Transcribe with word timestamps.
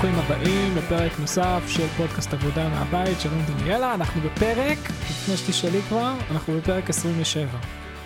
ברוכים 0.00 0.18
הבאים 0.18 0.76
לפרק 0.76 1.20
נוסף 1.20 1.62
של 1.68 1.86
פודקאסט 1.86 2.34
עבודה 2.34 2.68
מהבית, 2.68 3.20
שלום 3.20 3.42
דניאלה, 3.46 3.94
אנחנו 3.94 4.20
בפרק, 4.20 4.78
לפני 5.10 5.36
שתשאלי 5.36 5.82
כבר, 5.82 6.14
אנחנו 6.30 6.56
בפרק 6.58 6.90
27. 6.90 7.46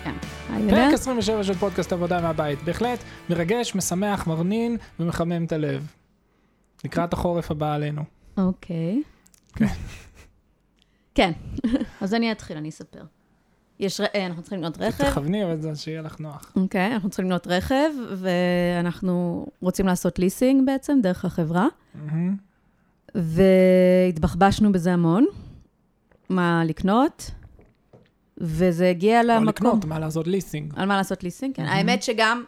כן. 0.03 0.15
פרק 0.47 0.59
יודע? 0.59 0.89
27 0.93 1.43
של 1.43 1.53
פודקאסט 1.53 1.93
עבודה 1.93 2.21
מהבית, 2.21 2.63
בהחלט 2.63 3.03
מרגש, 3.29 3.75
משמח, 3.75 4.27
מרנין 4.27 4.77
ומחמם 4.99 5.45
את 5.45 5.51
הלב. 5.51 5.87
לקראת 6.85 7.13
החורף 7.13 7.51
הבא 7.51 7.73
עלינו. 7.73 8.03
אוקיי. 8.37 9.03
כן. 9.55 9.65
כן, 11.15 11.31
אז 12.01 12.13
אני 12.13 12.31
אתחיל, 12.31 12.57
אני 12.57 12.69
אספר. 12.69 13.03
יש, 13.83 14.01
אה, 14.01 14.25
אנחנו 14.25 14.41
צריכים 14.41 14.59
לקנות 14.59 14.77
רכב. 14.81 15.09
תכווני, 15.09 15.43
אבל 15.43 15.61
זה 15.61 15.75
שיהיה 15.75 16.01
לך 16.01 16.19
נוח. 16.19 16.53
אוקיי, 16.55 16.93
אנחנו 16.93 17.09
צריכים 17.09 17.25
לקנות 17.25 17.47
רכב, 17.47 17.89
ואנחנו 18.17 19.45
רוצים 19.61 19.87
לעשות 19.87 20.19
ליסינג 20.19 20.65
בעצם, 20.65 20.99
דרך 21.03 21.25
החברה, 21.25 21.67
מהמם. 21.95 22.35
והתבחבשנו 23.15 24.71
בזה 24.71 24.93
המון, 24.93 25.25
מה 26.29 26.63
לקנות, 26.65 27.31
וזה 28.37 28.89
הגיע 28.89 29.23
לא 29.23 29.33
למקום. 29.33 29.47
לקנות, 29.47 29.85
מה 29.85 29.99
לעשות 29.99 30.27
ליסינג. 30.27 30.73
על 30.75 30.87
מה 30.87 30.97
לעשות 30.97 31.23
ליסינג, 31.23 31.55
כן. 31.55 31.63
מהמם. 31.63 31.75
האמת 31.77 32.03
שגם, 32.03 32.43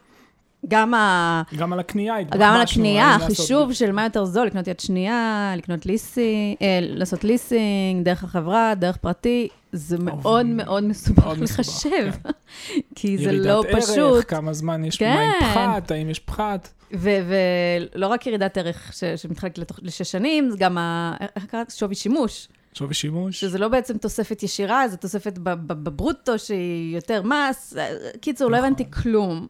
גם 0.67 0.93
ה... 0.93 1.41
גם 1.57 1.73
על 1.73 1.79
הקנייה 1.79 2.17
התבחבשנו. 2.17 2.45
גם 2.45 2.53
על 2.53 2.61
הקנייה, 2.61 3.15
החישוב 3.15 3.73
של 3.73 3.91
מה 3.91 4.03
יותר 4.03 4.25
זול, 4.25 4.47
לקנות 4.47 4.67
יד 4.67 4.79
שנייה, 4.79 5.53
לקנות 5.57 5.85
ליסינג, 5.85 6.57
אה, 6.61 6.79
לעשות 6.81 7.23
ליסינג, 7.23 8.05
דרך 8.05 8.23
החברה, 8.23 8.73
דרך 8.75 8.97
פרטי, 8.97 9.47
זה 9.71 9.97
מאוד 9.99 10.45
מאוד 10.45 10.83
מסובך 10.83 11.27
לחשב, 11.41 12.11
כי 12.95 13.17
זה 13.17 13.23
ירידת 13.23 13.45
לא 13.45 13.63
ערך, 13.69 13.75
פשוט. 13.83 14.25
כמה 14.27 14.53
זמן 14.53 14.85
יש, 14.85 14.97
כן. 14.97 15.13
מה 15.13 15.21
עם 15.21 15.53
פחת, 15.53 15.91
האם 15.91 16.09
יש 16.09 16.19
פחת. 16.19 16.69
ולא 16.91 18.07
רק 18.07 18.27
ירידת 18.27 18.57
ערך 18.57 18.91
ש- 18.93 19.03
שמתחלקת 19.21 19.71
לשש 19.81 20.11
שנים, 20.11 20.49
זה 20.51 20.57
גם 20.57 20.77
ה... 20.77 21.13
איך 21.35 21.45
קראת? 21.45 21.71
שווי 21.71 21.95
שימוש. 21.95 22.47
שווי 22.73 22.93
שימוש. 22.93 23.39
שזה 23.41 23.57
לא 23.57 23.67
בעצם 23.67 23.97
תוספת 23.97 24.43
ישירה, 24.43 24.87
זה 24.87 24.97
תוספת 24.97 25.37
ב- 25.37 25.49
ב- 25.49 25.83
בברוטו 25.83 26.39
שהיא 26.39 26.95
יותר 26.95 27.21
מס. 27.23 27.75
קיצור, 28.21 28.51
לא 28.51 28.57
נכון. 28.57 28.67
הבנתי 28.67 28.91
כלום. 28.91 29.47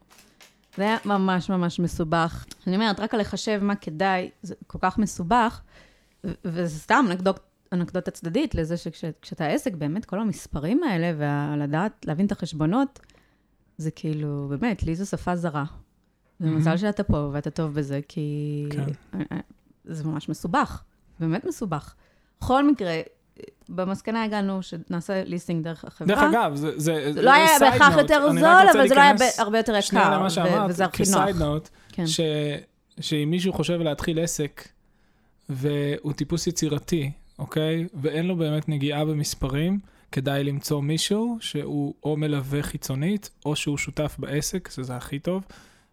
זה 0.77 0.83
היה 0.83 0.97
ממש 1.05 1.49
ממש 1.49 1.79
מסובך. 1.79 2.45
אני 2.67 2.75
אומרת, 2.75 2.99
רק 2.99 3.13
על 3.13 3.19
לחשב 3.19 3.59
מה 3.63 3.75
כדאי, 3.75 4.29
זה 4.41 4.55
כל 4.67 4.79
כך 4.81 4.97
מסובך, 4.97 5.61
ו- 6.23 6.31
וזה 6.45 6.79
סתם 6.79 7.05
אנקדוט, 7.11 7.39
אנקדוטה 7.73 8.11
צדדית 8.11 8.55
לזה 8.55 8.77
שכשאתה 8.77 9.47
עסק, 9.47 9.73
באמת 9.73 10.05
כל 10.05 10.19
המספרים 10.19 10.83
האלה, 10.83 11.13
ולדעת, 11.17 12.05
להבין 12.05 12.25
את 12.25 12.31
החשבונות, 12.31 12.99
זה 13.77 13.91
כאילו, 13.91 14.47
באמת, 14.49 14.83
לי 14.83 14.95
זו 14.95 15.05
שפה 15.05 15.35
זרה. 15.35 15.65
זה. 16.39 16.49
מזל 16.49 16.77
שאתה 16.77 17.03
פה 17.03 17.29
ואתה 17.33 17.49
טוב 17.49 17.73
בזה, 17.73 17.99
כי 18.07 18.65
כן. 18.71 18.85
זה 19.85 20.03
ממש 20.03 20.29
מסובך, 20.29 20.83
באמת 21.19 21.45
מסובך. 21.45 21.95
בכל 22.39 22.67
מקרה, 22.67 23.01
במסקנה 23.69 24.23
הגענו 24.23 24.63
שנעשה 24.63 25.23
ליסטינג 25.23 25.63
דרך 25.63 25.85
החברה. 25.85 26.07
דרך 26.07 26.23
אגב, 26.23 26.55
זה... 26.55 26.79
זה 26.79 27.13
זה 27.13 27.21
לא 27.21 27.33
היה 27.33 27.57
side 27.57 27.59
בהכרח 27.59 27.95
note, 27.95 27.99
יותר 27.99 28.29
זול, 28.31 28.69
אבל 28.73 28.87
זה 28.87 28.95
לא 28.95 29.01
היה 29.01 29.13
הרבה 29.37 29.57
יותר 29.57 29.81
שנייה 29.81 30.05
יקר, 30.05 30.15
למה 30.15 30.25
ו- 30.25 30.29
שאמרת, 30.29 30.69
וזה 30.69 30.85
הכי 30.85 31.03
נוח. 31.03 31.21
כסייד 31.21 31.35
נוט, 31.35 31.69
כן. 31.91 32.07
ש... 32.07 32.19
שאם 32.99 33.27
מישהו 33.31 33.53
חושב 33.53 33.79
להתחיל 33.79 34.19
עסק, 34.19 34.67
והוא 35.49 36.13
טיפוס 36.13 36.47
יצירתי, 36.47 37.11
אוקיי? 37.39 37.87
ואין 37.93 38.25
לו 38.25 38.35
באמת 38.35 38.69
נגיעה 38.69 39.05
במספרים, 39.05 39.79
כדאי 40.11 40.43
למצוא 40.43 40.81
מישהו 40.81 41.37
שהוא 41.39 41.93
או 42.03 42.17
מלווה 42.17 42.63
חיצונית, 42.63 43.29
או 43.45 43.55
שהוא 43.55 43.77
שותף 43.77 44.15
בעסק, 44.19 44.69
שזה 44.71 44.95
הכי 44.95 45.19
טוב, 45.19 45.43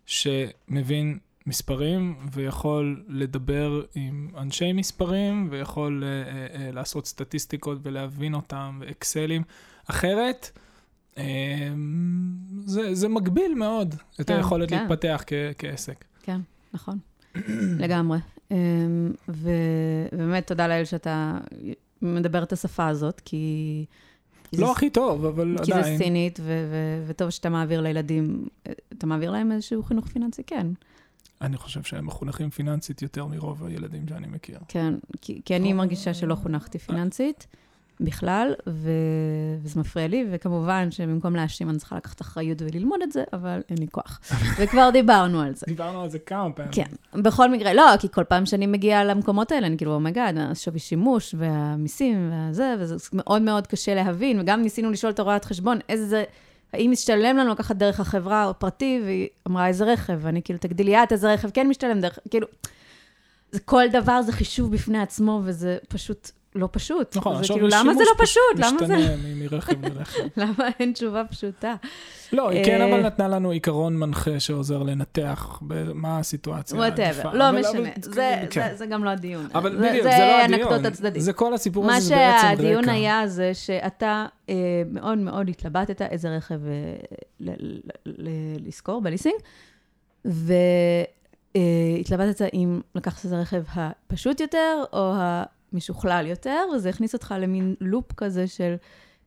שמבין 0.07 1.19
מספרים 1.47 2.17
ויכול 2.33 3.05
לדבר 3.09 3.83
עם 3.95 4.29
אנשי 4.39 4.73
מספרים, 4.73 5.49
ויכול 5.51 6.05
אה, 6.05 6.09
אה, 6.09 6.67
אה, 6.67 6.73
לעשות 6.73 7.07
סטטיסטיקות 7.07 7.79
ולהבין 7.83 8.35
אותם, 8.35 8.79
ואקסלים. 8.81 9.43
אחרת, 9.91 10.51
אה, 11.19 11.25
זה, 12.65 12.95
זה 12.95 13.09
מגביל 13.09 13.55
מאוד 13.55 13.95
את 14.21 14.27
כן, 14.27 14.37
היכולת 14.37 14.69
כן. 14.71 14.81
להתפתח 14.83 15.25
כ- 15.27 15.33
כעסק. 15.59 16.05
כן, 16.23 16.41
נכון, 16.75 16.99
לגמרי. 17.85 18.19
ו- 19.29 19.51
ובאמת, 20.13 20.47
תודה 20.47 20.69
לאל 20.69 20.85
שאתה 20.85 21.39
מדבר 22.03 22.43
את 22.43 22.53
השפה 22.53 22.89
הזאת, 22.89 23.21
כי... 23.25 23.85
כי 24.51 24.57
לא 24.57 24.67
זה- 24.67 24.73
הכי 24.73 24.91
טוב, 24.91 25.25
אבל 25.25 25.57
כי 25.65 25.73
זה 25.73 25.79
עדיין. 25.79 25.99
סינית, 25.99 26.41
ו- 26.41 26.45
ו- 26.71 27.05
וטוב 27.07 27.31
שאתה 27.31 27.49
מעביר 27.49 27.81
לילדים, 27.81 28.47
אתה 28.99 29.07
מעביר 29.07 29.31
להם 29.31 29.53
איזשהו 29.53 29.83
חינוך 29.83 30.07
פיננסי, 30.07 30.43
כן. 30.47 30.67
אני 31.43 31.57
חושב 31.57 31.83
שהם 31.83 32.07
מחונכים 32.07 32.51
פיננסית 32.51 33.03
יותר 33.03 33.27
מרוב 33.27 33.65
הילדים 33.65 34.09
שאני 34.09 34.27
מכיר. 34.27 34.59
כן, 34.69 34.95
כי, 35.21 35.41
כי 35.45 35.57
אני 35.57 35.73
מרגישה 35.73 36.15
שלא 36.15 36.35
חונכתי 36.35 36.79
פיננסית 36.79 37.47
בכלל, 38.01 38.55
ו... 38.69 38.91
וזה 39.63 39.81
מפריע 39.81 40.09
לי, 40.09 40.27
וכמובן 40.31 40.91
שבמקום 40.91 41.37
להאשים 41.37 41.71
אני 41.71 41.79
צריכה 41.79 41.97
לקחת 41.97 42.21
אחריות 42.21 42.63
וללמוד 42.63 43.03
את 43.03 43.13
זה, 43.13 43.25
אבל 43.33 43.61
אין 43.69 43.79
לי 43.79 43.87
כוח. 43.91 44.21
וכבר 44.59 44.91
דיברנו 44.93 45.41
על 45.41 45.55
זה. 45.55 45.67
דיברנו 45.67 46.03
על 46.03 46.11
זה 46.11 46.19
כמה 46.19 46.53
פעמים. 46.53 46.73
כן, 46.73 47.21
בכל 47.23 47.51
מקרה, 47.51 47.75
לא, 47.75 47.97
כי 48.01 48.09
כל 48.13 48.25
פעם 48.25 48.47
שאני 48.47 48.67
מגיעה 48.67 49.05
למקומות 49.05 49.53
האלה, 49.53 49.67
אני 49.67 49.77
כאילו, 49.77 49.95
oh 49.95 50.06
my 50.06 50.17
god, 50.17 50.39
השווי 50.39 50.79
שימוש 50.79 51.35
והמיסים 51.39 52.31
והזה, 52.33 52.75
וזה 52.79 52.97
מאוד 53.13 53.43
מאוד 53.43 53.67
קשה 53.67 53.95
להבין, 53.95 54.41
וגם 54.41 54.63
ניסינו 54.63 54.91
לשאול 54.91 55.13
את 55.13 55.19
הרואת 55.19 55.45
חשבון, 55.45 55.79
איזה, 55.89 56.25
האם 56.73 56.91
משתלם 56.91 57.37
לנו 57.37 57.51
לקחת 57.51 57.77
דרך 57.77 58.01
החברה 58.01 58.45
או 58.45 58.59
פרטי, 58.59 59.01
והיא 59.05 59.29
אמרה 59.49 59.69
איזה 59.69 59.85
רכב, 59.85 60.19
ואני 60.23 60.43
כאילו, 60.43 60.59
תגדירי 60.59 61.03
את 61.03 61.13
איזה 61.13 61.33
רכב? 61.33 61.51
כן 61.51 61.69
משתלם 61.69 62.01
דרך, 62.01 62.19
כאילו, 62.31 62.47
זה 63.51 63.61
כל 63.61 63.85
דבר 63.93 64.23
זה 64.23 64.33
חישוב 64.33 64.73
בפני 64.73 64.99
עצמו, 64.99 65.41
וזה 65.45 65.79
פשוט 65.89 66.31
לא 66.55 66.69
פשוט. 66.73 67.17
נכון, 67.17 67.35
זה 67.35 67.41
השווי 67.41 67.61
כאילו, 67.61 67.69
למה 67.81 67.95
זה 67.95 68.01
לא 68.05 68.25
פשוט? 68.25 68.41
למה 68.57 68.87
זה... 68.87 68.97
משתנה 68.97 69.17
מרכב 69.37 69.85
לרכב. 69.85 70.21
למה 70.43 70.69
אין 70.81 70.93
תשובה 70.93 71.23
פשוטה? 71.25 71.75
לא, 72.33 72.49
היא 72.51 72.65
כן 72.65 72.81
אה, 72.81 72.87
אבל 72.95 73.07
נתנה 73.07 73.29
לנו 73.29 73.51
עיקרון 73.51 73.97
מנחה 73.97 74.41
שעוזר 74.41 74.83
לנתח 74.83 75.61
מה 75.95 76.19
הסיטואציה 76.19 76.81
העדיפה. 76.83 77.11
whatever, 77.11 77.35
לא 77.39 77.61
משנה, 77.61 77.89
זה- 78.03 78.43
כן. 78.51 78.69
זה- 78.71 78.77
זה 78.77 78.87
גם 78.87 79.05
לא 79.05 79.11
הדיון. 79.11 79.49
אבל 79.55 79.77
זה- 79.77 79.89
בדיוק, 79.89 80.03
זה 80.03 80.19
לא 80.19 80.43
הדיון. 80.45 80.61
אנקדוטה 80.73 80.91
צדדית. 80.91 81.23
זה 81.23 81.33
כל 81.33 81.55
הסיפור 81.55 81.85
מה 81.85 81.97
הזה, 81.97 82.07
זה 82.09 82.15
בעצם 82.15 82.47
רקע. 82.47 82.57
שהדיון 82.63 82.89
היה 82.89 83.27
זה 83.27 83.55
שאתה 83.55 84.27
אה, 84.49 84.55
מאוד 84.93 85.19
מאוד 85.19 85.49
התלבטת 85.49 86.03
איזה 86.03 86.29
רכב 86.37 86.61
אה, 86.67 86.71
ל- 87.41 87.51
ל- 87.51 87.81
ל- 88.07 88.29
לשכור 88.69 89.01
בליסינג, 89.03 89.35
והתלבטת 91.55 92.43
אם 92.55 92.81
לקחת 92.95 93.27
את 93.27 93.33
הרכב 93.33 93.63
הפשוט 93.75 94.41
יותר 94.41 94.85
או 94.93 95.13
המשוכלל 95.73 96.27
יותר, 96.27 96.59
וזה 96.75 96.89
הכניס 96.89 97.15
אותך 97.15 97.35
למין 97.39 97.75
לופ 97.81 98.13
כזה 98.13 98.47
של 98.47 98.75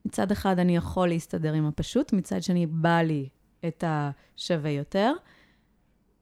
מצד 0.05 0.31
אחד 0.31 0.59
אני 0.59 0.75
יכול 0.75 1.07
להסתדר 1.07 1.53
עם 1.53 1.65
הפשוט, 1.65 2.13
מצד 2.13 2.43
שני 2.43 2.65
בא 2.65 3.01
לי 3.01 3.29
את 3.67 3.83
השווה 3.87 4.69
יותר. 4.69 5.13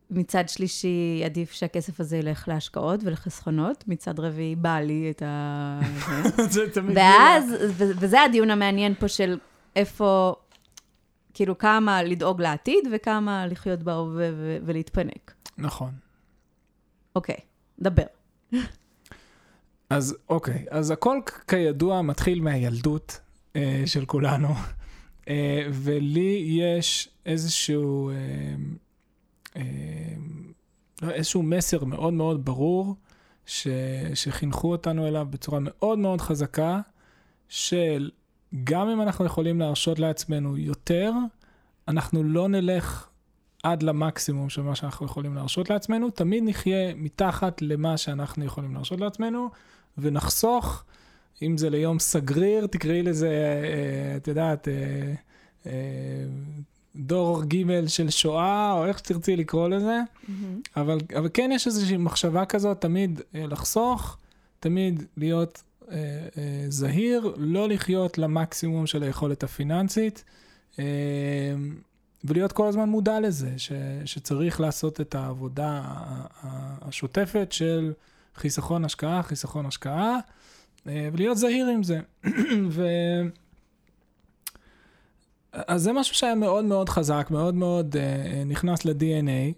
מצד 0.09 0.49
שלישי, 0.49 1.21
עדיף 1.25 1.51
שהכסף 1.51 1.99
הזה 1.99 2.17
ילך 2.17 2.47
להשקעות 2.47 2.99
ולחסכונות, 3.03 3.83
מצד 3.87 4.19
רביעי, 4.19 4.55
בא 4.55 4.79
לי 4.79 5.11
את 5.11 5.21
ה... 5.25 5.79
זה. 6.49 6.69
תמיד... 6.73 6.97
ואז, 6.97 7.55
וזה 7.77 8.21
הדיון 8.21 8.51
המעניין 8.51 8.93
פה 8.99 9.07
של 9.07 9.39
איפה, 9.75 10.35
כאילו, 11.33 11.57
כמה 11.57 12.03
לדאוג 12.03 12.41
לעתיד 12.41 12.87
וכמה 12.91 13.47
לחיות 13.47 13.83
בהווה 13.83 14.29
ולהתפנק. 14.65 15.33
נכון. 15.57 15.91
אוקיי, 17.15 17.37
דבר. 17.79 18.03
אז 19.89 20.17
אוקיי, 20.29 20.65
אז 20.69 20.91
הכל 20.91 21.19
כידוע 21.47 22.01
מתחיל 22.01 22.41
מהילדות 22.41 23.19
אה, 23.55 23.83
של 23.85 24.05
כולנו, 24.05 24.47
אה, 25.29 25.67
ולי 25.71 26.45
יש 26.47 27.09
איזשהו, 27.25 28.09
אה, 28.09 28.15
אה, 29.55 29.63
לא, 31.01 31.11
איזשהו 31.11 31.43
מסר 31.43 31.85
מאוד 31.85 32.13
מאוד 32.13 32.45
ברור, 32.45 32.95
ש, 33.45 33.67
שחינכו 34.13 34.71
אותנו 34.71 35.07
אליו 35.07 35.27
בצורה 35.29 35.59
מאוד 35.61 35.99
מאוד 35.99 36.21
חזקה, 36.21 36.79
של 37.49 38.11
גם 38.63 38.89
אם 38.89 39.01
אנחנו 39.01 39.25
יכולים 39.25 39.59
להרשות 39.59 39.99
לעצמנו 39.99 40.57
יותר, 40.57 41.11
אנחנו 41.87 42.23
לא 42.23 42.47
נלך 42.47 43.07
עד 43.63 43.83
למקסימום 43.83 44.49
של 44.49 44.61
מה 44.61 44.75
שאנחנו 44.75 45.05
יכולים 45.05 45.35
להרשות 45.35 45.69
לעצמנו, 45.69 46.09
תמיד 46.09 46.43
נחיה 46.45 46.95
מתחת 46.95 47.61
למה 47.61 47.97
שאנחנו 47.97 48.45
יכולים 48.45 48.73
להרשות 48.73 48.99
לעצמנו, 48.99 49.49
ונחסוך, 49.97 50.83
אם 51.41 51.57
זה 51.57 51.69
ליום 51.69 51.99
סגריר, 51.99 52.67
תקראי 52.67 53.03
לזה, 53.03 53.29
אה, 53.29 54.17
את 54.17 54.27
יודעת, 54.27 54.67
אה, 54.67 54.73
אה, 55.65 55.71
דור 56.95 57.43
ג' 57.43 57.87
של 57.87 58.09
שואה, 58.09 58.71
או 58.71 58.85
איך 58.85 58.99
שתרצי 58.99 59.35
לקרוא 59.35 59.69
לזה, 59.69 59.99
אבל, 60.75 60.97
אבל 61.17 61.29
כן 61.33 61.49
יש 61.53 61.67
איזושהי 61.67 61.97
מחשבה 61.97 62.45
כזאת, 62.45 62.81
תמיד 62.81 63.21
אה, 63.35 63.47
לחסוך, 63.47 64.17
תמיד 64.59 65.03
להיות 65.17 65.63
אה, 65.91 65.97
אה, 66.37 66.65
זהיר, 66.69 67.33
לא 67.37 67.69
לחיות 67.69 68.17
למקסימום 68.17 68.87
של 68.87 69.03
היכולת 69.03 69.43
הפיננסית. 69.43 70.23
אה, 70.79 70.85
ולהיות 72.23 72.51
כל 72.51 72.67
הזמן 72.67 72.89
מודע 72.89 73.19
לזה, 73.19 73.49
ש, 73.57 73.71
שצריך 74.05 74.61
לעשות 74.61 75.01
את 75.01 75.15
העבודה 75.15 75.81
השוטפת 76.81 77.51
של 77.51 77.93
חיסכון 78.35 78.85
השקעה, 78.85 79.23
חיסכון 79.23 79.65
השקעה, 79.65 80.17
אה, 80.87 81.09
ולהיות 81.13 81.37
זהיר 81.37 81.67
עם 81.67 81.83
זה. 81.83 81.99
ו... 82.75 82.87
אז 85.53 85.81
זה 85.81 85.93
משהו 85.93 86.15
שהיה 86.15 86.35
מאוד 86.35 86.65
מאוד 86.65 86.89
חזק, 86.89 87.27
מאוד 87.31 87.55
מאוד 87.55 87.95
uh, 87.95 87.99
נכנס 88.45 88.85
ל-DNA, 88.85 89.53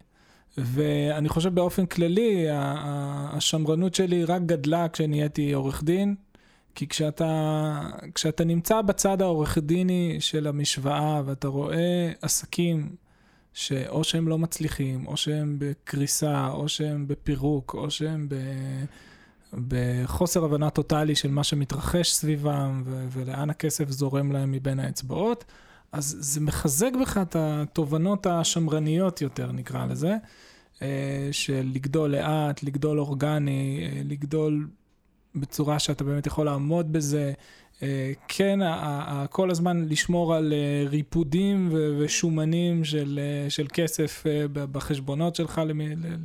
ואני 0.58 1.30
חושב 1.30 1.56
באופן 1.56 1.86
כללי, 1.86 2.46
השמרנות 2.50 3.96
שלי 3.96 4.26
רק 4.26 4.42
גדלה 4.42 4.90
כשנהייתי 4.90 5.54
עורך 5.54 5.84
דין, 5.84 6.16
כי 6.76 6.88
כשאתה, 6.88 7.82
כשאתה 8.16 8.44
נמצא 8.44 8.82
בצד 8.82 9.22
העורך 9.22 9.58
דיני 9.58 10.18
של 10.20 10.48
המשוואה, 10.48 11.22
ואתה 11.26 11.48
רואה 11.48 12.12
עסקים 12.22 12.96
שאו 13.54 14.04
שהם 14.04 14.28
לא 14.28 14.38
מצליחים, 14.38 15.08
או 15.08 15.18
שהם 15.18 15.56
בקריסה, 15.60 16.48
או 16.48 16.70
שהם 16.70 17.08
בפירוק, 17.08 17.74
או 17.74 17.92
שהם 17.92 18.30
ב... 18.30 18.36
בחוסר 19.68 20.46
הבנה 20.46 20.70
טוטאלי 20.70 21.16
של 21.16 21.32
מה 21.32 21.44
שמתרחש 21.44 22.12
סביבם 22.12 22.84
ו- 22.86 23.08
ולאן 23.12 23.50
הכסף 23.50 23.90
זורם 23.90 24.32
להם 24.32 24.52
מבין 24.52 24.80
האצבעות, 24.80 25.46
אז 25.92 26.18
זה 26.20 26.42
מחזק 26.42 26.92
בך 27.02 27.18
את 27.22 27.36
התובנות 27.40 28.28
השמרניות 28.28 29.22
יותר, 29.22 29.52
נקרא 29.52 29.86
לזה, 29.86 30.16
אה, 30.82 31.30
של 31.32 31.72
לגדול 31.74 32.12
לאט, 32.12 32.64
לגדול 32.64 33.00
אורגני, 33.00 33.80
אה, 33.84 34.02
לגדול 34.04 34.68
בצורה 35.36 35.80
שאתה 35.80 36.04
באמת 36.04 36.28
יכול 36.28 36.46
לעמוד 36.46 36.94
בזה. 36.94 37.34
אה, 37.84 38.12
כן, 38.28 38.60
כל 39.30 39.52
הזמן 39.52 39.86
לשמור 39.90 40.36
על 40.36 40.54
אה, 40.54 40.90
ריפודים 40.90 41.70
ושומנים 42.00 42.84
של, 42.84 43.20
אה, 43.22 43.50
של 43.50 43.68
כסף 43.74 44.24
בחשבונות 44.54 45.36
שלך 45.36 45.62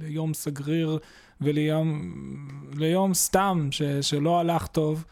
ליום 0.01 0.35
סגריר 0.35 0.99
וליום 1.41 2.15
ליום 2.77 3.15
סתם 3.15 3.69
ש, 3.71 3.83
שלא 3.83 4.41
הלך 4.41 4.67
טוב. 4.67 5.05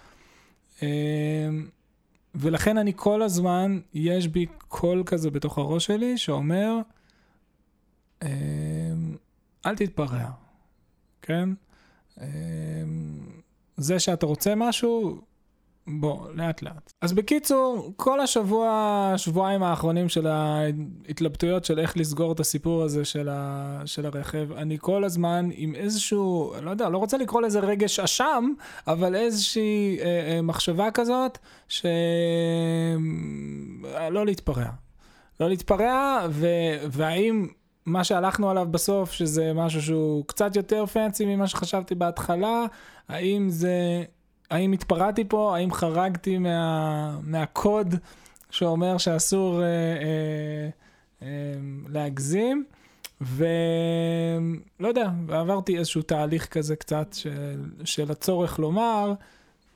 ולכן 2.34 2.78
אני 2.78 2.92
כל 2.96 3.22
הזמן, 3.22 3.80
יש 3.94 4.28
בי 4.28 4.46
קול 4.68 5.02
כזה 5.06 5.30
בתוך 5.30 5.58
הראש 5.58 5.86
שלי 5.86 6.18
שאומר, 6.18 6.78
אל 9.66 9.76
תתפרע, 9.76 10.30
כן? 11.22 11.48
זה 13.78 13.98
שאתה 13.98 14.26
רוצה 14.26 14.54
משהו, 14.54 15.20
בוא, 15.86 16.30
לאט 16.34 16.62
לאט. 16.62 16.92
אז 17.00 17.12
בקיצור, 17.12 17.92
כל 17.96 18.20
השבוע, 18.20 19.12
שבועיים 19.16 19.62
האחרונים 19.62 20.08
של 20.08 20.26
ההתלבטויות 20.26 21.64
של 21.64 21.78
איך 21.78 21.96
לסגור 21.96 22.32
את 22.32 22.40
הסיפור 22.40 22.82
הזה 22.82 23.04
של, 23.04 23.28
ה, 23.28 23.82
של 23.84 24.06
הרכב, 24.06 24.52
אני 24.52 24.76
כל 24.80 25.04
הזמן 25.04 25.48
עם 25.52 25.74
איזשהו, 25.74 26.52
לא 26.62 26.70
יודע, 26.70 26.88
לא 26.88 26.98
רוצה 26.98 27.18
לקרוא 27.18 27.42
לזה 27.42 27.60
רגש 27.60 28.00
אשם, 28.00 28.44
אבל 28.86 29.14
איזושהי 29.14 29.98
אה, 30.00 30.04
אה, 30.04 30.42
מחשבה 30.42 30.90
כזאת, 30.90 31.38
ש... 31.68 31.86
אה, 33.94 34.10
להתפרע. 34.24 34.70
לא 35.40 35.48
להתפרע, 35.48 36.26
ו... 36.30 36.46
והאם 36.90 37.46
מה 37.88 38.04
שהלכנו 38.04 38.50
עליו 38.50 38.66
בסוף, 38.70 39.12
שזה 39.12 39.52
משהו 39.54 39.82
שהוא 39.82 40.24
קצת 40.26 40.56
יותר 40.56 40.86
פנסי 40.86 41.24
ממה 41.24 41.46
שחשבתי 41.46 41.94
בהתחלה, 41.94 42.64
האם 43.08 43.50
זה, 43.50 44.04
האם 44.50 44.72
התפרעתי 44.72 45.24
פה, 45.24 45.56
האם 45.56 45.72
חרגתי 45.72 46.38
מה, 46.38 47.18
מהקוד 47.22 47.94
שאומר 48.50 48.98
שאסור 48.98 49.62
אה, 49.62 49.66
אה, 49.66 50.68
אה, 51.22 51.28
להגזים, 51.88 52.64
ולא 53.20 54.88
יודע, 54.88 55.10
עברתי 55.28 55.78
איזשהו 55.78 56.02
תהליך 56.02 56.46
כזה 56.46 56.76
קצת 56.76 57.12
של, 57.12 57.64
של 57.84 58.10
הצורך 58.10 58.58
לומר, 58.58 59.12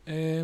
אה, 0.09 0.43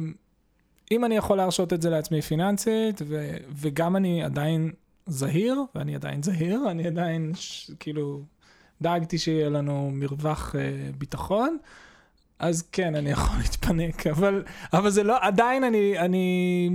אם 0.90 1.04
אני 1.04 1.16
יכול 1.16 1.36
להרשות 1.36 1.72
את 1.72 1.82
זה 1.82 1.90
לעצמי 1.90 2.22
פיננסית, 2.22 3.02
ו, 3.06 3.36
וגם 3.48 3.96
אני 3.96 4.24
עדיין 4.24 4.70
זהיר, 5.08 5.62
ואני 5.74 5.94
עדיין 5.94 6.22
זהיר, 6.22 6.70
אני 6.70 6.86
עדיין, 6.86 7.32
ש, 7.34 7.70
כאילו, 7.80 8.22
דאגתי 8.82 9.18
שיהיה 9.18 9.48
לנו 9.48 9.90
מרווח 9.92 10.54
אה, 10.58 10.90
ביטחון, 10.98 11.58
אז 12.38 12.62
כן, 12.72 12.94
אני 12.94 13.10
יכול 13.10 13.36
להתפנק, 13.42 14.06
אבל, 14.06 14.44
אבל 14.72 14.90
זה 14.90 15.02
לא, 15.02 15.16
עדיין 15.20 15.64
אני, 15.64 15.98
אני, 15.98 16.70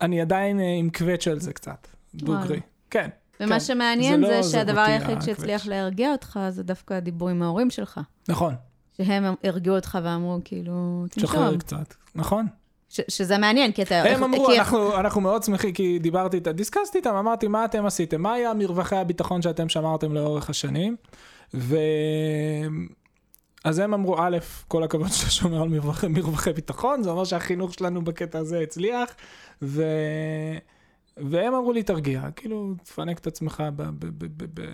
אני 0.00 0.20
עדיין 0.20 0.60
אה, 0.60 0.74
עם 0.78 0.90
קווץ' 0.90 1.28
על 1.28 1.40
זה 1.40 1.52
קצת, 1.52 1.88
דוגרי. 2.14 2.60
כן. 2.90 3.08
ומה 3.40 3.54
כן. 3.54 3.60
שמעניין 3.60 4.20
זה 4.20 4.26
זה 4.26 4.36
לא 4.36 4.42
שהדבר 4.42 4.86
זוותי 4.86 4.92
היחיד. 4.92 5.22
שהצליח 5.22 5.66
להרגיע 5.66 6.12
אותך, 6.12 6.40
זה 6.50 6.62
דווקא 6.62 6.94
הדיבור 6.94 7.28
עם 7.28 7.42
ההורים 7.42 7.70
שלך. 7.70 8.00
נכון, 8.28 8.54
שהם 8.96 9.24
הרגיעו 9.44 9.76
אותך 9.76 9.98
ואמרו, 10.02 10.38
כאילו, 10.44 11.04
שחרר 11.20 11.44
תנשום. 11.44 11.58
קצת, 11.58 11.94
נכון. 12.14 12.46
ש- 12.96 13.16
שזה 13.16 13.38
מעניין, 13.38 13.72
כי 13.72 13.82
אתה... 13.82 14.02
הם 14.02 14.24
אמרו, 14.24 14.46
כי- 14.46 14.58
אנחנו, 14.58 14.96
אנחנו 15.00 15.20
מאוד 15.20 15.42
שמחים, 15.42 15.72
כי 15.72 15.98
דיברתי 15.98 16.36
איתם, 16.36 16.50
דיסקסתי 16.52 16.98
איתם, 16.98 17.14
אמרתי, 17.14 17.48
מה 17.48 17.64
אתם 17.64 17.86
עשיתם? 17.86 18.22
מה 18.22 18.32
היה 18.32 18.54
מרווחי 18.54 18.96
הביטחון 18.96 19.42
שאתם 19.42 19.68
שמרתם 19.68 20.14
לאורך 20.14 20.50
השנים? 20.50 20.96
ו... 21.54 21.76
אז 23.64 23.78
הם 23.78 23.94
אמרו, 23.94 24.16
א', 24.18 24.36
כל 24.68 24.82
הכבוד 24.82 25.08
שאתה 25.08 25.30
שומר 25.30 25.62
על 25.62 25.68
מרווחי, 25.68 26.08
מרווחי 26.08 26.52
ביטחון, 26.52 27.02
זה 27.02 27.10
אומר 27.10 27.24
שהחינוך 27.24 27.74
שלנו 27.74 28.04
בקטע 28.04 28.38
הזה 28.38 28.60
הצליח, 28.60 29.14
ו... 29.62 29.82
והם 31.16 31.54
אמרו 31.54 31.72
לי, 31.72 31.82
תרגיע, 31.82 32.22
כאילו, 32.36 32.74
תפנק 32.84 33.18
את 33.18 33.26
עצמך 33.26 33.62
ב... 33.76 33.82
ב... 33.82 33.90
ב... 33.98 34.24
ב... 34.36 34.44
ב... 34.60 34.64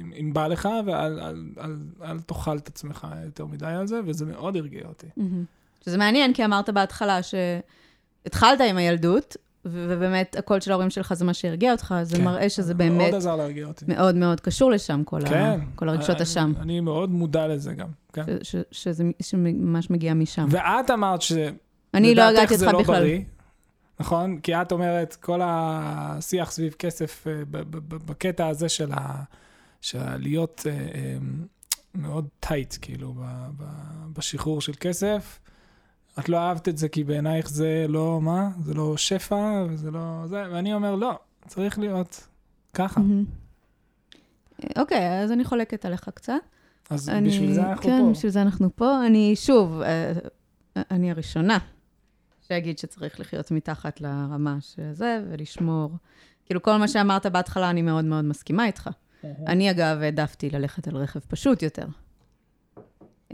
אם, 0.00 0.12
אם 0.20 0.32
בא 0.32 0.46
לך, 0.46 0.68
ואל 0.86 1.20
אל, 1.20 1.44
אל, 1.60 1.76
אל 2.02 2.20
תאכל 2.20 2.56
את 2.56 2.68
עצמך 2.68 3.06
יותר 3.24 3.46
מדי 3.46 3.66
על 3.66 3.86
זה, 3.86 4.00
וזה 4.04 4.26
מאוד 4.26 4.56
הרגיע 4.56 4.82
אותי. 4.88 5.06
מהמם. 5.16 5.44
שזה 5.84 5.98
מעניין, 5.98 6.32
כי 6.34 6.44
אמרת 6.44 6.70
בהתחלה 6.70 7.18
שהתחלת 7.22 8.60
עם 8.60 8.76
הילדות, 8.76 9.36
ובאמת 9.64 10.36
הקול 10.38 10.60
של 10.60 10.70
ההורים 10.70 10.90
שלך 10.90 11.12
זה 11.14 11.24
מה 11.24 11.34
שהרגיע 11.34 11.72
אותך, 11.72 11.94
זה 12.02 12.16
כן. 12.16 12.24
מראה 12.24 12.48
שזה 12.48 12.74
מאוד 12.74 12.98
באמת 12.98 13.14
עזר 13.14 13.36
להרגיע 13.36 13.66
אותי. 13.66 13.84
מאוד 13.88 14.14
מאוד 14.14 14.40
קשור 14.40 14.70
לשם, 14.70 15.02
כל, 15.04 15.20
כן. 15.28 15.34
ה- 15.62 15.76
כל 15.76 15.88
הרגשות 15.88 16.10
אני- 16.16 16.22
אשם, 16.22 16.52
אני 16.60 16.80
מאוד 16.80 17.10
מודע 17.10 17.48
לזה 17.48 17.74
גם, 17.74 17.88
כן. 18.12 18.24
ש- 18.42 18.56
ש- 18.56 18.64
שזה 18.70 19.04
שממש 19.22 19.90
מגיע 19.90 20.14
משם. 20.14 20.46
ואת 20.50 20.90
אמרת 20.90 21.22
שזה, 21.22 21.50
אני 21.94 22.14
לא 22.14 22.22
זה 22.34 22.42
אותך 22.66 22.72
לא 22.74 22.82
בכלל. 22.82 23.00
בריא, 23.00 23.20
נכון? 24.00 24.38
כי 24.40 24.54
את 24.54 24.72
אומרת, 24.72 25.14
כל 25.14 25.40
השיח 25.44 26.50
סביב 26.50 26.72
כסף 26.78 27.26
אה, 27.26 27.32
ב- 27.50 27.56
ב- 27.76 27.94
ב- 27.94 28.06
בקטע 28.06 28.46
הזה 28.46 28.68
של 28.68 28.92
ה- 28.92 29.22
של 29.80 30.16
להיות 30.18 30.62
אה, 30.66 30.72
אה, 30.72 31.16
מאוד 31.94 32.28
טייט, 32.40 32.74
כאילו, 32.80 33.12
ב- 33.18 33.48
ב- 33.56 33.64
בשחרור 34.18 34.60
של 34.60 34.72
כסף. 34.80 35.38
את 36.20 36.28
לא 36.28 36.36
אהבת 36.38 36.68
את 36.68 36.78
זה 36.78 36.88
כי 36.88 37.04
בעינייך 37.04 37.48
זה 37.50 37.86
לא, 37.88 38.20
מה? 38.22 38.50
זה 38.64 38.74
לא 38.74 38.96
שפע, 38.96 39.66
וזה 39.70 39.90
לא 39.90 40.22
זה, 40.26 40.42
ואני 40.52 40.74
אומר, 40.74 40.94
לא, 40.94 41.18
צריך 41.48 41.78
להיות 41.78 42.28
ככה. 42.74 43.00
אוקיי, 44.78 45.22
אז 45.22 45.32
אני 45.32 45.44
חולקת 45.44 45.84
עליך 45.84 46.10
קצת. 46.14 46.32
אז 46.90 47.08
אני- 47.08 47.28
בשביל 47.28 47.52
זה 47.52 47.62
אנחנו 47.62 47.82
כן, 47.82 48.02
פה. 48.04 48.10
בשביל 48.10 48.32
זה 48.32 48.42
אנחנו 48.42 48.76
פה. 48.76 49.06
אני, 49.06 49.36
שוב, 49.36 49.80
אה, 49.80 50.12
אני 50.90 51.10
הראשונה 51.10 51.58
שאגיד 52.48 52.78
שצריך 52.78 53.20
לחיות 53.20 53.50
מתחת 53.50 54.00
לרמה 54.00 54.56
של 54.60 54.92
זה, 54.92 55.22
ולשמור. 55.30 55.90
כאילו, 56.46 56.62
כל 56.62 56.76
מה 56.76 56.88
שאמרת 56.88 57.26
בהתחלה, 57.26 57.70
אני 57.70 57.82
מאוד 57.82 58.04
מאוד 58.04 58.24
מסכימה 58.24 58.66
איתך. 58.66 58.90
אני, 59.46 59.70
אגב, 59.70 59.98
העדפתי 60.02 60.50
ללכת 60.50 60.88
על 60.88 60.96
רכב 60.96 61.20
פשוט 61.28 61.62
יותר. 61.62 61.86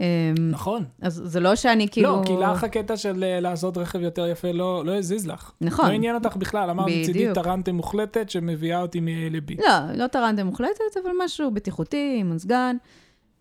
אמ, 0.01 0.05
נכון. 0.51 0.83
אז 1.01 1.21
זה 1.25 1.39
לא 1.39 1.55
שאני 1.55 1.87
כאילו... 1.89 2.09
לא, 2.09 2.21
כי 2.25 2.33
לך 2.33 2.63
הקטע 2.63 2.97
של 2.97 3.23
אה, 3.23 3.39
לעשות 3.39 3.77
רכב 3.77 4.01
יותר 4.01 4.27
יפה 4.27 4.51
לא 4.51 4.85
לא 4.85 4.97
הזיז 4.97 5.27
לך. 5.27 5.51
נכון. 5.61 5.85
לא 5.85 5.91
עניין 5.91 6.15
אותך 6.15 6.35
בכלל, 6.35 6.69
אמרת 6.69 6.87
מצידי. 6.87 7.33
טרנטה 7.33 7.71
מוחלטת 7.71 8.29
שמביאה 8.29 8.81
אותי 8.81 8.99
מ-A 8.99 9.31
ל-B. 9.31 9.61
לא, 9.61 10.03
לא 10.03 10.07
טרנטה 10.07 10.43
מוחלטת, 10.43 10.97
אבל 11.03 11.11
משהו 11.25 11.51
בטיחותי, 11.51 12.17
עם 12.19 12.35
מזגן. 12.35 12.77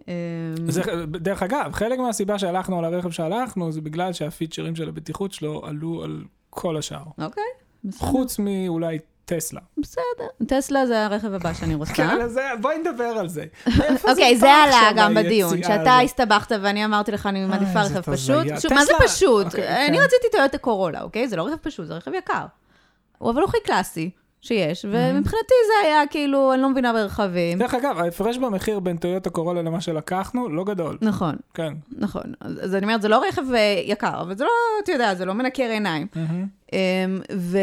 אמ, 0.09 0.13
זה, 0.69 0.83
דרך 1.07 1.43
אגב, 1.43 1.73
חלק 1.73 1.99
מהסיבה 1.99 2.39
שהלכנו 2.39 2.79
על 2.79 2.85
הרכב 2.85 3.11
שהלכנו, 3.11 3.73
זה 3.73 3.81
בגלל 3.81 4.13
שהפיצ'רים 4.13 4.77
של 4.77 4.89
הבטיחות 4.89 5.33
שלו 5.33 5.67
עלו 5.67 6.05
על 6.05 6.25
כל 6.51 6.77
השאר. 6.77 7.05
אוקיי. 7.19 7.45
חוץ 7.99 8.39
מאולי 8.39 8.99
טסלה. 9.29 9.61
בסדר. 9.79 10.27
טסלה 10.49 10.87
זה 10.87 11.05
הרכב 11.05 11.33
הבא 11.35 11.53
שאני 11.53 11.75
רוצה. 11.75 11.93
כן, 11.95 12.21
אז 12.23 12.33
זה- 12.33 12.41
בואי 12.61 12.79
נדבר 12.79 13.05
על 13.05 13.29
זה. 13.29 13.45
אוקיי, 14.09 14.37
זה 14.37 14.51
עלה 14.55 14.91
גם 14.97 15.15
בדיון, 15.15 15.63
שאתה? 15.63 15.99
הסתבכת 15.99 16.53
ואני 16.63 16.85
אמרתי 16.85 17.13
לך, 17.13 17.27
אני 17.27 17.45
מעדיפה 17.47 17.83
איזה 17.83 17.99
רכב. 17.99 18.13
פשוט. 18.13 18.47
שוב, 18.61 18.73
מה 18.75 18.85
זה? 18.85 18.93
פשוט? 19.05 19.47
אוקיי, 19.47 19.87
אני 19.87 19.97
כן. 19.99 20.03
רציתי 20.05 20.27
טויוטה 20.33 20.59
קורולה, 20.59 21.03
אוקיי? 21.03 21.29
זה 21.29 21.37
לא 21.37 21.43
רכב 21.47 21.57
פשוט, 21.57 21.87
זה 21.87 21.95
רכב 21.95 22.11
יקר. 22.15 22.47
הוא- 23.19 23.31
אבל 23.31 23.41
הוא 23.41 23.49
הכי 23.49 23.59
קלאסי. 23.65 24.11
שיש, 24.41 24.85
ומבחינתי 24.85 25.55
זה 25.67 25.89
היה 25.89 26.07
כאילו, 26.11 26.53
אני 26.55 26.63
לא 26.63 26.71
מבינה 26.71 26.93
ברכבים. 26.93 27.59
דרך 27.59 27.75
אגב, 27.75 27.99
ההפרש 27.99 28.39
במחיר 28.39 28.81
בין 28.81 28.97
טויוטה 28.97 29.31
קורולה 29.31 29.63
למה 29.63 29.81
שלקחנו, 29.81 30.49
לא 30.49 30.65
גדול. 30.65 30.99
נכון, 31.03 31.37
כן. 31.55 31.73
נכון. 31.99 32.23
אז 32.41 32.65
אז 32.65 32.75
אני 32.75 32.83
אומרת, 32.87 33.03
זה 33.03 33.09
לא 33.09 33.23
רכב 33.29 33.43
אה, 33.55 33.83
יקר, 33.85 34.21
אבל 34.21 34.37
זה 34.37 34.45
לא, 34.45 34.51
אתה 34.85 34.93
יודע, 34.93 35.15
זה 35.15 35.25
לא 35.25 35.35
מנקר 35.35 35.63
עיניים. 35.71 36.07
אמ, 36.73 36.79
ו- 37.33 37.59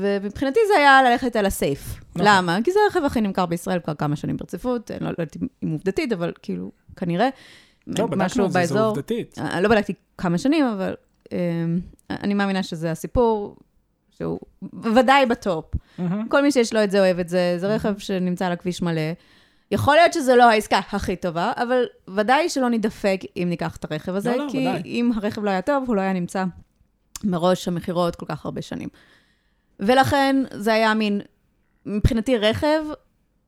ומבחינתי 0.00 0.60
זה 0.68 0.78
היה 0.78 1.02
ללכת 1.02 1.36
על 1.36 1.46
הסייף. 1.46 2.00
נכון. 2.14 2.26
למה? 2.28 2.58
כי 2.64 2.70
זה 2.72 2.78
הרכב 2.86 3.04
הכי 3.04 3.20
נמכר 3.20 3.46
בישראל 3.46 3.78
כבר 3.80 3.94
כמה 3.94 4.16
שנים 4.16 4.36
ברציפות, 4.36 4.90
אני 4.90 5.04
לא 5.04 5.08
יודעת 5.08 5.36
אם 5.64 5.70
עובדתית, 5.72 6.12
אבל 6.12 6.32
כאילו, 6.42 6.70
כנראה. 6.96 7.28
לא, 7.86 8.06
בדקנו 8.06 8.46
את 8.46 8.52
זה, 8.52 8.64
זה. 8.66 8.80
עובדתית. 8.80 9.38
אני 9.38 9.62
לא 9.62 9.68
בדקתי 9.68 9.92
כמה 10.18 10.38
שנים, 10.38 10.64
אבל 10.66 10.94
אמ, 11.32 11.36
אני 12.10 12.34
מאמינה 12.34 12.62
שזה 12.62 12.90
הסיפור, 12.90 13.56
שהוא 14.20 14.40
ודאי 14.82 15.26
בטופ. 15.26 15.64
מהמם. 15.98 16.28
כל 16.28 16.42
מי 16.42 16.52
שיש 16.52 16.72
לו 16.72 16.84
את 16.84 16.90
זה 16.90 16.98
אוהב 17.00 17.18
את 17.18 17.28
זה, 17.28 17.54
זה 17.58 17.74
רכב 17.74 17.98
שנמצא 17.98 18.46
על 18.46 18.52
הכביש 18.52 18.82
מלא. 18.82 19.00
יכול 19.70 19.94
להיות 19.96 20.12
שזו 20.12 20.36
לא 20.36 20.50
העסקה 20.50 20.80
הכי 20.92 21.16
טובה, 21.16 21.52
אבל 21.56 21.84
ודאי 22.16 22.48
שלא 22.48 22.68
נידפק 22.70 23.20
אם 23.36 23.46
ניקח 23.50 23.76
את 23.76 23.84
הרכב 23.90 24.14
הזה, 24.14 24.30
לא, 24.36 24.46
לא, 24.46 24.50
כי 24.50 24.58
ודאי. 24.68 24.82
אם 24.84 25.10
הרכב 25.16 25.44
לא 25.44 25.50
היה 25.50 25.62
טוב, 25.62 25.84
הוא 25.86 25.96
לא 25.96 26.00
היה 26.00 26.12
נמצא 26.12 26.44
מראש 27.24 27.68
המכירות 27.68 28.16
כל 28.16 28.26
כך 28.26 28.44
הרבה 28.44 28.62
שנים. 28.62 28.88
ולכן 29.80 30.36
זה 30.50 30.72
היה 30.74 30.94
מין, 30.94 31.20
מבחינתי 31.86 32.38
רכב, 32.38 32.82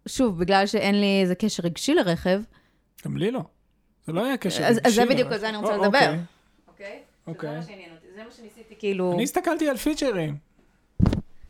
שוב, 0.08 0.38
בגלל 0.38 0.66
שאין 0.66 1.00
לי 1.00 1.20
איזה 1.22 1.34
קשר 1.34 1.62
רגשי 1.62 1.94
לרכב, 1.94 2.40
גם 3.04 3.16
לי 3.16 3.30
לא. 3.30 3.40
זה 4.06 4.12
לא 4.12 4.24
היה 4.24 4.36
קשר 4.36 4.64
אז- 4.64 4.80
אז 4.84 4.94
זה 4.94 5.02
רגשי, 5.02 5.14
בדיוק 5.14 5.32
על 5.32 5.38
זה 5.38 5.48
אני 5.48 5.56
רוצה 5.56 5.76
או, 5.76 5.82
לדבר. 5.82 5.98
אוקיי. 5.98 6.18
אוקיי? 6.68 6.98
אוקיי. 7.26 7.50
זה 7.50 7.56
מה 7.56 7.62
שעניין 7.62 7.90
אותי, 7.96 8.06
זה 8.16 8.24
מה 8.24 8.30
שניסיתי 8.30 8.74
כאילו... 8.78 9.12
אני 9.14 9.22
הסתכלתי 9.22 9.68
על 9.68 9.76
פיצ'רים. 9.76 10.36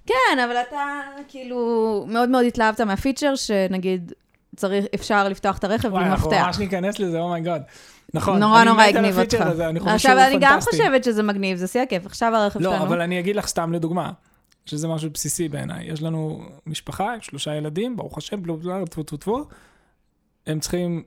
כן, 0.06 0.38
אבל 0.44 0.56
אתה 0.68 1.00
כאילו 1.28 2.04
מאוד 2.08 2.28
מאוד 2.28 2.44
התלהבת 2.44 2.80
מהפיצ'ר, 2.80 3.34
שנגיד 3.34 4.12
צריך, 4.56 4.84
אפשר 4.94 5.28
לפתוח 5.28 5.58
את 5.58 5.64
הרכב 5.64 5.92
וואי, 5.92 6.02
בלי 6.02 6.12
אנחנו 6.12 6.30
מפתח. 6.30 6.44
ממש 6.46 6.58
ניכנס 6.58 6.98
לזה, 6.98 7.18
oh 7.18 7.29
my 7.29 7.40
god. 7.40 7.62
נכון. 8.14 8.38
נורא 8.38 8.64
נורא 8.64 8.82
הגניב 8.82 9.18
אותך. 9.18 9.40
הזה, 9.40 9.68
אני 9.68 9.80
חושב 9.80 9.94
עכשיו, 9.94 10.18
אני 10.18 10.36
גם 10.40 10.52
פנטסטי. 10.52 10.70
חושבת 10.70 11.04
שזה 11.04 11.22
מגניב, 11.22 11.58
זה 11.58 11.66
שיא 11.66 11.80
הכיף. 11.80 12.06
עכשיו 12.06 12.36
הרכב 12.36 12.60
לא, 12.60 12.70
שלנו. 12.70 12.84
אבל 12.84 13.00
אני 13.00 13.20
אגיד 13.20 13.36
לך 13.36 13.46
סתם 13.46 13.72
לדוגמה, 13.72 14.12
שזה 14.66 14.88
משהו 14.88 15.10
בסיסי 15.10 15.48
בעיניי. 15.48 15.92
יש 15.92 16.02
לנו 16.02 16.44
משפחה 16.66 17.14
שלושה 17.20 17.54
ילדים, 17.54 17.96
ברוך 17.96 18.18
השם, 18.18 18.42
בלו 18.42 18.56
בלו, 18.56 18.86
טפו 18.86 19.02
טפו 19.02 19.16
טפו. 19.16 19.44
הם 20.46 20.60
צריכים, 20.60 21.02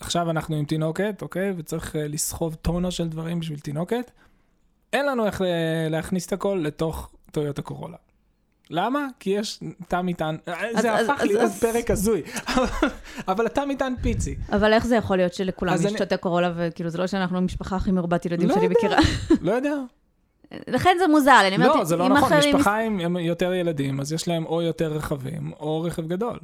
עכשיו 0.00 0.30
אנחנו 0.30 0.56
עם 0.56 0.64
תינוקת, 0.64 1.22
אוקיי? 1.22 1.52
וצריך 1.56 1.96
אה, 1.96 2.08
לסחוב 2.08 2.54
טונה 2.54 2.90
של 2.90 3.08
דברים 3.08 3.40
בשביל 3.40 3.58
תינוקת. 3.58 4.10
אין 4.92 5.06
לנו 5.06 5.26
איך 5.26 5.42
אה, 5.42 5.46
להכניס 5.90 6.26
את 6.26 6.32
הכל 6.32 6.60
לתוך 6.64 7.10
טויוטה 7.30 7.62
קורולה. 7.62 7.96
למה? 8.70 9.06
כי 9.20 9.30
יש 9.30 9.60
תא 9.88 10.02
מטען, 10.02 10.36
אה, 10.48 10.54
זה 10.82 10.92
אז- 10.92 11.08
הפך 11.08 11.20
אז- 11.20 11.26
להיות 11.26 11.42
אז- 11.42 11.60
פרק 11.60 11.90
הזוי, 11.90 12.22
אבל 13.28 13.46
התא 13.46 13.64
מטען 13.68 13.94
פיצי. 14.02 14.36
אבל 14.52 14.72
איך 14.72 14.86
זה 14.86 14.96
יכול 14.96 15.16
להיות 15.16 15.34
שלכולם 15.34 15.74
יש 15.74 15.84
אני- 15.86 15.98
טוטה 15.98 16.16
קורולה, 16.16 16.52
וכאילו 16.56 16.90
זה 16.90 16.98
לא 16.98 17.06
שאנחנו 17.06 17.38
המשפחה 17.38 17.76
הכי 17.76 17.92
מרובת 17.92 18.26
ילדים 18.26 18.48
לא 18.48 18.54
שאני 18.54 18.64
יודע. 18.66 18.76
מכירה. 18.78 18.98
לא 19.46 19.52
יודע. 19.52 19.74
לכן 20.68 20.96
זה 20.98 21.06
מוזר, 21.08 21.40
אני 21.46 21.56
אומרת, 21.56 21.76
לא, 21.76 21.84
זה 21.84 21.96
לא 21.96 22.08
נכון, 22.08 22.32
אחרים... 22.32 22.56
משפחה 22.56 22.78
עם 22.78 23.00
עם 23.00 23.16
יותר 23.16 23.52
ילדים, 23.52 24.00
אז 24.00 24.12
יש 24.12 24.28
להם 24.28 24.46
או 24.46 24.62
יותר 24.62 24.92
רכבים, 24.92 25.52
או 25.60 25.82
רכב 25.82 26.06
גדול. 26.08 26.38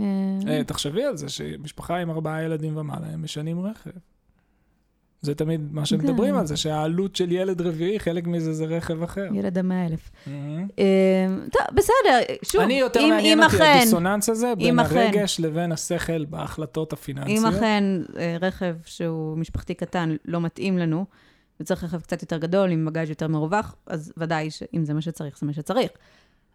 אה, 0.00 0.04
אה, 0.48 0.64
תחשבי 0.64 1.04
על 1.04 1.16
זה 1.16 1.28
שמשפחה 1.28 1.96
עם 1.96 2.10
ארבעה 2.10 2.42
ילדים 2.42 2.76
ומעלה, 2.76 3.06
הם 3.12 3.22
משנים 3.24 3.66
רכב. 3.66 3.90
זה 5.22 5.34
תמיד 5.34 5.60
מה 5.72 5.86
שמדברים 5.86 6.34
כן. 6.34 6.40
על 6.40 6.46
זה, 6.46 6.56
שהעלות 6.56 7.16
של 7.16 7.32
ילד 7.32 7.60
רביעי, 7.60 8.00
חלק 8.00 8.26
מזה 8.26 8.52
זה 8.52 8.64
רכב 8.64 9.02
אחר. 9.02 9.26
ילד 9.34 9.58
המאה 9.58 9.86
אלף. 9.86 10.10
אה, 10.26 10.32
טוב, 11.52 11.62
בסדר, 11.74 12.18
שוב, 12.42 12.60
אני 12.60 12.74
יותר 12.74 13.00
אם- 13.00 13.08
מעניין 13.10 13.38
אם 13.38 13.44
אותי 13.44 13.56
אכן- 13.56 13.76
הדיסוננס 13.78 14.28
הזה 14.28 14.52
בין 14.58 14.66
אם 14.66 14.80
אכן- 14.80 14.96
הרגש 14.98 15.40
לבין 15.40 15.72
השכל 15.72 16.24
בהחלטות 16.24 16.92
הפיננסיות. 16.92 17.38
אם 17.38 17.46
אכן 17.46 17.84
אה, 18.18 18.36
רכב 18.40 18.74
שהוא 18.84 19.38
משפחתי 19.38 19.74
קטן 19.74 20.16
לא 20.24 20.40
מתאים 20.40 20.78
לנו, 20.78 21.04
וצריך 21.60 21.84
רכב 21.84 22.00
קצת 22.00 22.22
יותר 22.22 22.38
גדול, 22.38 22.70
עם 22.70 22.84
בגאז' 22.84 23.08
יותר 23.10 23.28
מרווח, 23.28 23.74
אז 23.86 24.12
ודאי 24.16 24.50
שאם 24.50 24.84
זה 24.84 24.94
מה 24.94 25.00
שצריך, 25.00 25.38
זה 25.38 25.46
מה 25.46 25.52
שצריך. 25.52 25.90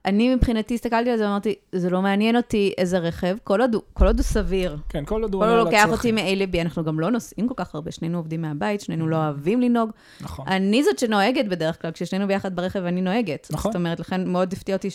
אני 0.05 0.35
מבחינתי 0.35 0.73
הסתכלתי 0.73 1.09
על 1.09 1.17
זה 1.17 1.23
ואמרתי, 1.23 1.55
זה 1.71 1.89
לא 1.89 2.01
מעניין 2.01 2.35
אותי 2.35 2.73
איזה 2.77 2.99
רכב, 2.99 3.37
כל 3.43 3.61
עוד 3.61 3.75
כל 3.93 4.07
עוד 4.07 4.19
הוא 4.19 4.23
סביר. 4.23 4.77
כן, 4.89 5.05
כל 5.05 5.21
עוד 5.21 5.33
הוא 5.33 5.41
כל 5.41 5.49
עוד 5.49 5.57
הוא 5.57 5.65
לוקח 5.65 5.89
אותי. 5.91 6.11
מ-A 6.11 6.35
ל-B, 6.35 6.61
אנחנו 6.61 6.83
גם 6.83 6.99
לא 6.99 7.11
נוסעים 7.11 7.47
כל 7.47 7.53
כך 7.57 7.75
הרבה, 7.75 7.91
שנינו 7.91 8.17
עובדים 8.17 8.41
מהבית, 8.41 8.81
שנינו 8.81 9.07
לא 9.07 9.15
אוהבים 9.15 9.61
לנהוג. 9.61 9.89
נכון. 10.21 10.47
אני 10.47 10.83
זאת 10.83 10.99
שנוהגת 10.99 11.45
בדרך 11.45 11.81
כלל, 11.81 11.91
כששנינו 11.91 12.27
ביחד 12.27 12.55
ברכב 12.55 12.83
אני 12.83 13.01
נוהגת. 13.01 13.47
נכון. 13.51 13.71
זאת 13.71 13.79
אומרת, 13.79 13.99
לכן 13.99 14.27
מאוד 14.27 14.53
הפתיע 14.53 14.75
אותי 14.75 14.89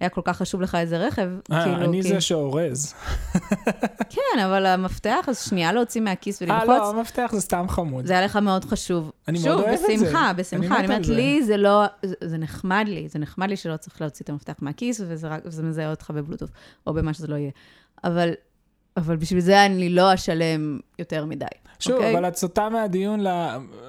שהיה 0.00 0.08
כל 0.10 0.20
כך 0.24 0.36
חשוב 0.36 0.60
לך 0.60 0.74
איזה 0.74 0.98
רכב. 0.98 1.28
אה, 1.52 1.64
כאילו, 1.64 1.76
אני 1.84 2.02
כי- 2.02 2.08
זה 2.08 2.20
שאורז. 2.20 2.94
כן, 4.14 4.38
אבל 4.44 4.66
המפתח, 4.66 5.24
אז 5.28 5.40
שנייה 5.44 5.72
להוציא 5.72 6.00
מהכיס 6.00 6.42
אה, 6.42 6.46
וללחוץ. 6.48 6.68
לא, 6.68 6.90
המפתח 6.90 7.30
זה 7.34 7.40
סתם 7.40 7.64
חמוד. 7.68 8.06
זה 8.06 8.12
היה 8.12 8.22
לך 8.24 8.36
מאוד 8.36 8.64
חשוב. 8.64 9.12
אני 9.28 9.38
מאוד 9.44 9.60
אוהב 9.60 9.68
את 9.74 9.78
זה. 9.80 9.86
שוב, 9.96 10.04
בשמחה, 10.06 10.32
בשמחה. 10.36 10.78
אני 10.78 10.86
אומרת. 10.86 11.06
לי 11.06 11.42
זה 11.44 11.56
לא, 11.56 11.84
זה, 12.02 12.14
זה 12.24 12.38
נחמד 12.38 12.84
לי, 12.88 13.08
זה 13.08 13.18
נחמד 13.18 13.48
לי 13.48 13.56
שלא 13.56 13.76
צריך 13.76 14.00
להוציא 14.00 14.24
את 14.24 14.30
המפתח 14.30 14.54
מהכיס, 14.60 15.00
וזה 15.08 15.28
רק, 15.28 15.40
וזה 15.44 15.62
מזהה 15.62 15.90
אותך 15.90 16.10
בבלוטות', 16.10 16.50
או 16.86 16.94
במה 16.94 17.14
שזה 17.14 17.26
לא 17.26 17.34
יהיה. 17.36 17.50
אבל, 18.04 18.30
אבל 18.96 19.16
בשביל 19.16 19.40
זה 19.40 19.66
אני 19.66 19.88
לא 19.88 20.14
אשלם 20.14 20.78
יותר 20.98 21.24
מדי. 21.24 21.46
שוב, 21.80 21.94
אוקיי? 21.94 22.14
אבל 22.14 22.28
את 22.28 22.36
סוטה 22.36 22.68
מהדיון 22.68 23.24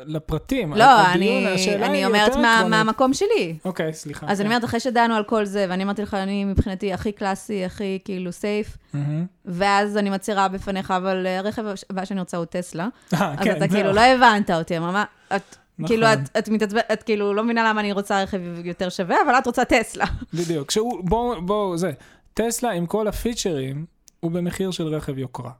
לפרטים. 0.05 0.73
לא, 0.73 0.83
הדיון, 0.83 1.43
אני, 1.45 1.85
אני 1.85 2.05
אומרת 2.05 2.35
מה, 2.35 2.55
עקרונית. 2.55 2.69
מהמקום 2.69 3.13
שלי. 3.13 3.57
אוקיי, 3.65 3.93
סליחה. 3.93 4.27
אז 4.29 4.41
אני 4.41 4.49
אומרת, 4.49 4.63
אחרי 4.63 4.79
שדנו 4.79 5.15
על 5.15 5.23
כל 5.23 5.45
זה, 5.45 5.65
ואני 5.69 5.83
אמרתי 5.83 6.01
לך, 6.01 6.13
אני 6.13 6.45
מבחינתי 6.45 6.93
הכי 6.93 7.11
קלאסי, 7.11 7.65
הכי 7.65 7.99
כאילו 8.05 8.31
סייף, 8.31 8.77
מהמם. 8.93 9.25
ואז 9.45 9.97
אני 9.97 10.09
מצהירה 10.09 10.47
בפניך, 10.47 10.91
אבל 10.91 11.27
אה, 11.27 11.37
הרכב 11.39 11.63
הבא 11.89 12.05
שאני 12.05 12.19
רוצה 12.19 12.37
הוא 12.37 12.45
טסלה. 12.45 12.87
אה, 13.13 13.33
אז 13.33 13.39
כן, 13.43 13.57
אתה. 13.57 13.67
כאילו 13.67 13.91
לא 13.91 14.01
הבנת 14.01 14.51
אותי, 14.51 14.77
אמרה, 14.77 15.03
את... 15.35 15.55
נכון. 15.79 15.87
כאילו, 15.87 16.13
את, 16.13 16.37
את 16.37 16.49
מתעצבנת, 16.49 16.85
את 16.93 17.03
כאילו 17.03 17.33
לא 17.33 17.43
מבינה 17.43 17.69
למה 17.69 17.81
אני 17.81 17.91
רוצה 17.91 18.23
רכב 18.23 18.39
יותר 18.63 18.89
שווה, 18.89 19.15
אבל 19.25 19.33
את 19.37 19.47
רוצה 19.47 19.65
טסלה. 19.65 20.05
בדיוק. 20.33 20.71
בואו, 21.03 21.41
בואו, 21.41 21.77
זה. 21.77 21.91
טסלה 22.33 22.71
עם 22.71 22.85
כל 22.85 23.07
הפיצ'רים, 23.07 23.85
הוא 24.19 24.31
במחיר 24.31 24.71
של 24.71 24.87
רכב 24.87 25.17
יוקרה. 25.17 25.51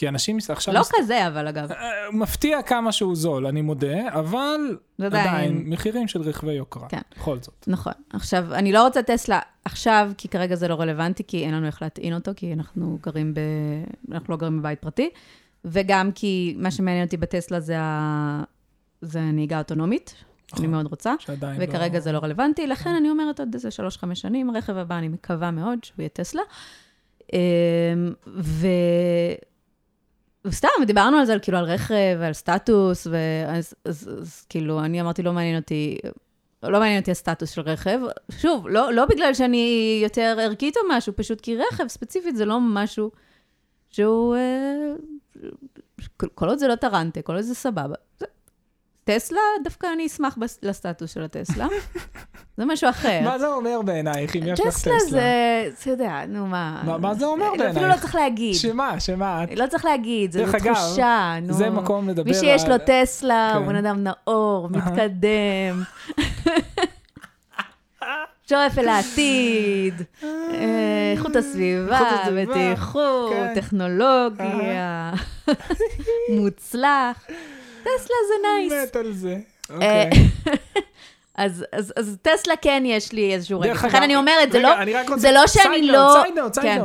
כי 0.00 0.08
אנשים 0.08 0.38
עכשיו... 0.48 0.74
לא 0.74 0.80
מס- 0.80 0.92
כזה, 0.98 1.26
אבל 1.26 1.48
אגב. 1.48 1.72
אה, 1.72 1.88
מפתיע 2.12 2.62
כמה 2.62 2.92
שהוא 2.92 3.16
זול, 3.16 3.46
אני 3.46 3.62
מודה, 3.62 4.08
אבל 4.08 4.78
עדיין, 5.02 5.28
עדיין. 5.28 5.62
מחירים 5.66 6.08
של 6.08 6.22
רכבי 6.22 6.52
יוקרה. 6.52 6.88
כן. 6.88 7.00
בכל 7.16 7.38
זאת. 7.40 7.64
נכון. 7.66 7.92
עכשיו, 8.12 8.54
אני 8.54 8.72
לא 8.72 8.84
רוצה 8.84 9.02
טסלה 9.02 9.40
עכשיו, 9.64 10.10
כי 10.18 10.28
כרגע 10.28 10.54
זה 10.54 10.68
לא 10.68 10.74
רלוונטי, 10.74 11.22
כי 11.26 11.44
אין 11.44 11.54
לנו 11.54 11.66
איך 11.66 11.82
להטעין 11.82 12.14
אותו, 12.14 12.32
כי 12.36 12.52
אנחנו 12.52 12.98
גרים 13.02 13.34
ב... 13.34 13.40
אנחנו 14.12 14.32
לא 14.32 14.38
גרים 14.38 14.58
בבית 14.58 14.78
פרטי, 14.78 15.10
וגם 15.64 16.12
כי 16.12 16.54
מה 16.58 16.70
שמעניין 16.70 17.04
אותי 17.04 17.16
בטסלה 17.16 17.60
זה, 17.60 17.76
ה... 17.78 18.42
זה 19.02 19.20
הנהיגה 19.20 19.56
האוטונומית, 19.56 20.14
אני 20.16 20.60
נכון. 20.60 20.70
מאוד 20.70 20.86
רוצה. 20.86 21.14
וכרגע 21.58 21.98
לא... 21.98 22.00
זה 22.00 22.12
לא 22.12 22.18
רלוונטי, 22.18 22.66
לכן 22.66 22.94
אני 22.94 23.10
אומרת 23.10 23.40
עוד 23.40 23.54
איזה 23.54 23.70
שלוש-חמש 23.70 24.20
שנים, 24.20 24.50
הרכב 24.50 24.76
הבא, 24.76 24.98
אני 24.98 25.08
מקווה 25.08 25.50
מאוד 25.50 25.78
שהוא 25.84 25.96
יהיה 25.98 26.08
טסלה. 26.08 26.42
אמ, 27.32 27.38
ו... 28.26 28.66
וסתם, 30.44 30.68
דיברנו 30.86 31.16
על 31.16 31.24
זה, 31.24 31.38
כאילו, 31.42 31.58
על 31.58 31.64
רכב, 31.64 32.18
על 32.22 32.32
סטטוס, 32.32 33.06
ואז 33.06 33.74
אז, 33.84 34.10
אז, 34.20 34.46
כאילו, 34.48 34.80
אני 34.80 35.00
אמרתי, 35.00 35.22
לא 35.22 35.32
מעניין 35.32 35.56
אותי, 35.60 35.98
לא 36.62 36.78
מעניין 36.80 37.00
אותי 37.00 37.10
הסטטוס 37.10 37.50
של 37.50 37.60
רכב. 37.60 38.00
שוב, 38.30 38.68
לא, 38.68 38.92
לא 38.92 39.06
בגלל 39.06 39.34
שאני 39.34 40.00
יותר 40.02 40.36
ערכית 40.40 40.76
או 40.76 40.82
משהו, 40.88 41.12
פשוט 41.16 41.40
כי 41.40 41.56
רכב 41.56 41.86
ספציפית 41.88 42.36
זה 42.36 42.44
לא 42.44 42.58
משהו 42.60 43.10
שהוא... 43.90 44.36
אה, 44.36 44.92
כל 46.34 46.48
עוד 46.48 46.58
זה 46.58 46.68
לא 46.68 46.74
טרנטה, 46.74 47.22
כל 47.22 47.34
עוד 47.34 47.42
זה 47.42 47.54
סבבה. 47.54 47.94
זה- 48.18 48.26
טסלה, 49.04 49.40
דווקא 49.64 49.86
אני 49.94 50.06
אשמח 50.06 50.36
בס- 50.36 50.58
לסטטוס 50.62 51.14
של 51.14 51.22
הטסלה. 51.22 51.66
זה 52.56 52.64
משהו 52.64 52.90
אחר. 52.90 53.20
מה 53.24 53.38
זה 53.38 53.46
אומר 53.48 53.80
בעינייך, 53.84 54.36
אם 54.36 54.42
יש 54.46 54.60
לך 54.60 54.66
טסלה? 54.68 54.94
טסלה 54.98 55.10
זה, 55.10 55.22
אתה 55.80 55.90
יודע, 55.90 56.20
נו 56.28 56.46
מה. 56.46 56.82
מה- 57.00 57.14
זה 57.14 57.24
אומר 57.26 57.48
אפילו 57.48 57.64
בעינייך? 57.64 57.96
לא 57.96 58.00
צריך 58.00 58.14
להגיד. 58.14 58.54
שמה, 58.54 59.00
שמה? 59.00 59.44
לא 59.56 59.66
צריך 59.66 59.84
להגיד, 59.84 60.32
זו 60.32 60.40
תחושה, 60.58 61.34
נו. 61.42 61.52
זה 61.52 61.70
מקום 61.70 62.08
לדבר 62.08 62.24
מי 62.30 62.34
שיש 62.34 62.64
לו 62.64 62.72
על- 62.72 62.78
טסלה, 62.78 63.52
הוא 63.54 63.62
כן. 63.62 63.68
בן 63.68 63.76
אדם 63.86 64.04
נאור, 64.04 64.68
מתקדם. 64.70 65.82
שואף 68.48 68.78
אל 68.78 68.88
העתיד, 68.88 69.94
אה, 70.22 70.28
איכות 71.16 71.36
הסביבה, 71.36 71.98
איכות 71.98 72.18
הסביבה, 72.22 72.52
בטיחות, 72.54 73.32
כן. 73.32 73.52
טכנולוגיה, 73.54 75.12
מוצלח. 76.36 77.26
טסלה 77.82 78.16
זה 78.28 78.34
נייס. 78.42 78.72
מת 78.88 78.96
על 78.96 79.12
זה. 79.12 79.38
אה, 79.70 79.74
אוקיי. 79.74 80.10
אז, 81.34 81.64
אז, 81.72 81.92
אז 81.96 82.16
טסלה 82.22 82.54
כן 82.62 82.82
יש 82.86 83.12
לי 83.12 83.34
איזשהו 83.34 83.60
רגע. 83.60 83.72
דרך 83.72 83.84
לכן 83.84 84.02
אני 84.02 84.16
אומרת, 84.16 84.52
זה 84.52 84.58
לא, 84.60 84.68
רוצה- 85.08 85.18
זה 85.18 85.32
לא 85.32 85.46
שאני 85.46 85.82
לא... 85.86 86.22
note, 86.24 86.56
side 86.58 86.62
כן. 86.62 86.82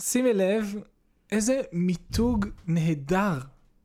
שימי 0.00 0.32
לב 0.34 0.74
איזה 1.32 1.60
מיתוג 1.72 2.46
נהדר 2.66 3.38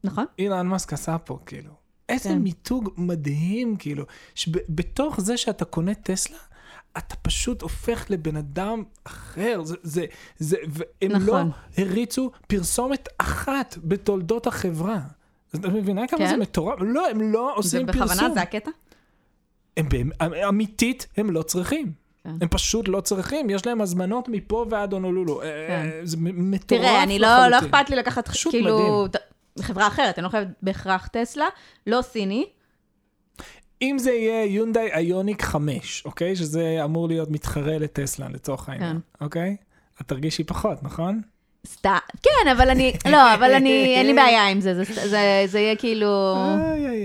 נכון? 0.04 0.26
אילן 0.40 0.68
מאסק 0.68 0.94
עשה 0.94 1.18
פה, 1.18 1.40
כאילו. 1.46 1.72
איזה 2.10 2.30
כן. 2.30 2.38
מיתוג 2.38 2.90
מדהים, 2.98 3.76
כאילו. 3.76 4.06
שבתוך 4.36 5.22
זה 5.22 5.38
שאתה 5.38 5.66
קונה 5.66 5.94
טסלה, 5.94 6.38
אתה 6.98 7.16
פשוט 7.16 7.62
הופך 7.62 8.06
לבן 8.10 8.36
אדם 8.38 8.84
אחר. 9.04 9.62
זה, 9.64 9.76
זה, 9.84 10.06
זה, 10.38 10.58
והם 10.70 11.12
נכון. 11.12 11.28
לא 11.78 11.84
הריצו 11.84 12.32
פרסומת 12.48 13.10
אחת 13.18 13.78
בתולדות 13.84 14.48
החברה. 14.48 15.00
אז 15.54 15.60
את 15.60 15.66
מבינה 15.66 16.08
כמה 16.08 16.20
כן? 16.20 16.28
זה 16.28 16.38
מטורף? 16.38 16.80
לא, 16.82 17.10
הם 17.10 17.22
לא 17.22 17.56
עושים 17.56 17.86
פרסום. 17.86 18.08
זה 18.08 18.14
בכוונה, 18.14 18.34
זה 18.34 18.42
הקטע? 18.42 18.72
הם, 19.78 19.88
הם, 20.20 20.34
אמיתית, 20.34 21.08
הם 21.18 21.32
לא 21.32 21.42
צריכים. 21.42 21.92
כן. 22.24 22.30
הם 22.42 22.48
פשוט 22.48 22.88
לא 22.88 23.02
צריכים, 23.02 23.50
יש 23.50 23.66
להם 23.66 23.82
הזמנות 23.82 24.28
מפה 24.28 24.66
ועד 24.70 24.94
הונולולו. 24.94 25.42
אה, 25.42 25.48
כן. 25.68 25.90
זה 26.04 26.18
מטורף 26.20 26.82
תראה, 26.82 27.04
אני 27.04 27.20
לא, 27.20 27.48
לא 27.48 27.60
אכפת 27.60 27.90
לי 27.90 27.96
לקחת, 27.96 28.30
כאילו, 28.50 29.08
חברה 29.60 29.88
אחרת, 29.88 30.18
אני 30.20 30.24
לא 30.24 30.30
חייבת 30.30 30.48
בהכרח 30.62 31.08
טסלה, 31.08 31.46
לא 31.88 32.02
סיני. 32.02 32.46
אם 33.82 33.98
זה 34.00 34.12
יהיה 34.12 34.46
יונדאי 34.46 34.92
איוניק 34.94 35.42
5, 35.42 36.06
אוקיי? 36.06 36.36
שזה 36.36 36.80
אמור 36.84 37.08
להיות 37.08 37.30
מתחרה 37.30 37.78
לטסלה 37.78 38.30
לצורך 38.30 38.70
העניין, 38.70 39.00
כן. 39.20 39.26
אוקיי? 39.26 39.56
את 40.02 40.08
תרגישי 40.08 40.44
פחות, 40.44 40.84
נכון? 40.84 41.22
סתם, 41.68 41.98
כן, 42.24 42.50
אבל 42.52 42.70
אני, 42.70 42.94
לא, 43.10 43.34
אבל 43.34 43.54
אני, 43.54 43.86
אין 43.98 44.06
לי 44.06 44.14
בעיה 44.14 44.48
עם 44.48 44.62
זה, 44.62 44.76
זה, 44.76 45.08
זה, 45.08 45.44
זה 45.46 45.60
יהיה 45.60 45.76
כאילו 45.76 46.36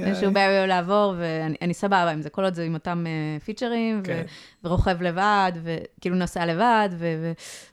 איזשהו 0.04 0.32
בעיה 0.32 0.66
לעבור, 0.66 1.14
ואני 1.18 1.75
סבבה 1.75 2.10
עם 2.10 2.22
זה, 2.22 2.30
כל 2.30 2.44
עוד 2.44 2.54
זה 2.54 2.62
עם 2.62 2.75
אותם 2.75 3.04
פיצ'רים, 3.44 4.02
כן. 4.04 4.22
ורוכב 4.64 5.02
לבד, 5.02 5.52
וכאילו 5.62 6.16
נוסע 6.16 6.46
לבד, 6.46 6.88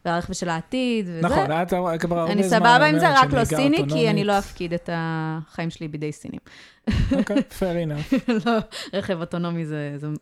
והרכב 0.05 0.33
של 0.33 0.49
העתיד, 0.49 1.05
וזה. 1.09 1.21
נכון, 1.21 1.51
את 1.51 1.73
כבר 1.99 2.19
הרבה 2.19 2.33
זמן 2.33 2.41
אני 2.41 2.49
סבבה 2.49 2.85
עם 2.85 2.99
זה, 2.99 3.19
רק 3.19 3.33
לא 3.33 3.43
סיני, 3.43 3.83
כי 3.89 4.09
אני 4.09 4.23
לא 4.23 4.39
אפקיד 4.39 4.73
את 4.73 4.89
החיים 4.93 5.69
שלי 5.69 5.87
בידי 5.87 6.11
סינים. 6.11 6.39
אוקיי, 7.11 7.37
fair 7.59 7.87
enough. 7.87 8.31
לא, 8.45 8.57
רכב 8.93 9.19
אוטונומי 9.19 9.65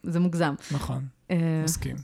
זה 0.03 0.19
מוגזם. 0.19 0.53
נכון. 0.71 1.05
אה, 1.31 1.61
מסכים. 1.63 1.95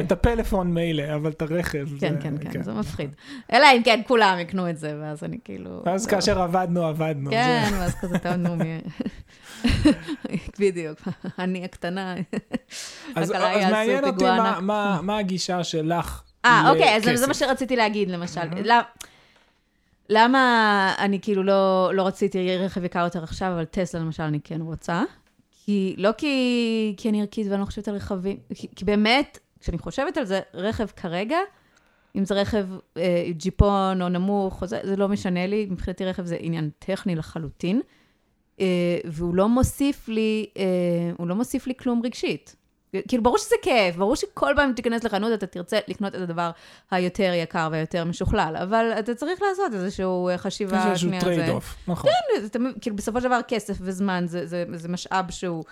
את 0.00 0.12
הפלאפון 0.12 0.74
מילא, 0.74 1.14
אבל 1.14 1.30
את 1.30 1.42
הרכב 1.42 1.88
זה... 1.88 1.96
כן, 2.00 2.14
כן, 2.20 2.34
כן, 2.52 2.62
זה 2.62 2.72
מפחיד. 2.72 3.10
אלא 3.52 3.66
אם 3.76 3.82
כן 3.82 4.00
כולם 4.06 4.38
יקנו 4.38 4.70
את 4.70 4.78
זה, 4.78 4.98
ואז 5.00 5.24
אני 5.24 5.38
כאילו... 5.44 5.82
ואז 5.86 6.06
כאשר 6.06 6.42
עבדנו, 6.42 6.84
עבדנו. 6.84 7.30
כן, 7.30 7.70
ואז 7.72 7.94
כזה 7.94 8.18
טענו 8.24 8.56
מ... 8.56 8.60
בדיוק, 10.60 10.98
אני 11.38 11.64
הקטנה. 11.64 12.14
אז 13.16 13.32
מעניין 13.70 14.04
אותי 14.04 14.24
מה 15.02 15.18
הגישה 15.18 15.64
שלך 15.64 16.22
אה, 16.44 16.70
אוקיי, 16.70 16.96
אז 16.96 17.18
זה 17.20 17.26
מה 17.26 17.34
שרציתי 17.34 17.76
להגיד, 17.76 18.10
למשל. 18.10 18.40
למה 20.10 20.94
אני 20.98 21.20
כאילו 21.20 21.42
לא, 21.42 21.90
לא 21.94 22.06
רציתי 22.06 22.56
רכב 22.56 22.84
יקר 22.84 23.04
יותר 23.04 23.22
עכשיו, 23.22 23.52
אבל 23.52 23.64
טסלה 23.64 24.00
למשל 24.00 24.22
אני 24.22 24.40
כן 24.44 24.60
רוצה? 24.60 25.02
כי, 25.64 25.94
לא 25.98 26.10
כי, 26.18 26.94
כי 26.96 27.08
אני 27.08 27.20
ערכית 27.20 27.46
ואני 27.50 27.60
לא 27.60 27.66
חושבת 27.66 27.88
על 27.88 27.94
רכבים, 27.94 28.36
כי, 28.54 28.68
כי 28.76 28.84
באמת, 28.84 29.38
כשאני 29.60 29.78
חושבת 29.78 30.16
על 30.16 30.24
זה, 30.24 30.40
רכב 30.54 30.86
כרגע, 30.86 31.38
אם 32.16 32.24
זה 32.24 32.34
רכב 32.34 32.66
אה, 32.96 33.24
ג'יפון 33.30 34.02
או 34.02 34.08
נמוך, 34.08 34.62
או 34.62 34.66
זה, 34.66 34.80
זה 34.82 34.96
לא 34.96 35.08
משנה 35.08 35.46
לי, 35.46 35.66
מבחינתי 35.70 36.04
רכב 36.04 36.24
זה 36.24 36.36
עניין 36.40 36.70
טכני 36.78 37.14
לחלוטין, 37.14 37.80
אה, 38.60 38.98
והוא 39.04 39.34
לא 39.34 39.48
מוסיף 39.48 40.08
לי, 40.08 40.46
אה, 40.56 40.64
הוא 41.18 41.26
לא 41.26 41.34
מוסיף 41.34 41.66
לי 41.66 41.74
כלום 41.74 42.02
רגשית. 42.04 42.56
כאילו, 43.08 43.22
ברור 43.22 43.38
שזה 43.38 43.54
כיף, 43.62 43.96
ברור 43.96 44.16
שכל 44.16 44.52
פעם 44.56 44.72
תיכנס 44.72 45.04
לחנות, 45.04 45.32
אתה 45.32 45.46
תרצה 45.46 45.78
לקנות 45.88 46.14
את 46.14 46.20
הדבר 46.20 46.50
היותר 46.90 47.32
יקר 47.34 47.68
והיותר 47.72 48.04
משוכלל, 48.04 48.56
אבל 48.62 48.92
אתה 48.98 49.14
צריך 49.14 49.42
לעשות 49.42 49.74
איזשהו 49.74 50.28
אה, 50.28 50.38
חשיבה 50.38 50.90
איזשהו 50.90 51.10
trade 51.20 51.48
off, 51.48 51.76
נכון. 51.88 52.10
כן, 52.10 52.40
זה, 52.40 52.48
כאילו, 52.80 52.96
בסופו 52.96 53.20
של 53.20 53.28
דבר 53.28 53.40
כסף 53.48 53.74
וזמן 53.80 54.24
זה, 54.28 54.46
זה, 54.46 54.64
זה 54.74 54.88
משאב 54.88 55.30
שהוא... 55.30 55.64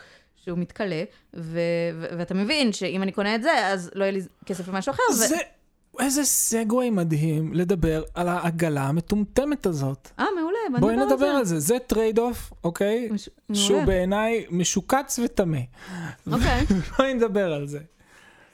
שהוא 0.44 0.58
מתכלה, 0.58 1.02
ו- 1.34 1.58
ו- 1.94 2.06
ואתה 2.18 2.34
מבין 2.34 2.72
שאם 2.72 3.02
אני 3.02 3.12
קונה 3.12 3.34
את 3.34 3.42
זה, 3.42 3.66
אז 3.66 3.90
לא 3.94 4.04
יהיה 4.04 4.12
לי 4.12 4.20
כסף 4.46 4.68
למשהו 4.68 4.90
אחר. 4.92 5.02
זה, 5.12 5.34
ו- 5.34 5.57
איזה 6.00 6.24
segue 6.24 6.90
מדהים 6.90 7.54
לדבר 7.54 8.02
על 8.14 8.28
העגלה 8.28 8.82
המטומטמת 8.82 9.66
הזאת. 9.66 10.10
אה, 10.18 10.24
מעולה, 10.36 10.80
בוא 10.80 10.90
נדבר 10.90 11.02
על 11.02 11.08
זה. 11.08 11.16
בואי 11.16 11.16
נדבר 11.16 11.26
על 11.26 11.44
זה. 11.44 11.60
זה 11.60 11.78
trade 11.86 12.18
off, 12.18 12.52
אוקיי? 12.64 13.08
מש... 13.10 13.28
שהוא 13.52 13.84
בעיניי 13.84 14.46
משוקץ 14.50 15.18
וטמא. 15.24 15.58
אוקיי. 16.32 16.64
בואי 16.98 17.14
נדבר 17.14 17.52
על 17.52 17.66
זה. 17.66 17.78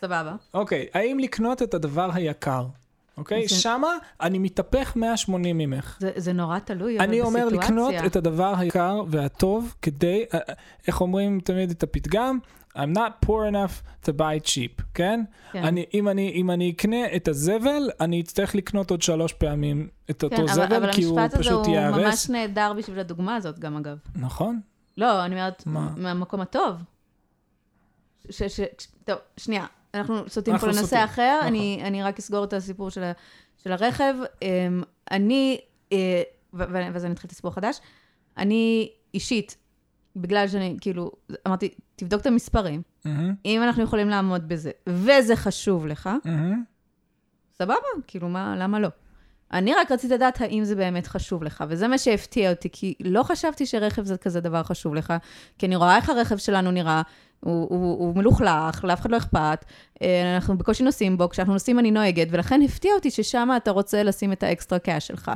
סבבה. 0.01 0.37
אוקיי, 0.55 0.87
האם 0.95 1.19
לקנות 1.19 1.63
את 1.63 1.75
הדבר 1.75 2.11
היקר? 2.15 2.67
אוקיי? 3.19 3.49
זה... 3.49 3.55
שמה 3.55 3.89
אני 4.21 4.39
מתהפך 4.39 4.93
180 4.97 5.59
ממך. 5.59 5.97
זה, 6.01 6.11
זה 6.17 6.33
נורא 6.33 6.59
תלוי, 6.59 6.99
אבל 6.99 7.07
בסיטואציה. 7.07 7.33
אני 7.33 7.45
אומר 7.45 7.59
לקנות 7.59 7.95
את 8.07 8.17
הדבר 8.17 8.55
היקר 8.59 9.03
והטוב 9.09 9.75
כדי, 9.83 10.25
אה, 10.35 10.39
אה, 10.49 10.55
איך 10.87 11.01
אומרים 11.01 11.41
תמיד 11.41 11.71
את 11.71 11.83
הפתגם? 11.83 12.39
I'm 12.77 12.93
not 12.93 13.27
poor 13.27 13.47
enough 13.47 14.07
to 14.07 14.13
buy 14.13 14.49
cheap, 14.49 14.83
כן? 14.95 15.21
כן. 15.53 15.65
אני, 15.65 15.85
אם, 15.95 16.09
אני, 16.09 16.33
אם 16.35 16.51
אני 16.51 16.71
אקנה 16.71 17.17
את 17.17 17.29
הזבל, 17.29 17.91
אני 18.01 18.21
אצטרך 18.21 18.55
לקנות 18.55 18.91
עוד 18.91 19.03
שלוש 19.03 19.33
פעמים 19.33 19.89
את 20.11 20.23
אותו 20.23 20.37
כן, 20.37 20.47
זבל, 20.47 20.75
אבל, 20.77 20.93
כי 20.93 21.05
הוא 21.05 21.21
פשוט 21.39 21.67
ייהרס. 21.67 21.95
אבל 21.95 22.05
המשפט 22.05 22.05
הזה 22.05 22.05
הוא 22.05 22.07
ממש 22.07 22.31
נהדר 22.31 22.73
בשביל 22.73 22.99
הדוגמה 22.99 23.37
הזאת 23.37 23.59
גם, 23.59 23.77
אגב. 23.77 23.99
נכון. 24.17 24.61
לא, 24.99 25.25
אני 25.25 25.35
אומרת, 25.35 25.63
מהמקום 25.67 26.41
הטוב. 26.41 26.77
ש, 28.31 28.43
ש, 28.43 28.61
ש, 28.61 28.87
טוב, 29.05 29.19
שנייה, 29.37 29.67
אנחנו 29.95 30.29
סוטים 30.29 30.59
פה 30.59 30.67
לנושא 30.67 31.05
אחר, 31.05 31.37
נכון. 31.39 31.49
אני, 31.49 31.81
אני 31.85 32.03
רק 32.03 32.19
אסגור 32.19 32.45
את 32.45 32.53
הסיפור 32.53 32.91
של, 32.91 33.03
ה, 33.03 33.13
של 33.63 33.73
הרכב. 33.73 34.15
אמ, 34.43 34.83
אני, 35.11 35.61
אה, 35.93 36.23
ואז 36.53 37.05
אני 37.05 37.13
אתחיל 37.13 37.29
את 37.29 37.33
הסיפור 37.33 37.51
החדש, 37.51 37.81
אני 38.37 38.91
אישית, 39.15 39.57
בגלל 40.17 40.49
שאני, 40.49 40.77
כאילו, 40.81 41.13
אמרתי, 41.47 41.75
תבדוק 41.97 42.21
את 42.21 42.27
המספרים, 42.27 42.83
mm-hmm. 43.07 43.11
אם 43.45 43.63
אנחנו 43.63 43.83
יכולים 43.83 44.09
לעמוד 44.09 44.49
בזה, 44.49 44.71
וזה 44.87 45.37
חשוב 45.37 45.87
לך, 45.87 46.11
mm-hmm. 46.25 46.55
סבבה, 47.59 47.75
כאילו, 48.07 48.29
מה, 48.29 48.57
למה 48.59 48.81
לא? 48.81 48.89
אני 49.53 49.75
רק 49.75 49.93
רציתי 49.93 50.15
לדעת 50.15 50.41
האם 50.41 50.65
זה 50.65 50.75
באמת 50.75 51.07
חשוב 51.07 51.43
לך, 51.43 51.65
וזה 51.69 51.89
מה 51.89 51.99
שהפתיע 51.99 52.51
אותי, 52.51 52.69
כי 52.73 52.95
לא 53.01 53.23
חשבתי 53.23 53.67
שרכב 53.67 54.05
זה 54.05 54.17
כזה 54.17 54.41
דבר 54.41 54.63
חשוב 54.63 54.95
לך, 54.95 55.13
כי 55.59 55.67
אני 55.67 55.77
רואה 55.77 55.97
איך 55.97 56.11
הרכב 56.11 56.37
שלנו 56.37 56.71
נראה, 56.71 57.03
הוא, 57.41 57.67
הוא, 57.71 57.99
הוא 57.99 58.17
מלוכלך, 58.17 58.85
לאף 58.85 59.01
אחד 59.01 59.11
לא 59.11 59.17
אכפת, 59.17 59.65
אה, 60.03 60.35
אנחנו 60.35 60.59
בקושי 60.59 60.83
נוסעים 60.83 61.19
בו, 61.19 61.29
כשאנחנו 61.29 61.53
נוסעים 61.53 61.79
אני 61.79 61.91
נוהגת, 61.91 62.27
ולכן 62.31 62.63
הפתיע 62.63 62.95
אותי 62.95 63.11
ששם 63.11 63.49
אתה 63.57 63.71
רוצה 63.71 64.03
לשים 64.03 64.33
את 64.33 64.43
ה 64.43 64.49
extra 64.49 64.79
cash 64.79 65.07
שלך. 65.07 65.31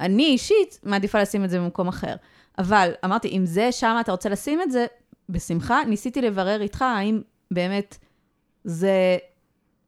אני 0.00 0.24
אישית 0.24 0.80
מעדיפה 0.82 1.22
לשים 1.22 1.44
את 1.44 1.50
זה 1.50 1.58
במקום 1.58 1.88
אחר. 1.88 2.14
אבל 2.58 2.90
אמרתי, 3.04 3.28
אם 3.28 3.46
זה 3.46 3.72
שם 3.72 3.96
אתה 4.00 4.12
רוצה 4.12 4.28
לשים 4.28 4.62
את 4.62 4.70
זה, 4.70 4.86
בשמחה. 5.28 5.84
ניסיתי 5.86 6.22
לברר 6.22 6.62
איתך 6.62 6.82
האם 6.82 7.20
באמת 7.50 7.98
זה, 8.64 9.18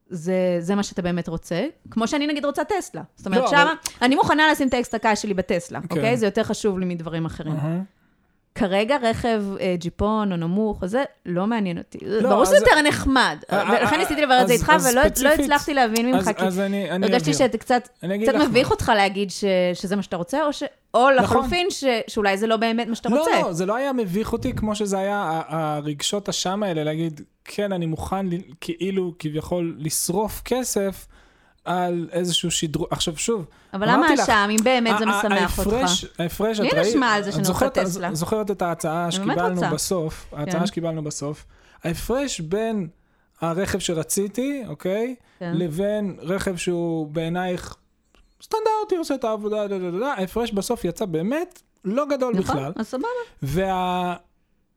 זה, 0.09 0.57
זה 0.61 0.75
מה 0.75 0.83
שאתה 0.83 1.03
באמת 1.03 1.29
רוצה. 1.29 1.67
כמו 1.91 2.09
שאני 2.09 2.27
נגיד 2.27 2.45
רוצה 2.45 2.63
טסלה. 2.65 3.03
זאת 3.17 3.27
אומרת, 3.27 3.43
לא, 3.43 3.51
שמה, 3.51 3.63
אבל... 3.63 3.73
אני 4.03 4.15
מוכנה 4.15 4.53
לשים 4.53 4.69
את 4.69 4.75
ה 4.75 4.79
extra 4.79 5.01
cash 5.01 5.23
שלי 5.23 5.35
בטסלה, 5.35 5.81
כן. 5.81 5.87
אוקיי? 5.91 6.17
זה 6.17 6.27
יותר 6.27 6.43
חשוב 6.43 6.79
לי 6.79 6.87
מדברים 6.87 7.27
אחרים. 7.27 7.55
Uh-huh. 7.55 8.02
כרגע 8.55 8.97
רכב 9.03 9.43
אה, 9.61 9.75
ג'יפון 9.79 10.33
או 10.33 10.37
נמוך 10.37 10.83
או 10.83 10.87
זה, 10.87 11.05
לא 11.27 11.47
מעניין 11.47 11.79
אותי. 11.79 11.99
לא, 12.03 12.31
ברור 12.31 12.45
שזה 12.45 12.57
יותר 12.57 12.81
נחמד. 12.89 13.37
אה, 13.53 13.59
אה, 13.59 13.81
ולכן 13.81 13.99
ניסיתי 13.99 14.23
לברר 14.23 14.43
את 14.43 14.49
זה 14.49 14.53
איתך, 14.53 14.73
ולא 14.85 15.03
לא 15.23 15.29
הצלחתי 15.29 15.75
להבין 15.75 16.13
ממך, 16.13 16.31
כי 16.37 16.45
הרגשתי 17.03 17.35
שאתה 17.35 17.59
קצת 17.59 17.89
מביך 18.49 18.71
אותך 18.71 18.93
להגיד 18.97 19.31
שזה 19.75 19.97
מה 19.97 20.03
שאתה 20.03 20.17
רוצה, 20.17 20.39
או 20.95 21.11
נכון. 21.11 21.15
לחלופין, 21.15 21.67
שאולי 22.09 22.39
זה 22.39 22.47
לא 22.47 22.57
באמת 22.57 22.87
מה 22.89 22.95
שאתה 22.95 23.09
לא, 23.09 23.19
רוצה. 23.19 23.31
לא, 23.31 23.47
לא, 23.47 23.53
זה 23.53 23.67
לא 23.67 23.77
היה 23.77 23.93
מביך 23.93 24.33
אותי 24.33 24.53
כמו 24.53 24.75
שזה 24.75 24.99
היה 24.99 25.43
הרגשות 25.49 26.29
אשם 26.29 26.63
האלה, 26.63 26.85
להגיד, 26.85 27.21
כן, 27.45 27.73
אני 27.73 27.87
מוכן 27.87 28.27
כאילו 28.61 29.15
כביכול 29.19 29.77
לשרוף 29.79 30.43
כסף. 30.45 31.07
על 31.65 32.09
איזשהו 32.13 32.51
שדרוג, 32.51 32.87
עכשיו 32.91 33.17
שוב, 33.17 33.47
אבל 33.75 33.91
למה 33.91 34.07
האשם, 34.07 34.49
אם 34.51 34.65
באמת 34.65 34.99
זה 34.99 35.07
משמח 35.07 35.59
אותך? 35.59 35.73
ההפרש, 36.19 36.61
את 36.61 36.63
ראית, 36.63 36.73
לי 36.73 36.91
נשמע 36.91 37.13
על 37.13 37.23
זה 37.23 37.33
שאני 37.33 37.49
רוצה 37.49 37.69
טסלה. 37.69 38.15
זוכרת 38.15 38.51
את 38.51 38.63
ההצעה 38.63 39.11
שקיבלנו 39.11 39.61
בסוף, 39.61 40.27
ההצעה 40.33 40.61
כן. 40.61 40.67
שקיבלנו 40.67 41.05
בסוף, 41.05 41.45
ההפרש 41.85 42.41
בין 42.41 42.89
הרכב 43.41 43.79
שרציתי, 43.79 44.63
אוקיי, 44.69 45.15
כן. 45.39 45.53
לבין 45.55 46.17
רכב 46.21 46.57
שהוא 46.57 47.07
בעינייך 47.07 47.77
סטנדרטי, 48.43 48.97
עושה 48.99 49.15
את 49.15 49.25
העבודה, 49.25 49.67
ההפרש 50.19 50.53
בסוף 50.53 50.85
יצא 50.85 51.05
באמת 51.05 51.63
לא 51.85 52.07
גדול 52.11 52.35
נכון, 52.35 52.43
בכלל. 52.43 52.61
נכון, 52.61 52.73
אז 52.77 52.87
סבבה. 52.87 53.09
וה... 53.43 54.17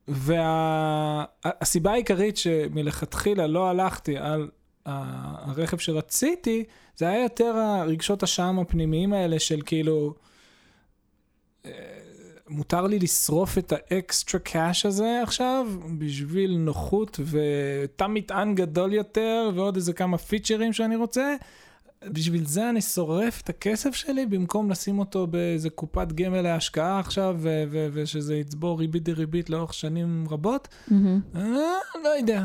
והסיבה 0.08 1.90
וה... 1.90 1.94
העיקרית 1.94 2.36
שמלכתחילה 2.36 3.46
לא 3.46 3.68
הלכתי 3.68 4.16
על 4.18 4.48
הרכב 4.86 5.78
שרציתי, 5.78 6.64
זה 6.96 7.08
היה 7.08 7.22
יותר 7.22 7.56
הרגשות 7.56 8.22
השם 8.22 8.58
הפנימיים 8.58 9.12
האלה 9.12 9.38
של 9.38 9.60
כאילו, 9.66 10.14
אה, 11.64 11.70
מותר 12.48 12.86
לי 12.86 12.98
לשרוף 12.98 13.58
את 13.58 13.72
האקסטרה 13.72 14.40
קאש 14.40 14.86
הזה 14.86 15.20
עכשיו 15.22 15.66
בשביל 15.98 16.56
נוחות 16.56 17.20
ותא 17.24 18.06
מטען 18.06 18.54
גדול 18.54 18.92
יותר 18.92 19.50
ועוד 19.54 19.76
איזה 19.76 19.92
כמה 19.92 20.18
פיצ'רים 20.18 20.72
שאני 20.72 20.96
רוצה. 20.96 21.36
בשביל 22.04 22.46
זה 22.46 22.70
אני 22.70 22.80
שורף 22.80 23.40
את 23.40 23.48
הכסף 23.48 23.94
שלי 23.94 24.26
במקום 24.26 24.70
לשים 24.70 24.98
אותו 24.98 25.26
באיזה 25.26 25.70
קופת 25.70 26.12
גמל 26.12 26.40
להשקעה 26.40 27.00
עכשיו 27.00 27.36
ושזה 27.92 28.36
יצבור 28.36 28.78
ריבית 28.78 29.02
דריבית 29.02 29.50
לאורך 29.50 29.74
שנים 29.74 30.24
רבות? 30.30 30.68
Mm-hmm. 30.88 31.36
אה, 31.36 31.42
לא 32.04 32.08
יודע. 32.08 32.44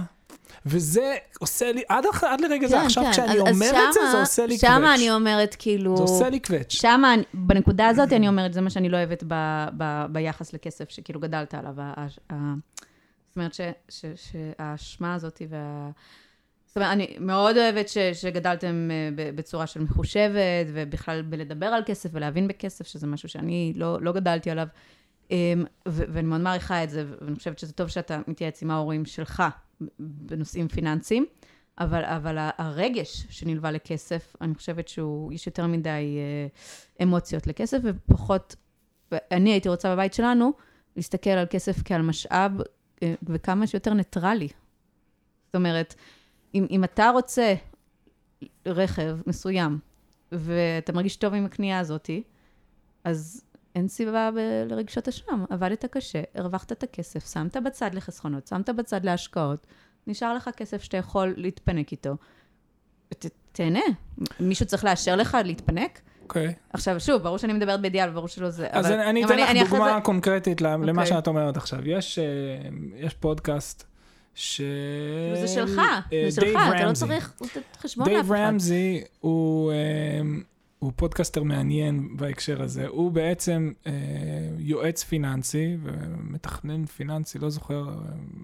וזה 0.66 1.16
עושה 1.40 1.72
לי, 1.72 1.84
עד, 1.90 2.04
עד 2.22 2.42
לרגע 2.42 2.68
זה, 2.68 2.76
כן, 2.76 2.86
עכשיו 2.86 3.04
כן. 3.04 3.12
כשאני 3.12 3.32
אז- 3.32 3.36
אז 3.36 3.54
אומר 3.54 3.72
את 3.88 3.94
זה, 3.94 4.00
זה 4.12 4.20
עושה 4.20 4.46
לי 4.46 4.60
קווץ'. 4.60 4.72
שמה 4.72 4.96
אני 4.96 5.12
אומרת, 5.12 5.56
כאילו... 5.60 5.98
זה 5.98 6.04
עושה 6.04 6.30
לי 6.30 6.40
קווץ'. 6.40 6.72
שמה, 6.72 7.14
בנקודה 7.34 7.88
הזאת 7.88 8.14
אני 8.14 8.28
אומרת, 8.28 8.54
זה 8.54 8.62
מה 8.62 8.70
שאני 8.70 8.90
לא 8.90 8.98
אוהבת 8.98 9.24
ב, 9.28 9.66
ב, 9.78 10.06
ביחס 10.12 10.54
לכסף 10.54 10.90
שכאילו 10.90 11.20
גדלת 11.20 11.54
עליו. 11.54 11.74
ה, 11.78 11.94
ה, 11.98 12.08
ה, 12.34 12.54
זאת 13.30 13.36
אומרת 13.36 13.56
שהאשמה 14.16 15.14
הזאת 15.14 15.42
וה... 15.50 15.90
זאת 16.66 16.78
אומרת, 16.78 16.92
אני 16.92 17.16
מאוד 17.20 17.58
אוהבת 17.58 17.90
ש, 17.90 17.98
שגדלתם 17.98 18.90
אה, 18.92 19.10
בצורה 19.36 19.68
של 19.68 19.82
מחושבת, 19.82 20.68
ובכלל 20.74 21.22
בלדבר 21.22 21.66
על 21.66 21.84
כסף 21.86 22.10
ולהבין 22.14 22.48
בכסף, 22.48 22.88
שזה 22.88 23.08
משהו 23.08 23.30
שאני 23.30 23.74
לא, 23.76 23.98
לא 24.02 24.12
גדלתי 24.12 24.52
עליו. 24.52 24.68
אמ, 25.32 25.64
ואני 25.86 26.28
מאוד 26.28 26.42
מעריכה 26.42 26.84
את 26.84 26.90
זה, 26.90 27.06
ואני 27.22 27.36
חושבת 27.36 27.60
שזה 27.60 27.74
טוב 27.74 27.88
שאתה 27.88 28.22
מתייעץ 28.28 28.64
עם 28.64 28.72
ההורים 28.72 29.06
שלך 29.06 29.44
בנושאים 30.00 30.68
פיננסיים, 30.68 31.26
אבל, 31.80 32.04
אבל 32.04 32.38
הרגש 32.58 33.28
שנלווה 33.30 33.72
לכסף, 33.72 34.36
אני 34.42 34.56
חושבת 34.56 34.88
שהוא, 34.88 35.34
יש 35.34 35.48
יותר 35.48 35.68
מדי 35.68 35.90
אה, 35.90 36.48
אמוציות 37.04 37.48
לכסף, 37.48 37.78
ופחות, 37.84 38.56
אני 39.32 39.52
הייתי 39.52 39.70
רוצה 39.70 39.96
בבית 39.96 40.14
שלנו 40.14 40.54
להסתכל 40.96 41.30
על 41.30 41.46
כסף 41.50 41.82
כעל 41.86 42.02
משאב 42.02 42.52
אה, 43.04 43.14
וכמה 43.24 43.68
שיותר 43.68 43.94
ניטרלי. 43.94 44.48
זאת 45.46 45.56
אומרת, 45.56 45.96
אם, 46.56 46.68
אם 46.70 46.84
אתה 46.84 47.10
רוצה 47.10 47.54
רכב 48.66 49.18
מסוים, 49.28 49.80
ואתה 50.32 50.94
מרגיש 50.94 51.16
טוב 51.16 51.34
עם 51.34 51.46
הקנייה 51.46 51.80
הזאתי, 51.80 52.24
אז 53.04 53.46
אין 53.76 53.88
סיבה 53.88 54.30
ב- 54.36 54.72
לרגשות 54.72 55.08
אשם. 55.08 55.46
עבדת 55.50 55.86
קשה, 55.86 56.22
הרווחת 56.36 56.72
את 56.72 56.84
הכסף, 56.84 57.32
שמת 57.34 57.58
בצד 57.58 57.90
לחסכונות, 57.94 58.48
שמת 58.48 58.70
בצד 58.70 59.06
להשקעות, 59.06 59.68
נשאר 60.08 60.34
לך 60.36 60.50
כסף 60.58 60.84
שאתה 60.84 60.98
יכול 60.98 61.34
להתפנק 61.38 61.92
איתו. 61.92 62.16
ת, 63.10 63.26
תהנה. 63.52 63.80
מישהו 64.40 64.66
צריך 64.66 64.86
לאשר 64.86 65.16
לך 65.16 65.38
להתפנק? 65.46 66.00
אוקיי. 66.24 66.54
עכשיו, 66.74 67.00
שוב, 67.00 67.22
ברור 67.24 67.38
שאני 67.38 67.54
מדברת 67.54 67.82
באידיאל, 67.82 68.10
וברור 68.10 68.28
שלא 68.28 68.50
זה. 68.50 68.68
אז 68.72 68.86
אבל- 68.86 68.94
אני, 69.00 69.24
אני 69.26 69.26
אתן 69.26 69.58
לך 69.66 69.70
דוגמה 69.70 69.94
זה- 69.96 70.02
קונקרטית 70.04 70.62
ל- 70.62 70.68
למה 70.68 71.02
אוקיי. 71.02 71.06
שאת 71.06 71.28
אומרת 71.28 71.58
עכשיו. 71.58 71.88
יש, 71.90 72.20
אה, 72.20 72.24
יש 72.96 73.14
פודקאסט 73.14 73.84
ש... 74.36 74.62
זה 75.42 75.48
שלך, 75.48 75.80
אה, 76.14 76.26
זה 76.30 76.42
שלך, 76.42 76.46
דייב 76.46 76.74
אתה 76.76 76.86
לא. 76.86 76.94
צריך 76.94 77.34
חשבון 77.78 78.06
לאף 78.10 78.14
דייב 78.14 78.34
אחד. 78.34 78.42
רמזי 78.48 79.02
הוא, 79.20 79.72
אה, 79.72 79.78
הוא 80.82 80.92
פודקאסטר 80.96 81.44
מעניין 81.44 82.18
בהקשר 82.18 82.62
הזה. 82.62 82.88
הוא 82.88 83.12
בעצם 83.12 83.72
אה, 83.88 83.92
יועץ 84.58 85.04
פיננסי 85.04 85.78
ומתכנן 85.84 86.86
פיננסי, 86.86 87.40
לא 87.40 87.50
זוכר 87.50 87.90
אה, 87.90 87.94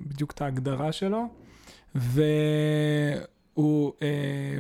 בדיוק 0.08 0.32
את 0.32 0.42
ההגדרה 0.42 0.92
שלו, 0.92 1.28
והוא 1.96 3.94
אה, 4.02 4.58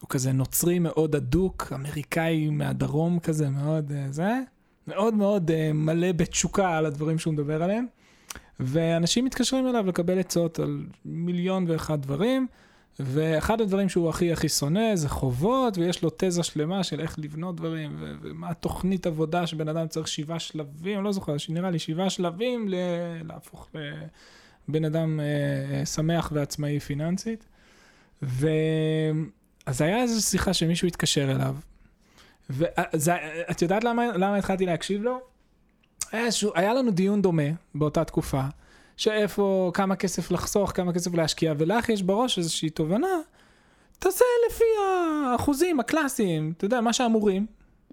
הוא 0.00 0.08
כזה 0.08 0.32
נוצרי 0.32 0.78
מאוד 0.78 1.14
אדוק, 1.14 1.72
אמריקאי 1.74 2.50
מהדרום 2.50 3.18
כזה, 3.18 3.48
מאוד 3.48 3.92
אה, 3.92 4.06
זה, 4.10 4.40
מאוד 4.86 5.14
מאוד 5.14 5.50
אה, 5.50 5.72
מלא 5.72 6.12
בתשוקה 6.12 6.76
על 6.76 6.86
הדברים 6.86 7.18
שהוא 7.18 7.34
מדבר 7.34 7.62
עליהם. 7.62 7.86
ואנשים 8.60 9.24
מתקשרים 9.24 9.66
אליו 9.66 9.86
לקבל 9.86 10.18
עצות 10.18 10.58
על 10.58 10.86
מיליון 11.04 11.64
ואחד 11.68 12.02
דברים, 12.02 12.46
ואחד 12.98 13.60
הדברים 13.60 13.88
שהוא 13.88 14.08
הכי 14.08 14.32
הכי 14.32 14.48
שונא 14.48 14.96
זה 14.96 15.08
חובות, 15.08 15.78
ויש 15.78 16.02
לו 16.02 16.10
תזה 16.16 16.42
שלמה 16.42 16.84
של 16.84 17.00
איך 17.00 17.18
לבנות 17.18 17.56
דברים, 17.56 17.96
ו- 17.98 18.14
ומה 18.22 18.50
התוכנית 18.50 19.06
עבודה 19.06 19.46
שבן 19.46 19.68
אדם 19.68 19.88
צריך 19.88 20.08
שבעה 20.08 20.38
שלבים, 20.38 21.04
לא 21.04 21.12
זוכר, 21.12 21.36
נראה 21.48 21.70
לי 21.70 21.78
שבעה 21.78 22.10
שלבים 22.10 22.68
ל- 22.68 22.74
להפוך 23.28 23.68
לבן 24.68 24.84
אדם 24.84 25.20
אה, 25.20 25.24
אה, 25.78 25.86
שמח 25.86 26.30
ועצמאי 26.34 26.80
פיננסית. 26.80 27.44
ו... 28.22 28.48
אז 29.66 29.80
היה 29.80 30.02
איזו 30.02 30.22
שיחה 30.22 30.52
שמישהו 30.54 30.88
התקשר 30.88 31.30
אליו, 31.30 31.56
ואת 32.50 33.62
יודעת 33.62 33.84
למה, 33.84 34.06
למה 34.16 34.36
התחלתי 34.36 34.66
להקשיב 34.66 35.02
לו? 35.02 35.20
היה, 36.12 36.24
איזשהו, 36.24 36.52
היה 36.54 36.74
לנו 36.74 36.90
דיון 36.90 37.22
דומה 37.22 37.42
באותה 37.74 38.04
תקופה, 38.04 38.42
שאיפה, 39.00 39.70
כמה 39.74 39.96
כסף 39.96 40.30
לחסוך, 40.30 40.72
כמה 40.74 40.92
כסף 40.92 41.14
להשקיע, 41.14 41.54
ולך 41.58 41.88
יש 41.88 42.02
בראש 42.02 42.38
איזושהי 42.38 42.70
תובנה, 42.70 43.06
תעשה 43.98 44.24
לפי 44.48 44.64
האחוזים 44.84 45.80
הקלאסיים, 45.80 46.52
אתה 46.56 46.64
יודע, 46.64 46.80
מה 46.80 46.92
שאמורים, 46.92 47.46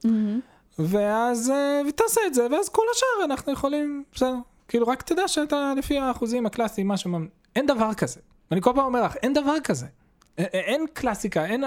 מהמם. 0.03 0.39
ואז, 0.79 1.49
אה, 1.49 1.81
ותעשה 1.89 2.21
את 2.27 2.33
זה, 2.33 2.47
ואז 2.51 2.69
כל 2.69 2.81
השאר 2.95 3.25
אנחנו 3.25 3.53
יכולים, 3.53 4.03
בסדר, 4.13 4.35
כאילו 4.67 4.87
רק 4.87 5.01
תדע 5.01 5.27
שאתה 5.27 5.73
לפי 5.77 5.97
האחוזים 5.97 6.45
הקלאסיים, 6.45 6.87
מה 6.87 6.97
שמאמין, 6.97 7.29
אין 7.55 7.65
דבר 7.65 7.93
כזה. 7.93 8.19
אני 8.51 8.61
כל 8.61 8.71
פעם 8.75 8.85
אומר 8.85 9.03
לך, 9.03 9.15
אין 9.15 9.33
דבר 9.33 9.55
כזה. 9.63 9.85
אין 10.37 10.85
קלאסיקה, 10.93 11.45
אין... 11.45 11.63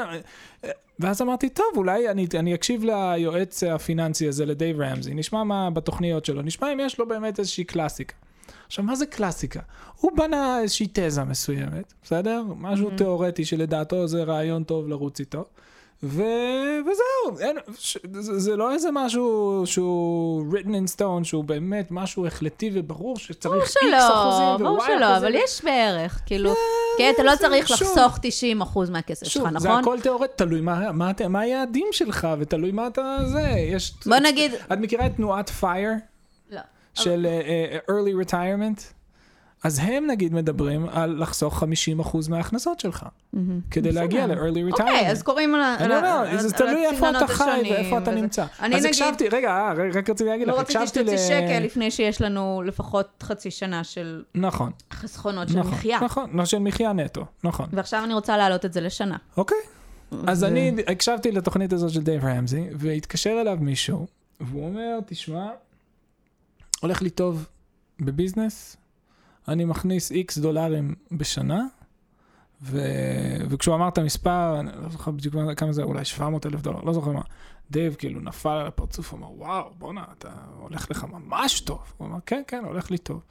ואז 0.99 1.23
אמרתי, 1.23 1.49
טוב, 1.49 1.67
אולי 1.77 2.09
אני, 2.09 2.27
אני 2.39 2.55
אקשיב 2.55 2.85
ליועץ 2.85 3.63
הפיננסי 3.63 4.29
הזה, 4.29 4.47
לדייב 4.47 4.81
רמזי, 4.81 5.15
נשמע 5.15 5.45
מה 5.45 5.71
בתוכניות 5.71 6.25
שלו, 6.25 6.43
נשמע 6.43 6.73
אם 6.73 6.81
יש 6.81 6.99
לו 6.99 7.09
באמת 7.09 7.39
איזושהי 7.39 7.65
קלאסיקה. 7.65 8.15
עכשיו, 8.67 8.85
מה 8.85 8.95
זה 8.97 9.07
קלאסיקה? 9.07 9.61
הוא 10.01 10.13
בנה 10.17 10.61
איזושהי 10.63 10.89
תזה 10.93 11.25
מסוימת, 11.25 11.93
בסדר? 12.03 12.43
משהו 12.57 12.91
Mhm. 12.91 12.97
תיאורטי 12.97 13.45
שלדעתו 13.45 14.07
זה 14.07 14.23
רעיון 14.23 14.65
טוב 14.65 14.89
לרוץ 14.89 15.21
איתו. 15.21 15.45
ו... 16.03 16.23
וזהו, 16.81 17.39
אין, 17.41 17.57
ש... 17.79 17.99
זה, 18.21 18.39
זה 18.39 18.57
לא 18.57 18.73
איזה 18.73 18.89
משהו 18.93 19.63
שהוא 19.67 20.45
written 20.53 20.69
in 20.69 20.97
stone, 20.97 21.25
שהוא 21.25 21.45
באמת 21.45 21.87
משהו 21.91 22.27
החלטי 22.27 22.71
וברור 22.75 23.19
שצריך 23.19 23.45
ברור 23.45 23.63
X 23.65 23.69
שלא, 23.69 23.99
אחוזים 23.99 24.67
ברור 24.67 24.85
שלא, 24.87 24.95
אחוזים. 24.95 25.03
אבל 25.03 25.35
יש 25.35 25.65
בערך, 25.65 26.21
כאילו, 26.27 26.55
כי 26.97 27.11
אתה 27.11 27.23
לא 27.23 27.33
צריך 27.39 27.69
שוב. 27.69 27.77
לחסוך 27.83 28.19
90 28.23 28.61
אחוז 28.61 28.91
מהכסף 28.91 29.27
שלך, 29.27 29.33
שוב, 29.33 29.59
זה 29.59 29.69
נכון? 29.69 29.81
הכל 29.81 30.01
תיאורטי, 30.01 30.33
תלוי 30.37 30.61
מה, 30.61 30.93
מה, 30.93 30.93
מה, 30.93 31.29
מה 31.29 31.41
היעדים 31.41 31.87
שלך, 31.93 32.29
ותלוי 32.39 32.73
מה 32.73 32.87
אתה 32.87 33.17
זה, 33.27 33.43
יש... 33.59 33.95
בוא 34.07 34.17
נגיד, 34.17 34.53
את 34.73 34.79
מכירה 34.79 35.07
את 35.07 35.17
תנועת 35.17 35.51
FIRE. 35.61 36.10
של 36.95 37.27
uh, 37.87 37.91
early 37.91 38.27
retirement? 38.29 38.83
אז 39.65 39.79
הם 39.83 40.07
נגיד 40.07 40.35
מדברים 40.35 40.89
על 40.89 41.23
לחסוך 41.23 41.63
50% 41.63 41.67
מההכנסות 42.31 42.81
שלך. 42.81 43.07
כדי. 43.71 43.93
להגיע 43.93 44.27
ל-early 44.27 44.37
retirement. 44.75 44.81
אוקיי, 44.83 45.11
אז 45.11 45.23
קוראים 45.23 45.55
על. 45.55 45.61
אני 45.61 45.97
אומר, 45.97 46.39
זה 46.39 46.53
תלוי 46.53 46.87
איפה 46.87 47.11
אתה 47.11 47.27
חי 47.27 47.61
ואיפה 47.71 47.99
אתה. 47.99 48.11
נמצא. 48.15 48.45
אני 48.61 48.77
אז 48.77 48.85
נגיד- 48.85 48.87
הקשבתי, 49.03 49.29
רגע, 49.29 49.49
אה, 49.51 49.73
רק 49.99 50.11
רציתי 50.11 50.31
להגיד 50.31 50.49
לך, 50.49 50.55
לא 50.55 50.61
רציתי 50.61 50.79
הקשבתי 50.79 51.01
ל... 51.03 51.07
שתוציא 51.07 51.27
שקל 51.27 51.59
לפני 51.65 51.91
שיש 51.91 52.21
לנו 52.23 52.63
לפחות 52.67 53.23
חצי 53.23 53.51
שנה 53.51 53.85
של 53.85 54.23
נכון, 54.35 54.71
חסכונות 54.93 55.49
של 55.49 55.59
נכון, 55.59 55.73
מחיה. 55.73 55.99
נכון, 56.03 56.31
לא 56.35 56.45
של 56.45 56.59
מחיה 56.59 56.93
נטו, 56.93 57.25
נכון. 57.45 57.67
ועכשיו 57.73 58.05
אני 58.05 58.15
רוצה 58.15 58.37
להעלות 58.37 58.65
את 58.65 58.73
זה 58.73 58.81
לשנה. 58.81 59.17
אוקיי. 59.37 59.59
אז 60.27 60.45
אני 60.45 60.73
הקשבתי 60.89 61.33
לתוכנית 61.33 61.73
הזאת 61.73 61.91
של 61.91 62.03
דייב 62.03 62.25
רמזי, 62.25 62.65
והתקשר 62.75 63.39
אליו 63.41 63.59
מישהו, 63.61 64.07
והוא 64.41 64.65
אומר, 64.69 64.99
תשמע, 65.07 65.47
הולך 66.81 67.03
לי 67.03 67.11
טוב 67.11 67.47
ב 68.01 68.09
business, 68.09 68.77
אני 69.49 69.65
מכניס 69.65 70.11
איקס 70.13 70.39
דולרים 70.39 70.95
בשנה, 71.13 71.65
ו... 72.63 72.83
וכשהוא 73.51 73.75
אמר 73.75 73.89
את 73.89 73.99
המספר, 73.99 74.61
אני 74.61 74.71
לא 74.83 74.89
זוכר 74.89 75.11
בדיוק 75.11 75.35
מה- 75.35 75.55
כמה 75.55 75.73
זה, 75.73 75.83
אולי 75.83 76.05
700 76.05 76.47
אלף 76.47 76.61
דולר, 76.63 76.81
לא 76.83 76.93
זוכר 76.93 77.13
מה. 77.13 77.21
דייב 77.71 77.95
כאילו 77.95 78.21
נפל 78.21 78.49
על 78.49 78.67
הפרצוף, 78.67 79.15
אמר, 79.15 79.31
וואו, 79.33 79.71
בואנה, 79.79 80.05
אתה 80.19 80.29
הולך 80.59 80.91
לך 80.91 81.05
ממש 81.13 81.61
טוב. 81.61 81.93
הוא 81.97 82.09
אמר, 82.09 82.19
כן, 82.27 82.43
כן, 82.47 82.65
הולך 82.65 82.91
לי 82.91 82.99
טוב. 82.99 83.23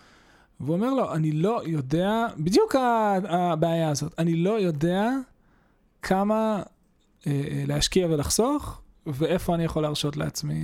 והוא 0.59 0.75
אומר 0.75 0.93
לו, 0.93 1.13
אני 1.13 1.31
לא 1.31 1.61
יודע, 1.65 2.25
בדיוק 2.37 2.75
הבעיה 3.29 3.89
הזאת, 3.89 4.13
אני 4.19 4.35
לא 4.35 4.59
יודע 4.59 5.09
כמה 6.01 6.63
אה, 7.27 7.31
אה, 7.31 7.63
להשקיע 7.67 8.07
ולחסוך, 8.07 8.81
ואיפה 9.13 9.55
אני 9.55 9.63
יכול 9.63 9.83
להרשות 9.83 10.17
לעצמי 10.17 10.55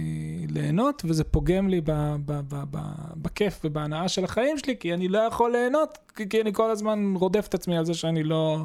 ליהנות, 0.50 1.02
וזה 1.06 1.24
פוגם 1.24 1.70
לי 1.70 1.82
ב, 1.82 1.92
ב, 2.26 2.42
ב, 2.48 2.64
ב, 2.72 2.78
בכיף 3.16 3.62
ובהנאה 3.64 4.08
של 4.08 4.24
החיים 4.24 4.58
שלי, 4.58 4.78
כי 4.80 4.94
אני 4.94 5.08
לא 5.08 5.18
יכול 5.18 5.52
ליהנות, 5.52 5.98
כי, 6.16 6.30
כי 6.30 6.42
אני 6.42 6.54
כל 6.54 6.72
הזמן 6.72 7.14
רודף 7.16 7.46
את 7.50 7.54
עצמי 7.54 7.78
על 7.78 7.86
זה 7.86 7.94
שאני 7.94 8.24
לא 8.24 8.64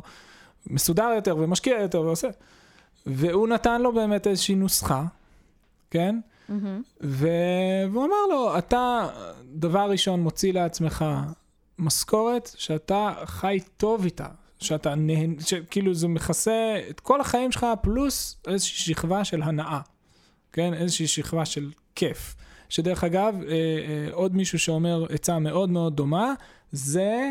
מסודר 0.66 1.10
יותר 1.14 1.36
ומשקיע 1.38 1.80
יותר 1.80 2.00
ועושה. 2.00 2.28
והוא 3.06 3.48
נתן 3.48 3.82
לו 3.82 3.92
באמת 3.92 4.26
איזושהי 4.26 4.54
נוסחה, 4.54 5.04
כן? 5.90 6.20
מהמם. 6.48 6.82
ו... 7.02 7.28
והוא 7.92 8.04
אמר 8.04 8.26
לו, 8.30 8.58
אתה 8.58 9.08
דבר 9.54 9.90
ראשון 9.90 10.20
מוציא 10.20 10.52
לעצמך 10.52 11.04
משכורת 11.78 12.50
שאתה 12.56 13.12
חי 13.24 13.58
טוב 13.76 14.04
איתה, 14.04 14.26
שאתה 14.60 14.94
נהן, 14.94 15.36
שכאילו 15.46 15.94
זה 15.94 16.08
מכסה 16.08 16.80
את 16.90 17.00
כל 17.00 17.20
החיים 17.20 17.52
שלך 17.52 17.66
פלוס 17.82 18.36
איזושהי 18.46 18.94
שכבה 18.94 19.24
של 19.24 19.42
הנאה, 19.42 19.80
כן? 20.52 20.74
איזושהי 20.74 21.06
שכבה 21.06 21.44
של 21.44 21.70
כיף. 21.94 22.36
שדרך 22.68 23.04
אגב, 23.04 23.34
אה, 23.42 23.52
אה, 23.52 24.08
עוד 24.12 24.36
מישהו 24.36 24.58
שאומר 24.58 25.06
עצה 25.10 25.38
מאוד 25.38 25.70
מאוד 25.70 25.96
דומה, 25.96 26.34
זה, 26.72 27.30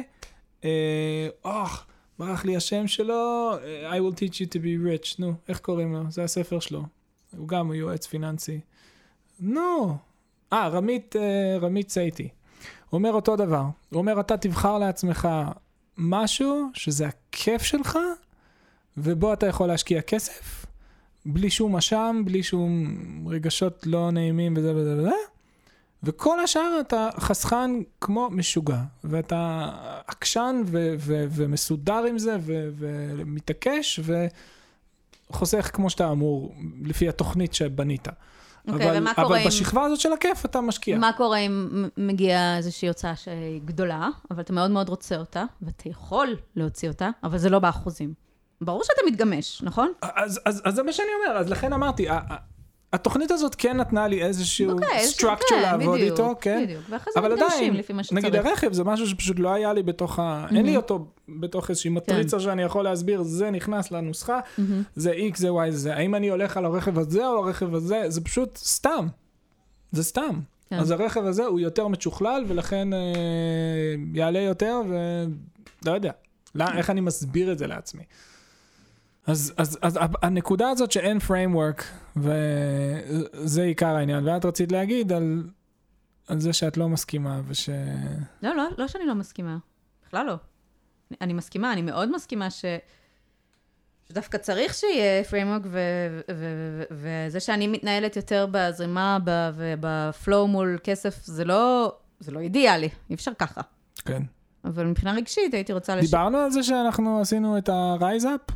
אה, 0.64 1.28
אוח, 1.46 1.88
ברח 2.20 2.46
לי 2.46 2.56
השם 2.56 2.88
שלו, 2.88 3.52
אה, 3.64 3.98
I 3.98 4.02
will 4.02 4.16
teach 4.16 4.34
you 4.34 4.48
to 4.54 4.58
be 4.58 4.88
rich, 4.88 5.16
נו, 5.20 5.34
איך 5.50 5.60
קוראים 5.60 5.94
לו? 5.94 6.04
זה 6.10 6.24
הספר 6.24 6.60
שלו. 6.60 6.84
הוא 7.38 7.48
גם 7.48 7.74
יועץ 7.74 8.06
פיננסי. 8.06 8.60
נו. 9.40 9.98
אה, 10.54 10.68
רמית, 10.68 11.16
אה, 11.16 11.58
רמית 11.62 11.90
סייטי. 11.90 12.30
הוא 12.90 12.98
אומר 12.98 13.12
אותו 13.12 13.36
דבר. 13.36 13.64
הוא 13.90 14.00
אומר, 14.00 14.20
אתה 14.20 14.38
תבחר 14.38 14.78
לעצמך 14.78 15.28
משהו 16.00 16.70
שזה 16.74 17.08
הכיף 17.08 17.62
שלך, 17.62 18.00
ובו 18.98 19.34
אתה 19.34 19.48
יכול 19.48 19.68
להשקיע 19.68 20.02
כסף, 20.02 20.66
בלי 21.26 21.50
שום 21.50 21.76
אשם, 21.76 22.22
בלי 22.26 22.44
שום 22.44 22.96
רגשות 23.28 23.88
לא 23.88 24.12
נעימים 24.12 24.54
וזה 24.58 24.76
וזה 24.76 24.98
וזה, 24.98 25.16
וכל 26.04 26.40
השאר 26.40 26.78
אתה 26.82 27.10
חסכן 27.20 27.72
כמו 28.02 28.30
משוגע, 28.32 28.82
ואתה 29.04 29.70
עקשן 30.08 30.62
ו- 30.66 30.96
ו- 31.00 31.26
ומסודר 31.32 32.04
עם 32.10 32.18
זה, 32.18 32.38
ו- 32.40 32.70
ומתעקש, 32.78 34.00
וחוסך 35.30 35.70
כמו 35.74 35.90
שאתה 35.90 36.12
אמור, 36.12 36.56
לפי 36.84 37.10
התוכנית 37.10 37.54
שבנית. 37.54 38.08
אוקיי, 38.74 38.90
אבל, 38.90 38.98
ומה 38.98 39.14
קורה 39.14 39.28
אבל 39.28 39.38
אם- 39.38 39.48
בשכבה 39.48 39.84
הזאת 39.84 40.00
של 40.00 40.14
הכיף 40.14 40.46
אתה 40.46 40.62
משקיע. 40.62 40.98
מה 40.98 41.12
קורה 41.18 41.38
אם 41.38 41.86
מגיעה 41.98 42.58
איזושהי 42.58 42.88
הוצאה 42.88 43.16
שהיא 43.16 43.62
גדולה, 43.66 44.10
אבל 44.32 44.42
אתה 44.42 44.54
מאוד 44.54 44.72
מאוד 44.72 44.90
רוצה 44.90 45.18
אותה, 45.18 45.44
ואתה 45.62 45.90
יכול 45.90 46.28
להוציא 46.56 46.90
אותה, 46.90 47.10
אבל 47.24 47.38
זה 47.38 47.50
לא 47.50 47.60
באחוזים. 47.60 48.14
ברור 48.62 48.84
שאתה 48.84 49.02
מתגמש, 49.08 49.62
נכון? 49.64 49.92
אז, 50.02 50.40
אז, 50.46 50.62
אז 50.66 50.74
זה 50.76 50.84
מה 50.84 50.94
שאני 50.94 51.08
אומר, 51.24 51.38
אז 51.40 51.50
לכן 51.50 51.74
אמרתי, 51.74 52.08
התוכנית 52.94 53.32
הזאת 53.32 53.56
כן 53.56 53.78
נתנה 53.78 54.08
לי 54.08 54.24
איזשהו 54.24 54.72
אוקיי, 54.72 55.00
אז- 55.00 55.14
structure 55.18 55.50
כן, 55.50 55.62
לעבוד 55.62 55.96
בדיוק, 56.00 56.12
איתו, 56.20 56.36
כן? 56.42 56.64
בדיוק, 56.64 56.84
ואחרי 56.90 57.14
זה 57.14 57.20
עדיין, 57.20 57.74
לפי 57.74 57.94
מה 57.94 58.04
שצריך. 58.04 58.26
נגיד 58.26 58.36
הרכב 58.36 58.74
זה 58.74 58.84
משהו 58.84 59.08
שפשוט 59.08 59.40
לא 59.40 59.54
היה 59.54 59.74
לי 59.74 59.84
בתוך 59.84 60.20
ה... 60.20 60.46
אין 60.56 60.66
לי 60.66 60.78
אותו 60.78 61.08
בתוך 61.30 61.70
איזושהי 61.70 61.90
מטריצה 61.90 62.40
שאני 62.40 62.64
יכול 62.64 62.84
להסביר, 62.84 63.24
זה 63.24 63.52
נכנס 63.52 63.92
לנוסחה, 63.92 64.40
מהמם. 64.58 64.84
זה 64.96 65.14
X, 65.34 65.38
זה 65.38 65.50
Y, 65.50 65.70
זה 65.70 65.96
האם 65.96 66.16
אני 66.16 66.30
הולך 66.30 66.58
על 66.58 66.66
הרכב 66.66 67.00
הזה 67.00 67.28
או 67.28 67.46
הרכב 67.46 67.76
הזה, 67.76 68.04
זה 68.08 68.22
פשוט 68.22 68.58
סתם. 68.58 69.08
זה 69.92 70.04
סתם. 70.04 70.40
כן. 70.70 70.80
אז 70.80 70.92
הרכב 70.92 71.26
הזה 71.26 71.46
הוא 71.46 71.60
יותר 71.60 71.88
מצ'וכלל, 71.88 72.46
ולכן 72.48 72.94
אה, 72.94 73.00
יעלה 74.14 74.40
יותר, 74.40 74.82
ולא 74.90 75.92
יודע. 75.92 76.12
לא, 76.56 76.66
איך 76.78 76.90
אני 76.90 77.02
מסביר 77.02 77.52
את 77.52 77.58
זה 77.58 77.68
לעצמי? 77.68 78.04
אז, 79.30 79.54
אז, 79.58 79.78
אז 79.82 80.00
הנקודה 80.22 80.70
הזאת 80.70 80.92
שאין 80.92 81.18
framework, 81.28 81.84
וזה 82.18 83.64
עיקר 83.64 83.88
העניין. 83.96 84.28
ואת 84.28 84.46
רצית 84.46 84.72
להגיד 84.72 85.12
על, 85.12 85.44
על 86.28 86.40
זה 86.40 86.54
שאת 86.54 86.78
לא 86.78 86.90
מסכימה, 86.90 87.42
וש... 87.48 87.70
לא, 88.44 88.56
לא, 88.56 88.64
לא 88.78 88.88
שאני 88.88 89.06
לא 89.06 89.16
מסכימה. 89.16 89.58
בכלל 90.08 90.26
לא. 90.26 90.34
אני- 91.12 91.18
אני 91.22 91.34
מסכימה, 91.34 91.74
אני 91.74 91.82
מאוד 91.82 92.12
מסכימה 92.16 92.50
ש... 92.50 92.66
שדווקא 94.10 94.38
צריך 94.38 94.74
שיהיה 94.74 95.24
framework, 95.24 95.68
וזה 96.92 97.40
שאני 97.40 97.68
מתנהלת 97.68 98.16
יותר 98.16 98.48
בזרימה 98.52 99.18
ובפלואו 99.56 100.48
מול 100.48 100.78
כסף, 100.84 101.24
זה 101.24 101.46
לא, 101.46 101.94
זה 102.20 102.32
לא 102.32 102.40
אידיאלי, 102.40 102.90
אי 103.10 103.16
אפשר 103.16 103.32
ככה. 103.40 103.62
כן. 104.06 104.24
אבל 104.66 104.86
מבחינה 104.86 105.14
רגשית 105.14 105.54
הייתי 105.54 105.74
רוצה 105.74 105.96
לש... 105.96 106.06
דיברנו 106.06 106.38
על 106.38 106.52
זה 106.52 106.64
שאנחנו 106.64 107.22
עשינו 107.22 107.58
את 107.58 107.70
ה-rise 107.70 108.24
up? 108.24 108.54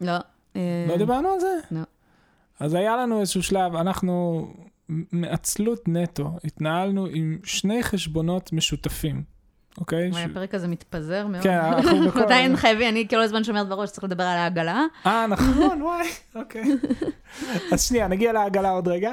לא. 0.00 0.16
אה, 0.56 0.60
לא 0.88 0.96
דיברנו 0.96 1.28
על 1.28 1.40
זה? 1.40 1.58
לא. 1.70 1.80
אז 2.60 2.74
היה 2.74 2.96
לנו 2.96 3.20
איזשהו 3.20 3.42
שלב, 3.42 3.74
אנחנו 3.76 4.46
מעצלות 5.12 5.88
נטו, 5.88 6.30
התנהלנו 6.44 7.06
עם 7.06 7.38
שני 7.44 7.82
חשבונות 7.82 8.52
משותפים, 8.52 9.22
אוקיי? 9.78 10.10
וואי, 10.10 10.22
ש- 10.22 10.26
הפרק 10.30 10.54
הזה 10.54 10.68
מתפזר 10.68 11.26
מאוד. 11.26 11.42
כן, 11.42 11.58
אנחנו 11.58 12.00
בכל... 12.08 12.22
עדיין 12.22 12.56
חייבים, 12.56 12.88
אני 12.88 13.08
כל 13.08 13.20
הזמן 13.20 13.44
שומרת 13.44 13.68
בראש 13.68 13.88
שצריך 13.88 14.04
לדבר 14.04 14.24
על 14.24 14.38
העגלה. 14.38 14.84
אה, 15.06 15.26
נכון, 15.26 15.82
וואי, 15.86 16.06
אוקיי. 16.34 16.64
אז 17.72 17.82
שנייה, 17.84 18.08
נגיע 18.08 18.32
לעגלה 18.32 18.70
עוד 18.70 18.88
רגע. 18.88 19.12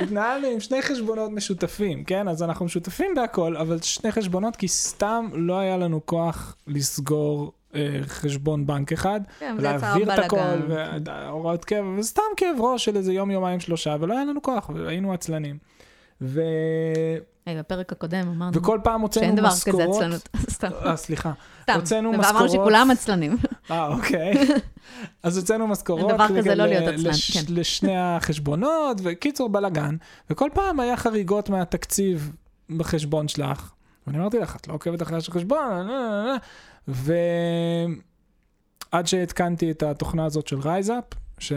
התנהלנו 0.00 0.46
עם 0.46 0.60
שני 0.60 0.82
חשבונות 0.82 1.30
משותפים, 1.30 2.04
כן? 2.04 2.28
אז 2.28 2.42
אנחנו 2.42 2.64
משותפים 2.64 3.14
בהכל, 3.14 3.56
אבל 3.56 3.78
שני 3.82 4.12
חשבונות, 4.12 4.56
כי 4.56 4.68
סתם 4.68 5.28
לא 5.32 5.58
היה 5.58 5.76
לנו 5.76 6.06
כוח 6.06 6.56
לסגור 6.66 7.42
אה, 7.42 7.50
חשבון 8.06 8.66
בנק 8.66 8.92
אחד, 8.92 9.20
כן, 9.38 9.56
להעביר 9.60 10.14
את 10.14 10.18
הכל. 10.18 10.36
והוראות 11.04 11.64
קבע, 11.64 11.88
וסתם 11.98 12.22
כאב 12.36 12.56
ראש 12.60 12.84
של 12.84 12.96
איזה 12.96 13.12
יום, 13.12 13.30
יומיים, 13.30 13.60
שלושה, 13.60 13.96
ולא 14.00 14.14
היה 14.14 14.24
לנו 14.24 14.42
כוח, 14.42 14.70
והיינו 14.74 15.12
עצלנים. 15.12 15.58
ו... 16.20 16.40
היי, 17.46 17.58
בפרק 17.58 17.92
הקודם 17.92 18.28
אמרנו 18.28 18.52
וכל 18.54 18.78
פעם 18.84 19.00
הוצאנו 19.00 19.24
שאין 19.26 19.36
דבר 19.36 19.48
כזה 19.48 19.56
משכורות. 19.56 19.96
עצלנות. 19.96 20.28
סתם. 20.50 20.68
אה, 20.84 20.96
סליחה. 20.96 21.32
סתם. 21.62 21.72
הוצאנו 21.74 22.10
ואמרנו 22.10 22.22
משכורות. 22.28 22.50
שכולם 22.50 22.90
עצלנים. 22.90 23.36
אה, 23.70 23.86
אוקיי. 23.88 24.34
אז 25.22 25.36
הוצאנו 25.38 25.66
משכורות. 25.66 26.12
דבר 26.12 26.26
כזה 26.38 26.54
לא 26.54 26.66
להיות 26.66 26.94
עצלן, 26.94 27.10
לש- 27.10 27.36
כן. 27.38 27.54
לשני 27.54 27.96
החשבונות, 27.98 29.00
וקיצור 29.02 29.48
בלאגן. 29.48 29.96
וכל 30.30 30.50
פעם 30.54 30.80
היה 30.80 30.96
חריגות 30.96 31.50
מהתקציב 31.50 32.32
בחשבון 32.76 33.28
שלך. 33.28 33.70
ואני 34.06 34.18
אמרתי 34.18 34.38
לך, 34.38 34.56
את 34.56 34.68
לא 34.68 34.74
עוקבת 34.74 35.02
אחרי 35.02 35.16
החשבון, 35.18 35.58
אה, 35.58 35.80
אה, 35.90 36.30
אה." 36.32 36.36
ועד 36.88 37.96
שהתקנתי 39.04 39.70
את 39.70 39.82
התוכנה 39.82 40.24
הזאת 40.24 40.46
של 40.46 40.58
רייזאפ, 40.60 41.04
ש... 41.38 41.52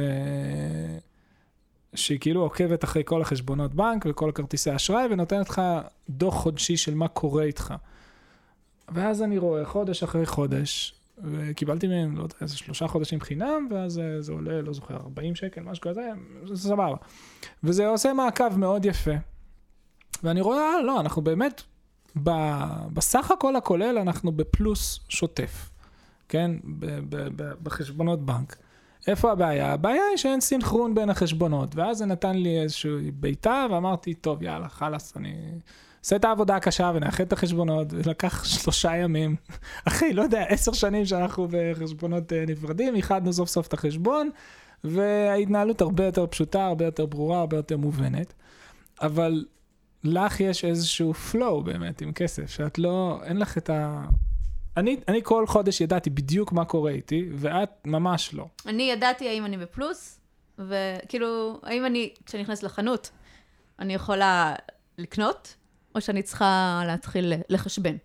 שהיא 1.96 2.20
כאילו 2.20 2.42
עוקבת 2.42 2.84
אחרי 2.84 3.04
כל 3.06 3.22
החשבונות 3.22 3.74
בנק 3.74 4.06
וכל 4.10 4.30
הכרטיסי 4.30 4.76
אשראי, 4.76 5.06
ונותנת 5.12 5.50
לך 5.50 5.62
דוח 6.10 6.36
חודשי 6.36 6.78
של 6.78 6.96
מה 6.96 7.08
קורה 7.08 7.44
איתך. 7.44 7.74
ואז 8.94 9.22
אני 9.22 9.38
רואה 9.38 9.66
חודש 9.66 10.04
אחרי 10.04 10.26
חודש, 10.26 10.94
וקיבלתי 11.24 11.88
מהם, 11.88 12.18
לא 12.18 12.24
יודע, 12.24 12.36
איזה 12.42 12.58
שלושה 12.58 12.88
חודשים 12.88 13.22
חינם, 13.22 13.68
ואז 13.72 14.02
זה 14.20 14.32
עולה, 14.32 14.62
לא 14.62 14.74
זוכר, 14.74 14.96
40 14.96 15.36
שקל, 15.36 15.62
משהו 15.62 15.82
כזה, 15.82 16.10
זה 16.46 16.70
סבבה. 16.70 16.96
וזה 17.64 17.88
עושה 17.88 18.14
מעקב 18.14 18.58
מאוד 18.58 18.86
יפה. 18.86 19.12
ואני 20.24 20.42
רואה, 20.42 20.58
אה, 20.58 20.82
לא, 20.82 21.00
אנחנו 21.00 21.22
באמת, 21.22 21.62
בסך 22.94 23.32
הכל 23.32 23.56
הכולל, 23.56 23.98
אנחנו 23.98 24.32
בפלוס 24.32 25.00
שוטף, 25.10 25.70
כן? 26.30 26.52
בחשבונות 27.64 28.26
בנק. 28.26 28.56
איפה 29.08 29.32
הבעיה? 29.32 29.74
הבעיה 29.74 30.02
היא 30.10 30.18
שאין 30.18 30.42
סינכרון 30.42 30.96
בין 30.96 31.10
החשבונות, 31.10 31.76
ואז 31.76 31.98
זה 31.98 32.06
נתן 32.06 32.36
לי 32.36 32.62
איזושהי 32.62 33.12
בעיטה, 33.12 33.66
ואמרתי, 33.72 34.14
טוב, 34.14 34.44
יאללה, 34.44 34.70
חלאס, 34.70 35.18
אני 35.18 35.36
אעשה 36.04 36.16
את 36.16 36.26
העבודה 36.26 36.56
הקשה 36.56 36.92
ונאחד 36.96 37.24
את 37.24 37.34
החשבונות, 37.34 37.88
ולקח 37.90 38.44
שלושה 38.62 38.96
ימים. 38.96 39.36
אחי, 39.86 40.14
לא 40.14 40.22
יודע, 40.22 40.44
עשר 40.44 40.72
שנים 40.72 41.06
שאנחנו 41.06 41.48
בחשבונות 41.52 42.34
אה, 42.34 42.44
נפרדים, 42.48 42.96
איחדנו 42.96 43.34
סוף 43.34 43.50
סוף 43.50 43.68
את 43.68 43.74
החשבון, 43.74 44.30
וההתנהלות 44.84 45.82
הרבה 45.82 46.06
יותר 46.06 46.28
פשוטה, 46.28 46.66
הרבה 46.66 46.86
יותר 46.86 47.06
ברורה, 47.06 47.40
הרבה 47.40 47.58
יותר 47.58 47.78
מובנת. 47.78 48.34
אבל 49.02 49.46
לך 50.04 50.40
יש 50.40 50.66
איזשהו 50.66 51.14
flow 51.32 51.64
באמת 51.64 52.02
עם 52.02 52.14
כסף, 52.14 52.50
שאת 52.50 52.80
לא, 52.80 53.20
אין 53.24 53.38
לך 53.38 53.58
את 53.58 53.70
ה... 53.70 54.06
אני, 54.78 54.98
אני 55.08 55.20
כל 55.24 55.48
חודש 55.48 55.82
ידעתי 55.82 56.10
בדיוק 56.10 56.52
מה 56.52 56.66
קורה 56.66 56.92
איתי, 56.92 57.30
ואת 57.36 57.70
ממש 57.86 58.34
לא. 58.34 58.48
אני 58.66 58.84
ידעתי 58.84 59.30
האם 59.30 59.46
אני 59.46 59.58
בפלוס, 59.58 60.20
וכאילו, 60.60 61.60
האם 61.64 61.86
אני, 61.86 62.14
כשאני 62.26 62.44
נכנסת 62.44 62.64
לחנות, 62.64 63.12
אני 63.80 63.94
יכולה 63.94 64.56
לקנות, 64.98 65.56
או 65.96 66.02
שאני 66.02 66.22
צריכה 66.22 66.82
להתחיל 66.86 67.34
לחשבן. 67.50 67.96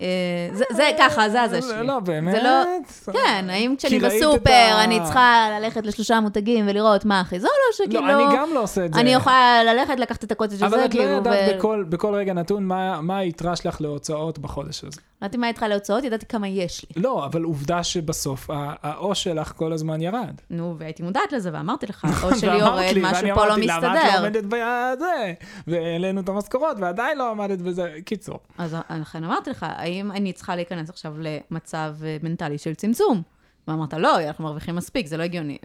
אה, 0.00 0.06
זה, 0.52 0.90
ככה, 0.98 1.28
זה 1.28 1.42
הזה 1.42 1.62
שלי. 1.62 1.86
לא, 1.86 2.00
באמת? 2.00 2.32
זה 2.34 2.42
לא- 2.42 3.12
כן, 3.12 3.46
האם 3.50 3.74
כשאני 3.78 3.98
בסופר, 3.98 4.80
אני 4.84 5.00
צריכה 5.04 5.48
ללכת 5.60 5.86
לשלושה 5.86 6.20
מותגים 6.20 6.64
ולראות 6.68 7.04
מה 7.04 7.20
הכי 7.20 7.40
זול, 7.40 7.50
או 7.70 7.76
שכאילו... 7.76 8.06
לא, 8.06 8.28
אני 8.28 8.36
גם 8.36 8.48
לא 8.54 8.62
עושה 8.62 8.84
את 8.84 8.94
זה. 8.94 9.00
אני 9.00 9.10
יכולה 9.14 9.64
ללכת, 9.64 10.00
לקחת 10.00 10.24
את 10.24 10.32
הקוטג' 10.32 10.54
הזה, 10.54 10.66
אבל 10.66 10.78
את 10.78 10.94
לא 10.94 11.00
כאילו, 11.00 11.16
ידעת 11.16 11.54
ו- 11.54 11.58
בכל, 11.88 12.14
רגע 12.14 12.32
נתון 12.32 12.64
מה 13.02 13.18
היתרה 13.18 13.56
שלך 13.56 13.80
להוצאות 13.80 14.38
בחודש 14.38 14.84
הזה. 14.84 15.00
ידעתי 15.22 15.36
מה 15.36 15.48
איתך 15.48 15.62
להוצאות, 15.62 16.04
ידעתי 16.04 16.26
כמה 16.26 16.48
יש 16.48 16.86
לי. 16.96 17.02
לא, 17.02 17.24
אבל 17.24 17.42
עובדה 17.42 17.84
שבסוף 17.84 18.50
העו"ש 18.82 19.24
שלך 19.24 19.52
כל 19.56 19.72
הזמן 19.72 20.02
ירד. 20.02 20.40
נו, 20.50 20.74
והייתי 20.78 21.02
מודעת 21.02 21.32
לזה, 21.32 21.50
ואמרתי 21.52 21.86
לך, 21.86 22.06
או 22.22 22.34
שלי 22.38 22.58
יורד, 22.58 22.84
משהו 23.00 23.16
ואני 23.16 23.34
פה 23.34 23.46
לא 23.46 23.54
אמרתי, 23.54 23.66
למה 23.66 23.78
את 23.78 23.82
לא 23.82 23.90
מסתדר. 23.90 24.18
עומדת 24.18 24.44
בזה? 24.44 25.34
והעלינו 25.66 26.20
את 26.20 26.28
המשכורות, 26.28 26.76
ועדיין 26.80 27.18
לא 27.18 27.30
עמדת 27.30 27.58
בזה. 27.58 27.94
קיצור. 28.04 28.38
אז 28.58 28.76
לכן 29.00 29.24
אמרתי 29.24 29.50
לך, 29.50 29.66
האם 29.68 30.12
אני 30.12 30.32
צריכה 30.32 30.56
להיכנס 30.56 30.90
עכשיו 30.90 31.14
למצב 31.18 31.94
אה, 32.04 32.16
מנטלי 32.22 32.58
של 32.58 32.74
צמצום? 32.74 33.22
ואמרת, 33.68 33.94
לא, 33.94 34.20
אנחנו 34.20 34.44
מרוויחים 34.44 34.76
מספיק, 34.76 35.06
זה 35.06 35.16
לא 35.16 35.22
הגיוני. 35.22 35.58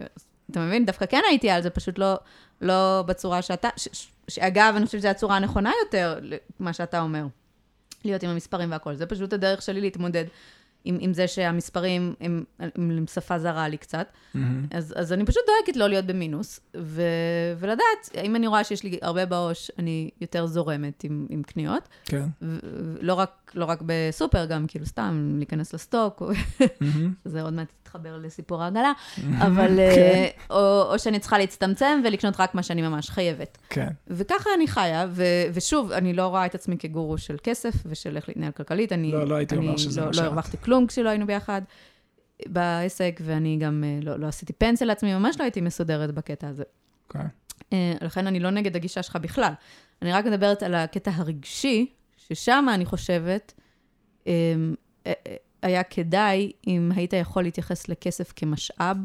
אתה 0.50 0.60
מבין? 0.60 0.86
דווקא 0.86 1.06
כן 1.06 1.20
הייתי 1.28 1.50
על 1.50 1.62
זה, 1.62 1.70
פשוט 1.70 1.98
לא, 1.98 2.14
לא 2.60 3.04
בצורה 3.06 3.42
שאתה... 3.42 3.68
שאגב, 4.28 4.74
אני 4.76 4.86
חושבת 4.86 5.00
שזו 5.00 5.08
הצורה 5.08 5.36
הנכונה 5.36 5.72
יותר, 5.84 6.18
מה 6.60 6.72
שאתה 6.72 7.00
אומר, 7.00 7.24
להיות 8.04 8.22
עם 8.22 8.30
המספרים 8.30 8.70
והכל. 8.70 8.94
זה 8.94 9.06
פשוט 9.06 9.32
הדרך 9.32 9.62
שלי 9.62 9.80
להתמודד 9.80 10.24
עם, 10.84 10.96
עם 11.00 11.14
זה 11.14 11.28
שהמספרים 11.28 12.14
הם, 12.20 12.44
הם 12.58 13.04
שפה 13.14 13.38
זרה 13.38 13.68
לי 13.68 13.76
קצת. 13.76 14.06
מהמם. 14.34 14.66
אז, 14.70 14.94
אז 14.96 15.12
אני 15.12 15.24
פשוט 15.24 15.42
דואגת 15.46 15.76
לא 15.76 15.88
להיות 15.88 16.04
במינוס, 16.04 16.60
ו, 16.76 17.02
ולדעת, 17.58 18.10
אם 18.24 18.36
אני 18.36 18.46
רואה 18.46 18.64
שיש 18.64 18.82
לי 18.82 18.98
הרבה 19.02 19.26
בעו"ש, 19.26 19.70
אני 19.78 20.10
יותר 20.20 20.46
זורמת 20.46 21.04
עם, 21.04 21.26
עם 21.30 21.42
קניות. 21.42 21.88
כן. 22.04 22.24
ו- 22.42 22.58
לא 23.00 23.14
רק, 23.14 23.52
לא 23.54 23.64
רק 23.64 23.82
בסופר, 23.86 24.44
גם 24.44 24.66
כאילו 24.66 24.86
סתם 24.86 25.34
להיכנס 25.36 25.74
לסטוק, 25.74 26.22
מהמם. 26.80 27.14
זה 27.24 27.42
עוד 27.42 27.52
מעט 27.52 27.72
תתחבר 27.82 28.16
לסיפור 28.16 28.62
העגלה, 28.62 28.92
אבל... 29.38 29.78
אה, 29.80 29.94
כן. 29.94 30.26
או, 30.50 30.82
או 30.92 30.98
שאני 30.98 31.18
צריכה 31.18 31.38
להצטמצם 31.38 32.00
ולקנות 32.04 32.40
רק 32.40 32.54
מה 32.54 32.62
שאני 32.62 32.82
ממש 32.82 33.10
חייבת. 33.10 33.58
כן. 33.68 33.88
וככה 34.06 34.50
אני 34.56 34.66
חיה, 34.66 35.06
ו- 35.10 35.22
ושוב, 35.54 35.92
אני 35.92 36.12
לא 36.12 36.26
רואה 36.26 36.46
את 36.46 36.54
עצמי 36.54 36.78
כגורו 36.78 37.18
של 37.18 37.36
כסף 37.42 37.74
ושל 37.86 38.16
איך 38.16 38.28
להתנהל 38.28 38.52
כלכלית. 38.52 38.92
אני, 38.92 39.12
לא, 39.12 39.26
לא 39.26 39.34
הייתי 39.34 39.56
אומר 39.56 39.76
שזה 39.76 40.00
לא, 40.00 40.06
מה 40.06 40.10
לא 40.10 40.16
שאת. 40.16 40.24
הרווחתי 40.24 40.56
כלום 40.64 40.71
כשלא 40.88 41.08
היינו 41.08 41.26
ביחד 41.26 41.62
בעסק, 42.46 43.20
ואני 43.24 43.56
גם 43.60 43.84
אה, 43.86 43.98
לא, 44.02 44.18
לא 44.18 44.26
עשיתי 44.26 44.52
פנסיה 44.52 44.86
לעצמי, 44.86 45.14
ממש 45.14 45.36
לא 45.38 45.44
הייתי 45.44 45.60
מסודרת 45.60 46.14
בקטע 46.14 46.48
הזה. 46.48 46.64
כן. 47.08 47.26
אה, 47.72 47.94
לכן 48.00 48.26
אני 48.26 48.40
לא 48.40 48.50
נגד 48.50 48.76
הגישה 48.76 49.02
שלך 49.02 49.16
בכלל. 49.16 49.52
אני 50.02 50.12
רק 50.12 50.24
מדברת 50.24 50.62
על 50.62 50.74
הקטע 50.74 51.10
הרגשי, 51.14 51.86
ששם 52.16 52.66
אני 52.74 52.84
חושבת, 52.84 53.52
אה, 54.26 54.32
אה, 55.06 55.12
היה 55.62 55.82
כדאי 55.82 56.52
אם 56.66 56.92
היית 56.94 57.12
יכול 57.12 57.42
להתייחס 57.42 57.88
לכסף 57.88 58.32
כמשאב 58.36 58.96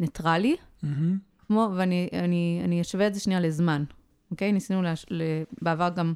ניטרלי, 0.00 0.56
מהמם. 0.82 1.18
כמו, 1.46 1.70
ואני 1.76 2.08
אני, 2.12 2.60
אני 2.64 2.80
אשווה 2.80 3.06
את 3.06 3.14
זה 3.14 3.20
שנייה 3.20 3.40
לזמן, 3.40 3.84
אוקיי? 4.30 4.52
ניסינו, 4.52 4.82
להש... 4.82 5.06
ל... 5.10 5.22
בעבר 5.62 5.88
גם 5.96 6.14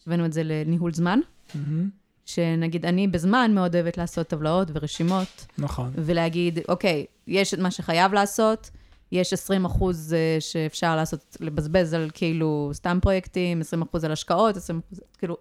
השווינו 0.00 0.26
את 0.26 0.32
זה 0.32 0.42
לניהול 0.44 0.94
זמן, 0.94 1.20
מהמם. 1.54 1.90
שנגיד 2.28 2.86
אני 2.86 3.08
בזמן 3.08 3.50
מאוד 3.54 3.74
אוהבת 3.74 3.98
לעשות 3.98 4.26
טבלאות 4.26 4.68
ורשימות, 4.74 5.46
נכון. 5.58 5.90
ולהגיד, 5.94 6.58
אוקיי, 6.68 7.04
יש 7.26 7.54
את 7.54 7.58
מה 7.58 7.70
שחייב 7.70 8.12
לעשות, 8.12 8.70
יש 9.12 9.32
20 9.32 9.64
אחוז 9.64 10.14
אה, 10.14 10.36
שאפשר 10.40 10.96
לעשות, 10.96 11.36
לבזבז 11.40 11.94
על 11.94 12.10
כאילו 12.14 12.70
סתם 12.74 12.98
פרויקטים, 13.02 13.60
20 13.60 13.82
אחוז 13.82 14.04
על 14.04 14.12
השקעות, 14.12 14.56
20 14.56 14.80
אחוז, 14.88 15.00
כאילו, 15.18 15.36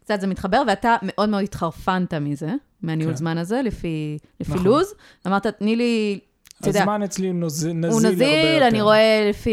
קצת 0.00 0.20
זה 0.20 0.26
מתחבר, 0.26 0.62
ואתה 0.68 0.96
מאוד 1.02 1.28
מאוד 1.28 1.42
התחרפנת 1.42 2.14
מזה, 2.14 2.50
מהניהול 2.82 3.12
כן. 3.12 3.16
זמן 3.18 3.38
הזה, 3.38 3.60
לפי, 3.64 4.18
לפי 4.40 4.52
נכון. 4.52 4.64
לוז. 4.66 4.94
אמרת, 5.26 5.46
תני 5.46 5.76
לי, 5.76 6.18
הזמן 6.64 7.02
אצלי 7.02 7.32
נוז- 7.32 7.66
נזיל 7.66 7.84
הרבה 7.84 7.92
הוא 7.94 8.00
יותר. 8.00 8.10
נזיל, 8.14 8.62
אני 8.62 8.82
רואה 8.82 9.26
לפי, 9.30 9.50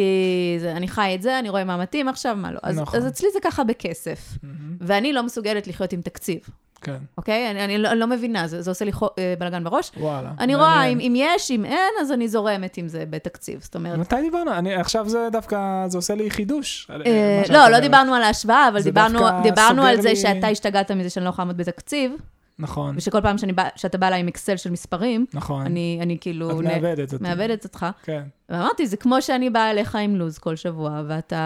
זה, 0.60 0.72
אני 0.72 0.88
חי 0.88 1.12
את 1.16 1.22
זה, 1.22 1.40
אני 1.40 1.50
רואה 1.50 1.64
מה 1.64 1.78
מתאים 1.78 2.08
עכשיו, 2.08 2.36
מה 2.36 2.52
לא. 2.52 2.60
אז, 2.64 2.80
נכון. 2.80 3.00
אז 3.00 3.08
אצלי 3.08 3.28
זה 3.34 3.40
ככה 3.44 3.64
בכסף. 3.64 4.38
ואני 4.82 5.14
לא 5.14 5.24
מסוגלת 5.24 5.68
לחיות 5.68 5.94
עם 5.94 6.02
תקציב, 6.02 6.40
כן. 6.86 6.98
אוקיי? 7.18 7.52
אני, 7.52 7.64
אני 7.66 7.78
לא, 7.78 7.94
לא 7.94 8.08
מבינה, 8.08 8.48
זה, 8.48 8.62
זה 8.62 8.72
עושה 8.72 8.86
לי 8.86 8.92
חו, 8.92 9.06
אה, 9.18 9.34
בלאגן 9.40 9.64
בראש. 9.64 9.92
וואלה. 9.98 10.32
אני 10.40 10.56
רואה, 10.56 10.84
אם, 10.84 10.98
מעניין. 10.98 11.00
אם 11.00 11.36
יש, 11.36 11.52
אם 11.52 11.66
אין, 11.66 11.94
אז 12.02 12.12
אני 12.12 12.28
זורמת 12.28 12.78
עם 12.78 12.88
זה 12.88 13.04
בתקציב. 13.10 13.60
זאת 13.62 13.76
אומרת, 13.76 14.00
מתי 14.00 14.16
דיברנו? 14.22 14.52
אני, 14.52 14.76
עכשיו 14.76 15.10
זה 15.10 15.28
דווקא, 15.32 15.58
זה 15.88 15.98
עושה 15.98 16.16
לי 16.16 16.30
חידוש. 16.30 16.88
אה, 17.06 17.42
שאת 17.46 17.50
לא, 17.54 17.68
לא. 17.70 17.80
דיברנו 17.80 18.14
על 18.16 18.24
ההשוואה, 18.24 18.68
אבל 18.68 18.82
דיברנו, 18.82 19.20
דיברנו 19.44 19.84
על 19.84 20.02
זה 20.02 20.10
לי- 20.10 20.16
שאתה 20.16 20.48
השתגעת 20.48 20.92
מזה 20.92 21.10
שאני 21.10 21.26
לא 21.26 21.30
יכולה 21.30 21.46
לעמוד 21.46 21.58
בתקציב, 21.58 22.12
נכון, 22.60 22.96
ושכל 22.98 23.22
פעם 23.22 23.38
שאני 23.38 23.54
בא, 23.54 23.64
שאתה 23.76 23.98
בא 23.98 24.08
אליי 24.08 24.20
עם 24.20 24.28
אקסל 24.28 24.58
של 24.58 24.72
מספרים, 24.72 25.26
נכון. 25.34 25.62
אני, 25.66 26.00
אני 26.02 26.18
כאילו... 26.22 26.52
את 26.60 26.66
מאבדת 26.66 27.14
אותי. 27.14 27.24
מאבדת 27.24 27.64
אותך. 27.64 27.86
כן. 28.04 28.24
ואמרתי, 28.50 28.88
זה 28.88 28.98
כמו 28.98 29.22
שאני 29.22 29.50
באה 29.50 29.72
אליך 29.72 29.96
עם 29.96 30.16
לו"ז 30.16 30.38
כל 30.38 30.56
שבוע, 30.56 31.02
ואתה 31.08 31.46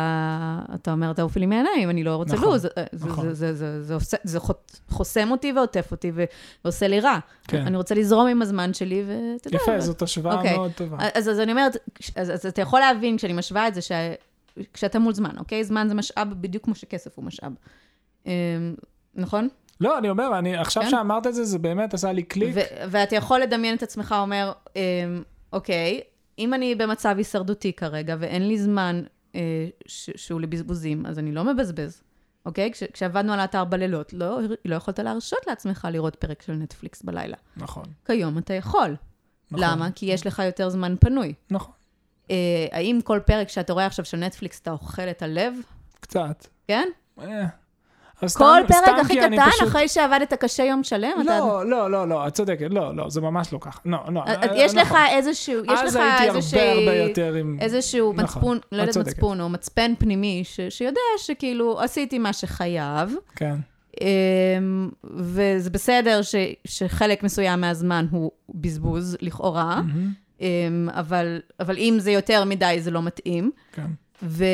אתה 0.75 0.91
אומר, 0.91 1.13
תעופי 1.13 1.39
לי 1.39 1.45
מהעיניים, 1.45 1.89
אני 1.89 2.03
לא 2.03 2.15
רוצה 2.15 2.33
נכון, 2.35 2.47
לו"ז. 2.49 2.61
זה- 2.61 3.07
נכון. 3.07 3.27
זה- 3.27 3.33
זה- 3.33 3.53
זה- 3.55 3.83
זה 3.83 3.93
עושה- 3.93 4.17
זה 4.23 4.39
חוט- 4.39 4.79
חוסם 4.89 5.31
אותי 5.31 5.51
ועוטף 5.53 5.87
אותי 5.91 6.11
ו- 6.15 6.23
ועושה 6.65 6.87
לי 6.87 6.99
רע. 6.99 7.19
כן. 7.47 7.61
אני 7.67 7.77
רוצה 7.77 7.95
לזרום 7.95 8.27
עם 8.27 8.41
הזמן 8.41 8.73
שלי, 8.73 9.03
ואתה 9.07 9.47
יודע... 9.47 9.57
יפה, 9.61 9.79
זאת 9.79 10.01
השוואה 10.01 10.35
אוקיי. 10.35 10.57
מאוד 10.57 10.71
טובה. 10.75 10.97
אז, 11.13 11.29
אז 11.29 11.39
אני 11.39 11.51
אומרת, 11.51 11.77
אז, 12.15 12.29
אז 12.33 12.45
אתה 12.45 12.61
יכול 12.61 12.79
להבין 12.79 13.17
כשאני 13.17 13.33
משווה 13.33 13.67
את 13.67 13.73
זה, 13.75 13.81
ש... 13.81 13.91
כשאתה 14.73 14.99
מול 14.99 15.13
זמן, 15.13 15.31
אוקיי? 15.37 15.63
זמן 15.63 15.85
זה 15.87 15.93
משאב 15.95 16.27
בדיוק 16.41 16.63
כמו 16.65 16.75
שכסף 16.75 17.17
הוא 17.17 17.25
משאב. 17.25 17.51
אמ, 18.25 18.31
נכון? 19.15 19.47
לא, 19.81 19.97
אני 19.97 20.09
אומר, 20.09 20.37
אני, 20.39 20.57
עכשיו 20.57 20.83
כן. 20.83 20.89
שאמרת 20.89 21.27
את 21.27 21.35
זה, 21.35 21.43
זה 21.43 21.59
באמת 21.59 21.93
עשה 21.93 22.11
לי 22.11 22.23
קליק. 22.23 22.51
ו- 22.55 22.59
ואתה 22.89 23.15
יכול 23.15 23.39
לדמיין 23.39 23.75
את 23.75 23.83
עצמך 23.83 24.15
אומר, 24.19 24.51
אמ, 24.75 24.81
אוקיי, 25.53 26.01
אם 26.39 26.53
אני 26.53 26.75
במצב 26.75 27.15
הישרדותי 27.17 27.73
כרגע 27.73 28.15
ואין 28.19 28.47
לי 28.47 28.57
זמן 28.59 29.03
אה, 29.35 29.41
ש- 29.87 30.09
שהוא 30.15 30.41
לבזבוזים, 30.41 31.05
אז 31.05 31.19
אני 31.19 31.31
לא 31.31 31.43
מבזבז, 31.43 32.01
אוקיי? 32.45 32.71
כש- 32.71 32.83
כשעבדנו 32.83 33.33
על 33.33 33.39
האתר 33.39 33.65
בלילות, 33.65 34.13
לא, 34.13 34.39
לא 34.65 34.75
יכולת 34.75 34.99
להרשות 34.99 35.39
לעצמך 35.47 35.87
לראות 35.91 36.15
פרק 36.15 36.41
של 36.41 36.53
נטפליקס 36.53 37.01
בלילה. 37.03 37.37
נכון. 37.57 37.83
כיום 38.05 38.37
אתה 38.37 38.53
יכול. 38.53 38.95
נכון. 39.51 39.63
למה? 39.67 39.91
כי 39.95 40.05
יש 40.05 40.27
לך 40.27 40.41
יותר 40.45 40.69
זמן 40.69 40.95
פנוי. 40.99 41.33
נכון. 41.51 41.73
אה, 42.31 42.35
האם 42.71 42.99
כל 43.03 43.19
פרק 43.25 43.49
שאתה 43.49 43.73
רואה 43.73 43.85
עכשיו 43.85 44.05
של 44.05 44.17
נטפליקס, 44.17 44.59
אתה 44.59 44.71
אוכל 44.71 45.01
את 45.01 45.21
הלב? 45.21 45.53
קצת. 45.99 46.47
כן? 46.67 46.87
אה. 47.21 47.45
כל 48.19 48.27
סתם- 48.27 48.63
פרק 48.85 48.99
הכי 49.01 49.15
קטן, 49.17 49.49
פשוט- 49.49 49.67
אחרי 49.67 49.87
שעבדת 49.87 50.33
קשה 50.33 50.63
יום 50.63 50.83
שלם, 50.83 51.11
אתה... 51.21 51.39
לא, 51.39 51.65
לא, 51.69 51.91
לא, 51.91 52.07
לא, 52.09 52.27
את 52.27 52.33
צודקת, 52.33 52.67
לא, 52.69 52.95
לא, 52.95 53.09
זה 53.09 53.21
ממש 53.21 53.53
לא 53.53 53.57
ככה. 53.61 53.79
לא, 53.85 53.97
לא. 54.13 54.19
אה, 54.27 54.33
אה, 54.43 54.47
יש 54.57 54.75
לך 54.75 54.87
נכון. 54.87 54.97
איזשהו, 55.09 55.63
יש 55.65 55.79
לך 55.95 55.99
יותר 57.07 57.33
עם... 57.33 57.57
איזשהו 57.61 58.13
נכון, 58.13 58.23
מצפון, 58.23 58.57
לא 58.71 58.81
יודעת. 58.81 58.97
מצפון, 58.97 59.41
או 59.41 59.49
מצפן 59.49 59.93
פנימי, 59.99 60.41
ש, 60.45 60.59
שיודע 60.69 60.99
שכאילו 61.17 61.79
עשיתי 61.81 62.19
מה 62.19 62.33
שחייב, 62.33 63.15
כן, 63.35 63.55
אמ, 64.01 64.89
וזה 65.03 65.69
בסדר 65.69 66.21
ש, 66.21 66.35
שחלק 66.65 67.23
מסוים 67.23 67.61
מהזמן 67.61 68.05
הוא 68.11 68.31
בזבוז, 68.49 69.17
לכאורה, 69.21 69.81
מהמם, 69.81 70.11
אמ, 70.41 70.89
אבל, 70.91 71.39
אבל 71.59 71.77
אם 71.77 71.95
זה 71.99 72.11
יותר 72.11 72.43
מדי, 72.45 72.77
זה 72.79 72.91
לא 72.91 73.01
מתאים. 73.01 73.51
כן. 73.73 73.85
ו... 74.23 74.45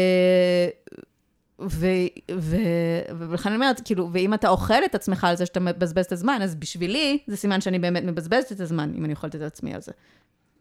ולכן 1.59 3.49
אני 3.49 3.55
אומרת, 3.55 3.81
כאילו, 3.85 4.09
ואם 4.11 4.33
אתה 4.33 4.49
אוכל 4.49 4.85
את 4.85 4.95
עצמך 4.95 5.23
על 5.23 5.37
זה 5.37 5.45
שאתה 5.45 5.59
מבזבז 5.59 6.05
את 6.05 6.11
הזמן, 6.11 6.39
אז 6.43 6.55
בשבילי, 6.55 7.19
זה 7.27 7.37
סימן 7.37 7.61
שאני 7.61 7.79
באמת 7.79 8.03
מבזבזת 8.03 8.51
את 8.51 8.59
הזמן, 8.59 8.93
אם 8.97 9.05
אני 9.05 9.13
אוכלת 9.13 9.35
את 9.35 9.41
עצמי 9.41 9.73
על 9.73 9.81
זה. 9.81 9.91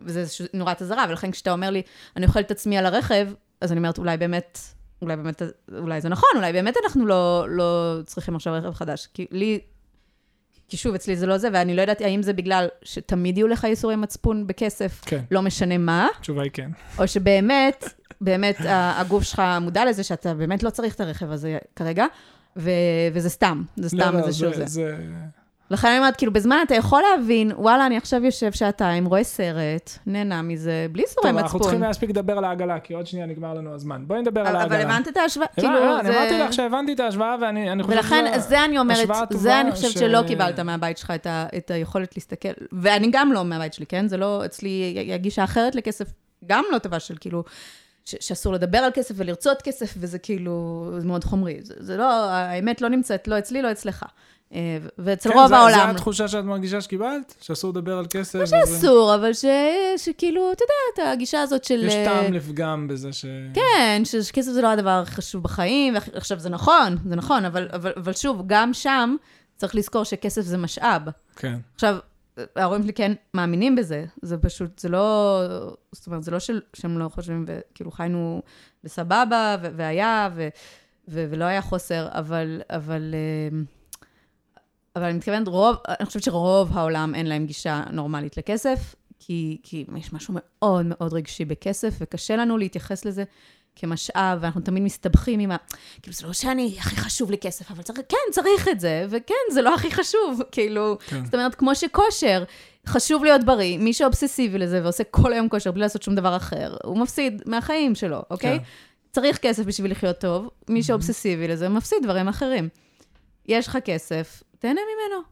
וזה 0.01 0.25
נורת 0.55 0.83
אזהרה, 0.83 1.05
ולכן 1.09 1.31
כשאתה 1.31 1.53
אומר 1.53 1.71
לי, 1.71 1.83
אני 2.17 2.27
אוכלת 2.27 2.47
את 2.47 2.51
עצמי 2.51 2.79
על 2.79 2.87
הרכב, 2.87 3.29
אז 3.61 3.73
אני 3.73 3.79
אומרת, 3.79 3.99
אולי 3.99 4.17
באמת, 4.17 4.59
אולי 5.03 5.17
באמת, 5.17 5.43
אולי 5.79 6.01
זה 6.01 6.09
נכון, 6.09 6.29
אולי 6.37 6.53
באמת 6.53 6.75
אנחנו 6.85 7.07
לא, 7.07 7.47
לא 7.49 7.99
צריכים 8.07 8.37
עכשיו 8.37 8.53
רכב 8.53 8.75
חדש. 8.75 9.09
כי 9.15 9.27
לי, 9.31 9.61
כי 10.69 10.77
שוב, 10.77 10.95
אצלי 10.95 11.17
זה 11.17 11.27
לא 11.27 11.39
זה, 11.39 11.49
ואני 11.53 11.77
לא 11.77 11.81
יודעת 11.81 12.01
האם 12.01 12.23
זה 12.23 12.33
בגלל 12.33 12.69
שתמיד 12.83 13.39
יהיו 13.39 13.49
לך 13.49 13.65
ייסורי 13.65 13.97
מצפון 13.97 14.47
בכסף, 14.47 15.01
כן, 15.07 15.21
לא 15.31 15.43
משנה 15.43 15.79
מה, 15.79 16.09
התשובה 16.19 16.43
היא 16.43 16.51
כן. 16.55 16.71
או 16.99 17.09
שבאמת, 17.09 17.85
באמת 18.21 18.57
הגוף 18.69 19.23
שלך 19.23 19.43
מודע 19.61 19.85
לזה 19.85 20.03
שאתה 20.03 20.35
באמת 20.35 20.63
לא 20.63 20.71
צריך 20.71 20.95
את 20.95 21.01
הרכב 21.01 21.31
הזה 21.31 21.59
כרגע, 21.77 22.07
ו- 22.57 22.71
וזה 23.13 23.31
סתם, 23.31 23.63
זה 23.77 23.89
סתם 23.89 23.99
לא, 23.99 24.21
לא, 24.21 24.27
איזשהו 24.27 24.55
זה. 24.55 24.67
זה... 24.67 24.97
לכן 25.71 25.89
אני 25.89 25.99
אומרת, 25.99 26.17
כאילו, 26.17 26.33
בזמן 26.33 26.57
אתה 26.67 26.75
יכול 26.75 27.03
להבין, 27.11 27.53
וואלה, 27.57 27.87
אני 27.87 27.97
עכשיו 27.97 28.25
יושב 28.25 28.53
שעתיים, 28.53 29.07
רואה 29.07 29.25
סרט, 29.25 29.91
נהנה 30.07 30.43
מזה, 30.43 30.87
בלי 30.93 31.03
סורי 31.07 31.31
טוב, 31.31 31.39
אנחנו 31.39 31.61
צריכים 31.61 31.79
מצפון. 31.79 31.89
להספיק 31.89 32.11
לדבר 32.11 32.39
על 32.39 32.45
העגלה, 32.45 32.81
כי 32.81 32.95
עוד 32.95 33.07
שנייה 33.07 33.27
נגמר 33.27 33.55
לנו 33.55 33.75
הזמן. 33.75 34.05
בואי 34.07 34.21
נדבר 34.21 34.41
על 34.41 34.57
העגלה. 34.57 34.65
אבל 34.65 34.91
הבנת 34.91 35.09
את 35.09 35.17
ההשוואה? 35.17 35.47
כאילו, 35.55 35.75
לא, 35.75 36.01
אני 36.01 36.09
זה... 36.09 36.19
אמרתי 36.19 36.39
לך 36.39 36.53
שהבנתי 36.53 36.93
את 36.93 37.01
ההשוואה, 37.01 37.37
ואני 37.41 37.73
אני 37.73 37.83
חושב 37.83 37.97
ולכן, 37.97 38.39
זה 38.39 38.65
אני 38.65 38.79
אומרת, 38.79 39.09
זה 39.31 39.61
אני 39.61 39.73
חושבת 39.73 39.93
שלא 39.93 40.23
קיבלת 40.27 40.61
מהבית 40.61 40.99
שלך 40.99 41.13
את, 41.57 41.71
היכולת 41.71 42.17
להסתכל, 42.17 42.49
ואני 42.73 43.09
גם 43.13 43.33
לא 43.33 43.45
מהבית 43.45 43.75
שלי, 43.75 43.87
כן? 43.87 44.09
זה 44.09 44.17
לא, 44.17 44.45
אצלי 44.45 44.69
היא 44.69 45.17
גישה 45.17 45.45
אחרת 45.45 45.75
לכסף, 45.75 46.07
גם 46.47 46.65
לא 46.73 46.79
טובה 46.79 47.01
של 47.01 47.17
כאילו, 47.21 47.45
ש, 48.05 48.15
שאסור 48.21 48.53
לדבר 48.53 48.79
על 48.79 48.91
כסף 48.95 49.15
ולרצות 49.19 49.63
כסף, 49.63 49.95
וזה 49.99 50.19
כאילו, 50.19 50.91
זה 50.99 51.07
מאוד 51.07 51.25
חומרי. 51.25 51.59
זה, 51.63 51.75
זה 51.79 51.97
לא, 51.97 52.31
האמת 52.31 52.81
לא 52.81 52.89
נמצאת, 52.89 53.29
לא 53.29 53.39
אצלי, 53.39 53.63
לא 53.63 53.73
אצלך. 53.73 54.05
אה, 54.55 54.61
ואצל 54.99 55.31
כן, 55.33 55.39
רוב 55.39 55.49
זה- 55.49 55.57
העולם. 55.57 55.75
זה 55.77 55.91
התחושה 55.91 56.29
שאת 56.29 56.45
מרגישה 56.45 56.81
שקיבלת? 56.81 57.35
שאסור 57.41 57.71
לדבר 57.71 57.99
על 57.99 58.07
כסף? 58.11 58.35
לא 58.39 58.43
וזה- 58.43 58.57
שאסור, 58.67 59.15
אבל 59.15 59.33
ש, 59.33 59.45
שכאילו, 59.97 60.53
אתה 60.53 60.65
יודע, 60.65 60.75
את 61.09 61.17
הגישה 61.17 61.43
הזאת 61.43 61.65
של... 61.65 61.85
יש 61.85 61.95
אה, 61.95 62.05
טעם 62.05 62.33
לפגם 62.33 62.89
בזה 62.89 63.13
ש... 63.13 63.25
כן, 63.55 64.03
ש- 64.05 64.17
שכסף 64.17 64.51
זה 64.53 64.63
לא 64.63 64.69
הדבר 64.71 64.91
הכי 64.91 65.15
חשוב 65.15 65.43
בחיים, 65.43 65.95
עכשיו 66.15 66.39
זה 66.39 66.49
נכון, 66.49 66.97
זה 67.09 67.17
נכון, 67.17 67.45
אבל, 67.45 67.69
אבל, 67.73 67.93
אבל 67.97 68.13
שוב, 68.13 68.43
גם 68.47 68.75
שם 68.75 69.17
צריך 69.57 69.75
לזכור 69.75 70.05
שכסף 70.05 70.41
זה 70.43 70.57
משאב. 70.59 71.03
כן. 71.37 71.57
עכשיו, 71.75 71.97
ההורים 72.57 72.83
שלי 72.83 72.93
כן 72.93 73.13
מאמינים 73.35 73.77
בזה, 73.77 74.05
זה 74.23 74.37
פשוט, 74.39 74.79
זה 74.79 74.89
לא, 74.89 75.41
זאת 75.93 76.07
אומרת, 76.07 76.23
זה 76.25 76.31
לא 76.31 76.39
של, 76.39 76.61
שהם 76.77 76.99
לא 76.99 77.09
חושבים, 77.09 77.45
וכאילו 77.49 77.91
חיינו 77.91 78.43
בסבבה, 78.85 79.57
ו- 79.63 79.69
והיה, 79.77 80.29
ו- 80.35 80.49
ו- 81.09 81.27
ולא 81.31 81.45
היה 81.45 81.63
חוסר, 81.63 82.09
אבל, 82.11 82.61
אבל, 82.71 83.15
אה, 83.15 83.59
אבל 84.97 85.05
אני 85.05 85.13
מתכוונת, 85.13 85.49
רוב, 85.49 85.77
אני 85.89 86.07
חושבת 86.07 86.23
שרוב 86.23 86.71
העולם 86.79 87.15
אין 87.15 87.27
להם 87.27 87.47
גישה 87.47 87.83
נורמלית 87.91 88.37
לכסף, 88.37 88.95
כי, 89.19 89.59
כי 89.63 89.87
יש 89.97 90.13
משהו 90.13 90.35
מאוד 90.37 90.87
מאוד 90.87 91.13
רגשי 91.13 91.45
בכסף, 91.45 91.95
וקשה 92.01 92.37
לנו 92.37 92.59
להתייחס 92.59 93.05
לזה 93.05 93.25
כמשאב, 93.77 94.39
ואנחנו 94.41 94.61
תמיד 94.61 94.83
מסתבכים 94.83 95.41
עם 95.41 95.51
ה... 95.51 95.57
כאילו, 96.03 96.15
זה 96.15 96.27
לא 96.27 96.33
שאני, 96.33 96.77
הכי 96.79 96.97
חשוב 96.97 97.31
לי 97.31 97.39
כסף, 97.39 97.71
אבל 97.71 97.83
צריך, 97.83 98.01
כן, 98.09 98.33
צריך 98.33 98.69
את 98.69 98.81
זה, 98.81 99.07
וכן, 99.11 99.35
זה 99.53 99.63
לא 99.63 99.75
הכי 99.75 99.91
חשוב, 99.91 100.41
כאילו, 100.53 100.99
כן. 101.07 101.25
זאת 101.25 101.35
אומרת, 101.35 101.55
כמו 101.55 101.75
שכושר, 101.75 102.45
חשוב 102.87 103.25
להיות 103.25 103.45
בריא, 103.45 103.79
מי 103.79 103.93
שאובססיבי 103.93 104.59
לזה 104.59 104.83
ועושה 104.83 105.05
כל 105.05 105.33
היום 105.33 105.49
כושר 105.49 105.71
בלי 105.71 105.81
לעשות 105.81 106.03
שום 106.03 106.15
דבר 106.15 106.37
אחר, 106.37 106.77
הוא 106.85 106.99
מפסיד 106.99 107.43
מהחיים 107.47 107.95
שלו, 107.95 108.23
אוקיי? 108.31 108.59
כן. 108.59 108.65
צריך 109.13 109.39
כסף 109.39 109.65
בשביל 109.65 109.91
לחיות 109.91 110.19
טוב, 110.19 110.51
מי 110.69 110.83
שאובססיבי 110.83 111.49
לזה 111.49 111.69
מפסיד 111.69 111.99
דברים 112.03 112.29
אחרים. 112.29 112.69
יש 113.47 113.69
לך 113.69 113.79
כסף, 113.85 114.43
תהנה 114.65 114.81
ממנו. 114.81 115.23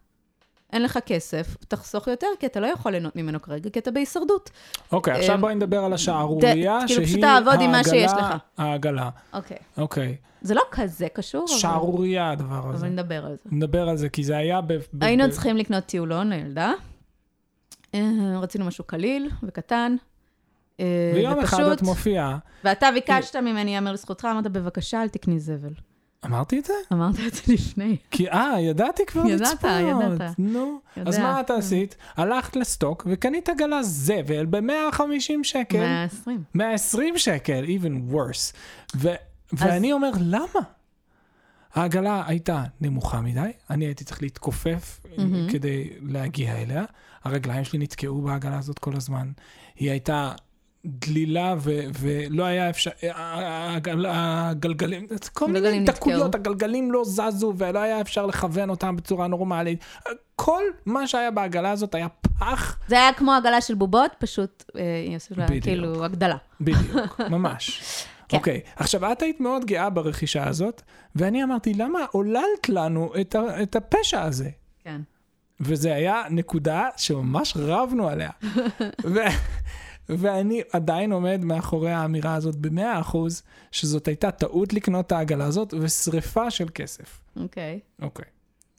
אין 0.72 0.82
לך 0.82 0.98
כסף, 1.06 1.56
תחסוך 1.68 2.06
יותר, 2.06 2.26
כי 2.40 2.46
אתה 2.46 2.60
לא 2.60 2.66
יכול 2.66 2.92
ליהנות 2.92 3.16
ממנו 3.16 3.42
כרגע, 3.42 3.70
כי 3.70 3.78
אתה 3.78 3.90
בהישרדות. 3.90 4.50
אוקיי, 4.92 5.14
עכשיו 5.14 5.34
אמ, 5.34 5.40
בואי 5.40 5.54
נדבר 5.54 5.84
על 5.84 5.92
השערורייה, 5.92 6.78
כאילו, 6.86 7.06
שהיא 7.06 7.24
שיש 7.84 8.10
העגלה-. 8.10 8.36
העגלה, 8.58 9.10
אוקיי. 9.32 9.56
אוקיי. 9.78 10.16
זה 10.42 10.54
לא 10.54 10.62
כזה 10.70 11.08
קשור, 11.08 11.48
שערורייה 11.48 12.30
הדבר 12.30 12.68
הזה. 12.68 12.86
אבל 12.86 12.88
נדבר 12.94 13.26
על 13.26 13.36
זה. 13.44 13.50
נדבר 13.52 13.88
על 13.88 13.96
זה, 13.96 14.08
כי 14.08 14.24
זה 14.24 14.36
היה 14.36 14.60
ב... 14.60 14.78
היינו 15.00 15.30
צריכים 15.30 15.56
לקנות 15.56 15.84
טיולון 15.84 16.28
לילדה. 16.28 16.72
אה, 17.94 18.00
רצינו 18.40 18.64
משהו 18.64 18.84
קליל 18.84 19.30
וקטן. 19.42 19.96
אה, 20.80 21.12
ויום 21.14 21.40
אחד 21.40 21.64
את 21.64 21.82
מופיעה, 21.82 22.38
ואתה 22.64 22.88
ביקשת 22.94 23.36
ממני, 23.36 23.74
יאמר 23.74 23.92
לזכותך, 23.92 24.28
אמרת, 24.30 24.46
בבקשה, 24.46 25.02
אל 25.02 25.08
תקני 25.08 25.40
זבל. 25.40 25.72
אמרתי 26.24 26.58
את 26.58 26.64
זה? 26.64 26.72
אמרת 26.92 27.14
את 27.26 27.34
זה 27.34 27.42
לפני. 27.52 27.96
כי, 28.10 28.28
אה, 28.30 28.60
ידעתי 28.60 29.06
כבר 29.06 29.26
ידעת, 29.26 29.40
לצפות. 29.40 29.70
ידעת. 30.12 30.38
נו. 30.38 30.80
יודע. 30.96 31.10
אז 31.10 31.18
מה 31.18 31.40
את 31.40 31.50
עשית? 31.50 31.96
הלכת 32.16 32.56
לסטוק 32.56 33.06
וקנית 33.10 33.48
עגלה 33.48 33.82
זבל 33.82 34.46
ב-150 34.46 35.42
שקל. 35.42 35.78
120. 35.78 36.42
120 36.54 37.18
שקל, 37.18 37.64
even 37.64 38.12
worse. 38.14 38.54
ו- 38.96 39.14
ואני 39.52 39.92
אומר, 39.92 40.10
למה? 40.20 40.60
העגלה 41.74 42.22
הייתה 42.26 42.64
נמוכה 42.80 43.20
מדי, 43.20 43.50
אני 43.70 43.84
הייתי 43.84 44.04
צריך 44.04 44.22
להתכופף 44.22 45.00
מהמם. 45.18 45.50
כדי 45.50 45.90
להגיע 46.02 46.62
אליה. 46.62 46.84
הרגליים 47.24 47.64
שלי 47.64 47.78
נתקעו 47.78 48.20
בעגלה 48.22 48.58
הזאת 48.58 48.78
כל 48.78 48.96
הזמן. 48.96 49.32
היא 49.76 49.90
הייתה 49.90 50.32
דלילה 50.86 51.54
ו- 51.58 51.80
ולא 52.00 52.44
היה 52.44 52.70
אפשר, 52.70 52.90
הגל- 53.14 54.06
הגלגלים, 54.08 55.06
כל 55.32 55.46
מיני 55.52 55.84
דקויות. 55.84 56.34
הגלגלים 56.34 56.92
לא 56.92 57.02
זזו 57.04 57.54
ולא 57.56 57.78
היה 57.78 58.00
אפשר 58.00 58.26
לכוון 58.26 58.70
אותם 58.70 58.96
בצורה 58.96 59.26
נורמלית. 59.26 59.84
כל 60.36 60.62
מה 60.86 61.06
שהיה 61.06 61.30
בעגלה 61.30 61.70
הזאת 61.70 61.94
היה 61.94 62.06
פח 62.08 62.78
זה 62.88 62.96
היה 62.96 63.12
כמו 63.12 63.32
עגלה 63.32 63.60
של 63.60 63.74
בובות, 63.74 64.10
פשוט, 64.18 64.64
אה, 64.76 64.82
לה. 65.36 65.46
כאילו 65.60 66.04
הגדלה. 66.04 66.36
בדיוק, 66.60 67.20
ממש. 67.30 67.82
כן. 68.28 68.36
אוקיי, 68.36 68.60
עכשיו 68.76 69.12
את 69.12 69.22
היית 69.22 69.40
מאוד 69.40 69.64
גאה 69.64 69.90
ברכישה 69.90 70.48
הזאת, 70.48 70.82
ואני 71.16 71.44
אמרתי, 71.44 71.74
למה 71.74 71.98
עוללת 72.10 72.68
לנו 72.68 73.12
את, 73.20 73.34
ה- 73.34 73.62
את 73.62 73.76
הפשע 73.76 74.22
הזה? 74.22 74.50
כן. 74.84 75.00
וזה 75.60 75.94
היה 75.94 76.22
נקודה 76.30 76.88
שממש 76.96 77.52
רבנו 77.56 78.08
עליה. 78.08 78.30
ו- 79.04 79.20
ואני 80.08 80.60
עדיין 80.72 81.12
עומד 81.12 81.40
מאחורי 81.44 81.90
האמירה 81.92 82.34
הזאת 82.34 82.56
במאה 82.56 83.00
אחוז, 83.00 83.42
שזאת 83.72 84.08
הייתה 84.08 84.30
טעות 84.30 84.72
לקנות 84.72 85.06
את 85.06 85.12
העגלה 85.12 85.44
הזאת 85.44 85.74
ושריפה 85.80 86.50
של 86.50 86.66
כסף. 86.74 87.20
אוקיי. 87.36 87.80
אוקיי. 88.02 88.24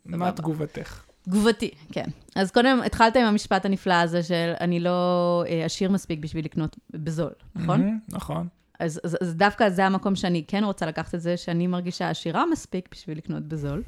סבבה. 0.03 0.17
מה 0.17 0.31
תגובתך? 0.31 1.03
תגובתי, 1.23 1.71
כן. 1.91 2.05
אז 2.35 2.51
קודם 2.51 2.81
התחלת 2.85 3.15
עם 3.15 3.25
המשפט 3.25 3.65
הנפלא 3.65 3.93
הזה 3.93 4.23
של 4.23 4.53
אני 4.61 4.79
לא 4.79 5.43
אה, 5.47 5.65
עשיר 5.65 5.91
מספיק 5.91 6.19
בשביל 6.19 6.45
לקנות 6.45 6.77
בזול, 6.93 7.31
נכון? 7.55 7.81
מהמם, 7.81 7.99
נכון. 8.09 8.47
אז, 8.79 9.01
אז, 9.03 9.17
אז 9.21 9.35
דווקא 9.35 9.69
זה 9.69 9.85
המקום 9.85 10.15
שאני 10.15 10.43
כן 10.47 10.63
רוצה 10.63 10.85
לקחת 10.85 11.15
את 11.15 11.21
זה, 11.21 11.37
שאני 11.37 11.67
מרגישה 11.67 12.09
עשירה 12.09 12.43
מספיק 12.51 12.89
בשביל 12.91 13.17
לקנות 13.17 13.43
בזול. 13.43 13.83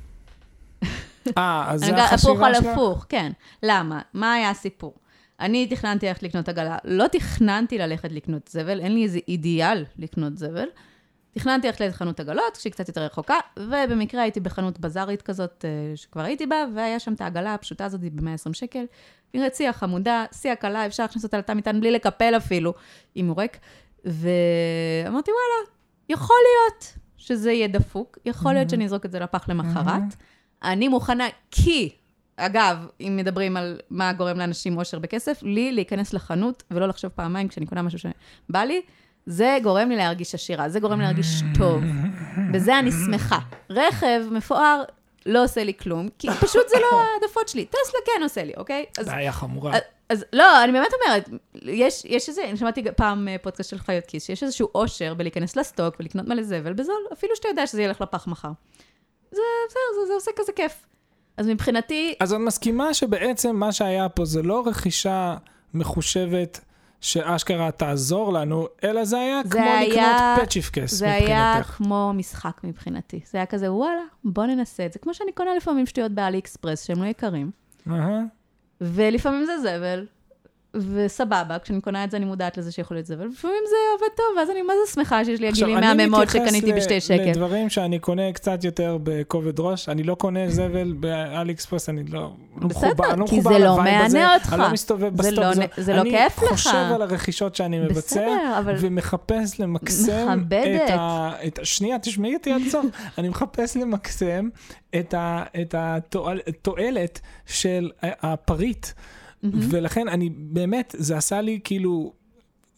אה, 1.38 1.66
אז 1.72 1.80
זה 1.80 1.92
גם- 1.92 1.98
הפוך 1.98 2.14
החשיבה 2.14 2.48
על 2.48 2.54
שלך? 2.54 2.66
הפוך, 2.66 3.06
כן. 3.10 3.32
למה? 3.64 4.02
מה 4.14 4.34
היה 4.34 4.50
הסיפור? 4.50 4.94
אני 5.40 5.68
תכננתי 5.68 6.08
ללכת 6.08 6.24
לקנות 6.24 6.50
עגלה. 6.50 6.78
לא 6.84 7.08
תכננתי 7.08 7.78
ללכת 7.78 8.12
לקנות 8.12 8.48
זבל, 8.48 8.80
אין 8.80 8.94
לי 8.94 9.04
איזה 9.04 9.20
אידיאל 9.28 9.86
לקנות 9.98 10.38
זבל. 10.38 10.68
תכננתי 11.38 11.68
ללכת 11.68 11.82
לחנות 11.82 12.20
עגלות, 12.20 12.56
שהיא 12.56 12.72
קצת 12.72 12.88
יותר 12.88 13.02
רחוקה, 13.02 13.36
ובמקרה 13.60 14.22
הייתי 14.22 14.40
בחנות 14.40 14.80
בזארית 14.80 15.22
כזאת, 15.22 15.66
אה, 15.66 15.96
שכבר 15.96 16.22
הייתי 16.22 16.46
בה, 16.46 16.56
והיה 16.76 17.00
שם 17.00 17.14
את 17.14 17.22
העגלה 17.22 17.54
הפשוטה 17.54 17.86
הזאת 17.86 18.02
ב-120 18.02 18.54
שקל. 18.54 18.86
היא 19.34 19.42
רציעה 19.42 19.74
חמודה, 19.74 20.26
שיא 20.32 20.56
קלה, 20.56 20.86
אפשר 20.86 21.04
להכניס 21.04 21.24
אותה 21.24 21.38
לתא 21.38 21.52
מטען 21.52 21.80
בלי 21.80 21.92
לקפל 21.92 22.34
אפילו, 22.38 22.74
אם 23.16 23.28
הוא 23.28 23.42
ריק. 23.42 23.58
ואמרתי, 24.06 25.32
וואלה, 25.32 25.70
יכול 26.10 26.38
להיות 26.44 26.94
שזה 27.18 27.52
יהיה 27.52 27.68
דפוק, 27.68 28.18
יכול 28.26 28.54
להיות 28.54 28.70
שאני 28.70 28.86
אזרוק 28.86 29.06
את 29.06 29.12
זה 29.12 29.20
לפח 29.20 29.50
למחרת. 29.50 30.16
אני 30.64 30.88
מוכנה, 30.88 31.26
כי, 31.52 31.96
אגב, 32.38 32.78
אם 33.02 33.18
מדברים 33.18 33.58
על 33.58 33.80
מה 33.90 34.14
גורם 34.14 34.38
לאנשים 34.38 34.78
אושר 34.78 35.00
בכסף, 35.00 35.40
לי 35.44 35.72
להיכנס 35.72 36.14
לחנות 36.14 36.64
ולא 36.72 36.88
לחשוב 36.88 37.12
פעמיים 37.16 37.48
כשאני 37.48 37.66
קונה 37.66 37.82
משהו 37.82 38.00
שבא 38.00 38.60
לי, 38.60 38.82
זה 39.26 39.58
גורם 39.64 39.90
לי 39.90 39.96
להרגיש 39.96 40.36
עשירה, 40.36 40.70
זה 40.70 40.80
גורם 40.80 41.00
לי 41.00 41.06
להרגיש 41.06 41.28
טוב. 41.58 41.84
בזה 42.54 42.80
אני 42.80 42.92
שמחה. 42.92 43.40
רכב 43.70 44.22
מפואר 44.32 44.84
לא 45.26 45.44
עושה 45.44 45.64
לי 45.64 45.74
כלום, 45.74 46.08
כי 46.20 46.28
פשוט 46.42 46.70
זה 46.70 46.76
לא 46.80 47.02
העדפות 47.02 47.48
שלי. 47.48 47.66
טסלה 47.66 48.00
כן 48.06 48.24
עושה 48.24 48.44
לי, 48.44 48.54
אוקיי? 48.58 48.86
אז 49.00 49.06
בעיה 49.08 49.32
חמורה. 49.32 49.76
אז- 49.76 49.82
אז 50.10 50.26
לא, 50.34 50.64
אני 50.64 50.72
באמת 50.72 50.92
אומרת, 51.06 51.30
יש, 51.62 52.06
יש 52.06 52.30
איזה, 52.30 52.44
אני 52.50 52.58
שמעתי 52.58 52.84
פעם 52.98 53.28
אה, 53.28 53.36
פודקאסט 53.42 53.70
של 53.70 53.78
חיות 53.78 54.06
כיס, 54.06 54.24
שיש 54.26 54.44
איזשהו 54.44 54.68
אושר 54.76 55.14
בלהיכנס 55.14 55.56
לסטוק 55.56 55.96
ולקנות 56.00 56.28
מלא 56.28 56.44
זבל 56.44 56.74
בזול, 56.74 56.96
אפילו 57.14 57.36
שאתה 57.36 57.48
יודע 57.48 57.68
שזה 57.68 57.82
ילך 57.84 58.02
לפח 58.02 58.28
מחר. 58.28 58.52
זה 59.32 59.42
בסדר, 59.70 59.80
זה, 60.02 60.08
זה 60.08 60.14
עושה 60.14 60.32
כזה 60.36 60.52
כיף. 60.56 60.86
אז 61.38 61.48
מבחינתי, 61.48 62.14
אז 62.20 62.34
את 62.34 62.40
מסכימה 62.40 62.94
שבעצם 62.94 63.56
מה 63.56 63.72
שהיה 63.72 64.10
פה 64.10 64.26
זה 64.26 64.42
לא 64.44 64.64
רכישה 64.68 65.36
מחושבת 65.74 66.60
שאשכרה 67.02 67.72
תעזור 67.72 68.34
לנו, 68.34 68.68
אלא 68.84 69.06
זה 69.06 69.18
היה 69.20 69.42
זה 69.46 69.50
כמו 69.50 69.62
היה- 69.62 69.84
לקנות 70.36 70.48
פצ'יפקס 70.48 70.92
זה 70.94 71.12
היה 71.14 71.48
מבחינתך. 71.50 71.70
כמו 71.78 72.12
משחק 72.16 72.62
מבחינתי. 72.64 73.20
זה 73.32 73.38
היה 73.38 73.46
כזה, 73.46 73.74
וואלה, 73.74 74.02
בוא 74.24 74.46
ננסה 74.46 74.86
את 74.86 74.94
זה. 74.94 75.00
כמו 75.00 75.14
שאני 75.14 75.32
קונה 75.32 75.56
לפעמים 75.56 75.86
שטויות 75.86 76.12
באלי 76.12 76.38
אקספרס 76.40 76.84
שהם 76.86 77.04
לא 77.04 77.08
יקרים, 77.08 77.52
אהה. 77.92 78.20
ולפעמים 78.82 79.46
זה 79.46 79.58
זבל, 79.60 80.06
וסבבה, 80.94 81.60
כשאני 81.64 81.82
קונה 81.82 82.04
את 82.04 82.12
זה 82.12 82.18
אני 82.18 82.26
מודעת 82.26 82.58
לזה 82.58 82.72
שיכול 82.72 82.98
להיות 82.98 83.08
זבל, 83.08 83.26
ולפעמים 83.26 83.64
זה 83.70 83.76
עובד 83.94 84.16
טוב, 84.16 84.26
ואז 84.38 84.50
אני 84.50 84.62
מה 84.62 84.74
זה 84.86 84.94
שמחה 84.94 85.26
שיש 85.26 85.40
לי 85.40 85.48
עכשיו, 85.48 85.68
עגילים 85.68 85.84
אני 85.84 85.98
מהממות 85.98 86.28
מתייחס 86.28 86.48
שקניתי 86.48 86.72
ל- 86.72 86.76
בשתי 86.76 87.02
שקל. 87.02 87.30
לדברים 87.30 87.70
שאני 87.70 88.00
קונה 88.00 88.34
קצת 88.34 88.64
יותר 88.64 88.98
בכובד 89.04 89.60
ראש, 89.60 89.90
אני 89.90 90.04
לא 90.04 90.16
קונה 90.16 90.50
זבל 90.50 90.94
באלי 90.94 91.54
אקספרס, 91.54 91.90
אני 91.90 92.04
לא 92.04 92.32
לא 92.62 92.68
בסדר, 92.68 92.88
מחובר, 92.88 93.12
אני 93.12 93.20
לא 93.20 93.26
כי 93.28 93.40
מחובר 93.40 93.54
זה 93.54 93.60
לא 93.60 93.66
לווייב 93.66 94.06
הזה, 94.06 94.18
מענה 94.20 94.34
אותך. 94.34 94.54
אני 94.54 94.62
לא 94.62 94.72
מסתובב 94.72 95.22
זה 95.22 95.30
בסטוק, 95.30 95.44
לא 95.44 95.84
זה 95.84 95.94
לא 95.94 96.04
כיף 96.04 96.38
לך. 96.38 96.44
אני 96.44 96.50
חושב 96.58 96.92
על 96.96 97.02
הרכישות 97.02 97.56
שאני 97.56 97.80
מבצע, 97.80 97.98
בסדר, 97.98 98.60
אבל 98.60 98.76
ומחפש 98.80 99.60
למקסם. 99.60 100.44
את 100.86 100.90
ה... 100.90 101.32
שנייה, 101.64 102.00
תשמעי 102.00 102.36
אותי 102.36 102.52
עד 102.52 102.62
סוף. 102.70 102.86
אני 103.18 103.30
מחפש 103.30 103.78
למקסם 103.78 104.50
את 105.02 105.76
התועלת 105.78 107.20
של 107.46 107.92
הפריט. 108.04 108.88
ולכן 109.54 110.08
אני 110.08 110.30
באמת, 110.30 110.96
זה 110.98 111.18
עשה 111.18 111.42
לי 111.42 111.60
כאילו, 111.64 112.14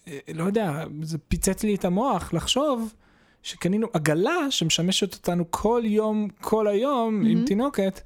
אה, 0.07 0.17
לא 0.33 0.43
יודע, 0.43 0.83
זה 1.01 1.17
פיצץ 1.17 1.63
לי 1.63 1.75
את 1.75 1.85
המוח 1.85 2.33
לחשוב 2.33 2.93
שקנינו 3.43 3.87
עגלה 3.93 4.37
שמשמשת 4.49 5.13
אותנו 5.13 5.45
כל 5.49 5.81
יום, 5.85 6.27
כל 6.41 6.67
היום 6.67 7.25
עם 7.25 7.45
תינוקת, 7.45 8.01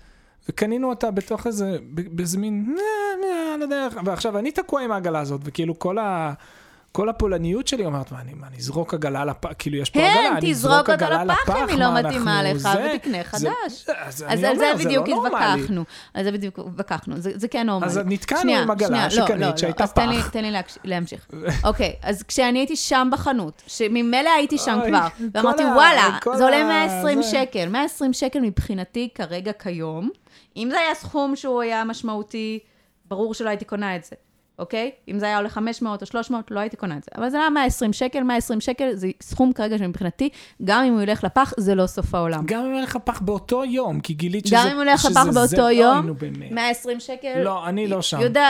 וקנינו 0.49 0.89
אותה 0.89 1.11
בתוך 1.11 1.47
איזה, 1.47 1.77
באיזה 1.91 2.37
מין, 2.37 2.65
"נה, 2.75 2.81
נה, 3.21 3.53
על 3.53 3.61
הדרך, 3.61 3.97
ועכשיו 4.05 4.37
אני 4.37 4.51
תקוע 4.51 4.81
עם 4.81 4.91
העגלה 4.91 5.19
הזאת, 5.19 5.41
וכאילו 5.43 5.79
כל 5.79 5.97
ה... 5.97 6.33
כל 6.91 7.09
הפולניות 7.09 7.67
שלי 7.67 7.85
אומרת, 7.85 8.11
מה, 8.11 8.21
אני, 8.21 8.33
מה, 8.33 8.47
אני 8.47 8.57
אזרוק 8.57 8.93
עגלה 8.93 9.25
לפח, 9.25 9.49
כאילו, 9.59 9.77
יש 9.77 9.89
פה 9.89 9.99
כן, 9.99 10.05
עגלה, 10.19 10.37
אני 10.37 10.51
אזרוק 10.51 10.89
עגלה 10.89 11.23
לפח 11.23 11.37
לפח, 11.49 11.55
אם 11.63 11.69
היא 11.69 11.77
לא 11.79 11.91
מה, 11.93 12.01
מתאימה 12.01 12.43
לך, 12.43 12.57
זה- 12.57 12.91
ותקנה 12.95 13.17
זה- 13.17 13.23
חדש. 13.23 13.85
אז 13.97 14.25
אז 14.27 14.43
על 14.43 14.57
זה 14.57 14.71
אומר, 14.71 14.85
בדיוק 14.85 15.07
לא. 15.07 15.27
התווכחנו. 15.27 15.83
על 16.13 16.23
זה 16.23 16.31
בדיוק 16.31 16.59
התווכחנו. 16.59 17.17
זה 17.17 17.31
זה 17.35 17.47
כן 17.47 17.65
נורמלי. 17.67 17.87
אז 17.89 17.97
נתקענו 18.05 18.51
עם 18.55 18.71
עגלה 18.71 19.03
לא, 19.03 19.09
שקנית 19.09 19.29
לא, 19.29 19.47
לא. 19.49 19.57
שהייתה 19.57 19.83
אז 19.83 19.93
תן 19.93 20.09
לי- 20.09 20.21
פח. 20.21 20.31
להמשיך. 20.83 21.27
אוקיי, 21.63 21.93
אז 22.03 22.23
כשאני 22.23 22.59
הייתי 22.59 22.75
שם 22.75 23.09
בחנות, 23.11 23.61
שממילא 23.67 24.29
הייתי 24.37 24.57
שם 24.57 24.79
כבר, 24.87 25.07
ואמרתי, 25.33 25.63
וואלה, 25.63 26.09
זה 26.35 26.43
עולה 26.43 26.57
ה- 26.57 26.87
120 26.87 27.21
זה." 27.21 27.29
שקל. 27.29 27.69
120 27.69 28.13
שקל 28.13 28.39
מבחינתי 28.39 29.09
כרגע 29.15 29.51
כיום. 29.53 30.09
אם 30.57 30.67
זה 30.71 30.79
היה 30.79 30.95
סכום 30.95 31.35
שהוא 31.35 31.61
היה 31.61 31.83
משמעותי, 31.83 32.59
ברור 33.05 33.33
שלא 33.33 33.49
הייתי 33.49 33.65
קונה 33.65 33.95
את 33.95 34.03
זה. 34.03 34.15
אוקיי? 34.59 34.91
אם 35.07 35.19
זה 35.19 35.25
היה 35.25 35.37
עולה 35.37 35.49
500 35.49 36.01
או 36.01 36.07
300, 36.07 36.51
לא 36.51 36.59
הייתי 36.59 36.77
קונה 36.77 36.97
את 36.97 37.03
זה. 37.03 37.11
אבל 37.17 37.29
זה 37.29 37.37
היה 37.39 37.49
120 37.49 37.93
שקל, 37.93 38.23
120 38.23 38.61
שקל 38.61 38.89
זה 38.93 39.07
סכום 39.21 39.53
כרגע 39.53 39.77
שמבחינתי, 39.77 40.29
גם 40.63 40.83
אם 40.85 40.93
הוא 40.93 41.01
ילך 41.01 41.23
לפח, 41.23 41.53
זה 41.57 41.75
לא 41.75 41.87
סוף 41.87 42.15
העולם. 42.15 42.43
גם 42.45 42.65
אם 42.65 42.75
ילך 42.75 42.95
לפח 42.95 43.19
באותו 43.21 43.65
יום, 43.65 43.99
כי 43.99 44.13
גילית 44.13 44.45
שזה... 44.45 44.55
גם 44.55 44.67
אם 44.67 44.87
הוא 44.87 44.97
שזה 44.97 45.09
לפח 45.09 45.23
זה- 45.23 45.31
באותו 45.39 45.61
אוי, 45.61 45.73
יום, 45.73 46.13
באמת. 46.17 46.51
120 46.51 46.99
שקל. 46.99 47.41
לא, 47.43 47.67
אני 47.67 47.87
לא 47.87 48.01
שם. 48.01 48.19
יודע, 48.19 48.49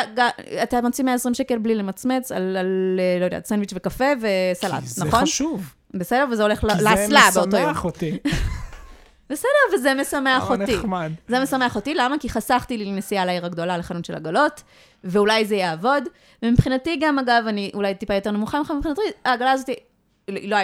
אתה 0.63 0.81
מוציא 0.81 1.03
120 1.03 1.33
שקל 1.33 1.57
בלי 1.57 1.75
למצמץ 1.75 2.31
על, 2.31 2.57
על, 2.57 2.65
אה, 2.99 3.19
לא 3.19 3.25
יודעת, 3.25 3.45
סנדוויץ' 3.45 3.71
וקפה 3.75 4.05
וסלט, 4.21 4.79
כי 4.81 4.87
זה 4.87 5.05
נכון? 5.05 5.21
חשוב. 5.21 5.73
בסדר? 5.93 6.25
וזה 6.31 6.43
הולך 6.43 6.63
לאסלה 6.63 6.95
באותו 7.33 7.51
זה 7.51 7.59
יום. 7.59 7.69
משמח 7.69 7.85
אותי. 7.85 8.17
בסדר, 9.29 9.49
וזה 9.75 9.93
משמח 10.01 10.49
אותי. 10.49 10.75
נחמד. 10.77 11.11
זה 11.27 11.39
משמח 11.39 11.75
אותי, 11.75 11.93
למה? 11.93 12.15
כי 12.19 12.29
חסכתי 12.29 12.77
לי 12.77 12.91
נסיעה 12.91 13.25
לעיר 13.25 13.45
הגדולה, 13.45 13.77
לחנות 13.77 14.05
של 14.05 14.15
עגלות, 14.15 14.63
ואולי 15.03 15.45
זה 15.45 15.55
יעבוד. 15.55 16.03
ומבחינתי 16.43 16.97
גם, 17.01 17.19
אגב, 17.19 17.43
אני 17.47 17.71
אולי 17.73 17.95
טיפה 17.95 18.13
יותר 18.13 18.31
נמוכה 18.31 18.57
ממך, 18.59 18.71
מבחינתי, 18.77 19.01
העגלה 19.25 19.51
הזאת, 19.51 19.67
היא- 19.67 19.75
לא, 20.49 20.57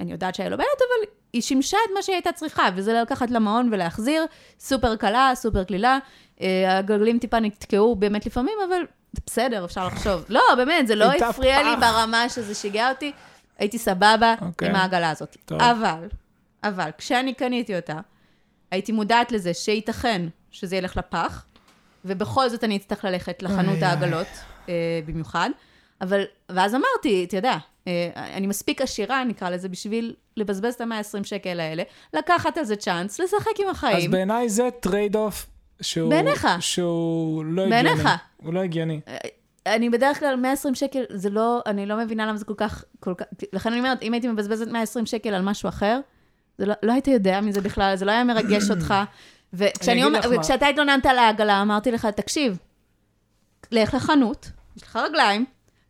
אני 0.00 0.12
יודעת 0.12 0.34
שהיה 0.34 0.48
לו 0.48 0.56
בעיות, 0.56 0.78
אבל 0.78 1.10
היא 1.32 1.42
שימשה 1.42 1.76
את 1.88 1.94
מה 1.94 2.02
שהיא 2.02 2.14
הייתה 2.16 2.32
צריכה, 2.32 2.68
וזה 2.74 2.92
לקחת 3.02 3.30
למעון 3.30 3.68
ולהחזיר, 3.72 4.24
סופר 4.60 4.96
קלה, 4.96 5.32
סופר 5.34 5.64
קלילה. 5.64 5.98
אה, 6.40 6.78
הגלגלים 6.78 7.18
טיפה 7.18 7.40
נתקעו 7.40 7.96
באמת 7.96 8.26
לפעמים, 8.26 8.54
אבל 8.68 8.82
בסדר, 9.26 9.64
אפשר 9.64 9.86
לחשוב. 9.86 10.24
לא, 10.28 10.40
באמת, 10.56 10.86
זה 10.86 10.94
לא 10.94 11.04
הפריע 11.12 11.62
לי. 11.62 11.76
ברמה 11.80 12.28
שזה 12.28 12.54
שיגע 12.54 12.88
אותי, 12.90 13.12
הייתי 13.58 13.78
סבבה 13.78 14.34
אוקיי. 14.40 14.68
עם 14.68 14.74
העגלה 14.74 15.10
הזאת. 15.10 15.36
טוב. 15.44 15.62
אבל, 15.62 16.08
אבל, 16.64 16.90
כשאני 16.98 17.34
קניתי 17.34 17.76
אותה, 17.76 18.00
הייתי 18.70 18.92
מודעת 18.92 19.32
לזה 19.32 19.54
שייתכן 19.54 20.22
שזה 20.50 20.76
ילך 20.76 20.96
לפח, 20.96 21.44
ובכל 22.04 22.48
זאת 22.48 22.64
אני 22.64 22.76
אצטרך 22.76 23.04
ללכת 23.04 23.42
לחנות. 23.42 23.82
העגלות, 23.82 24.26
אה, 24.68 25.00
במיוחד. 25.06 25.50
אבל, 26.00 26.22
ואז 26.48 26.74
אמרתי, 26.74 27.24
אתה 27.24 27.36
יודע, 27.36 27.56
אה, 27.88 28.10
אני 28.14 28.46
מספיק 28.46 28.82
עשירה, 28.82 29.24
נקרא 29.24 29.50
לזה, 29.50 29.68
בשביל 29.68 30.14
לבזבז 30.36 30.74
את 30.74 30.80
ה-120 30.80 31.24
שקל 31.24 31.60
האלה, 31.60 31.82
לקחת 32.14 32.58
על 32.58 32.64
זה 32.64 32.76
צ'אנס, 32.76 33.20
לשחק 33.20 33.60
עם 33.60 33.68
אז 33.68 33.76
החיים. 33.76 34.10
בעיניי 34.10 34.48
זה 34.48 34.68
trade 34.80 35.16
off 35.16 35.46
שהוא... 35.80 36.10
בעיניך. 36.10 36.48
שהוא 36.60 37.44
לא 37.44 37.62
הגיוני. 37.62 37.84
בעיניך. 37.84 38.08
הוא 38.36 38.54
לא 38.54 38.60
הגיוני. 38.60 39.00
אני 39.66 39.90
בדרך 39.90 40.20
כלל, 40.20 40.36
120 40.36 40.74
שקל, 40.74 41.04
זה 41.10 41.30
לא, 41.30 41.62
אני 41.66 41.86
לא 41.86 41.96
מבינה 41.96 42.26
למה 42.26 42.36
זה 42.36 42.44
כל 42.44 42.54
כך, 42.56 42.84
כל 43.00 43.14
כך, 43.14 43.26
לכן 43.52 43.70
אני 43.70 43.78
אומרת, 43.78 44.02
אם 44.02 44.12
הייתי 44.12 44.28
מבזבזת 44.28 44.66
120 44.68 45.06
שקל 45.06 45.34
על 45.34 45.42
משהו 45.42 45.68
אחר, 45.68 46.00
זה 46.58 46.66
לא, 46.66 46.74
לא 46.82 46.92
היית 46.92 47.08
יודע 47.08 47.40
מזה 47.40 47.60
בכלל, 47.60 47.96
זה 47.96 48.04
לא 48.04 48.12
היה 48.12 48.24
מרגש 48.24 48.70
אותך. 48.70 48.94
וכשאתה 49.54 50.66
התלוננת 50.66 51.06
על 51.06 51.18
העגלה, 51.18 51.62
אמרתי 51.62 51.90
לך, 51.90 52.06
תקשיב, 52.06 52.58
לך 53.72 53.94
לחנות, 53.94 54.50
יש 54.76 54.82
לך 54.82 54.96
רגליים, 54.96 55.44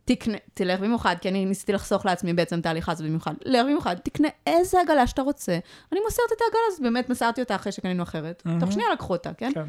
תקנה, 0.05 0.37
תלך 0.55 0.81
במיוחד, 0.81 1.17
כי 1.21 1.29
אני 1.29 1.45
ניסיתי 1.45 1.73
לחסוך 1.73 2.07
לעצמי 2.07 2.33
בעצם 2.33 2.61
את 2.61 2.67
ההליכה 2.67 2.93
הזאת 2.93 3.07
במיוחד, 3.07 3.35
לך 3.45 3.65
במיוחד, 3.65 3.97
תקנה 4.03 4.29
איזה 4.47 4.81
עגלה 4.81 5.07
שאתה 5.07 5.23
רוצה. 5.23 5.59
אני 5.93 6.01
מוסרת 6.05 6.27
את 6.37 6.41
העגלה 6.41 6.61
הזאת, 6.69 6.81
באמת 6.81 7.09
מסרתי 7.09 7.41
אותה 7.41 7.55
אחרי 7.55 7.73
שקנינו 7.73 8.03
אחרת. 8.03 8.43
תוך 8.61 8.73
שנייה 8.73 8.93
לקחו 8.93 9.12
אותה, 9.12 9.35
כן? 9.35 9.51
כן. 9.55 9.65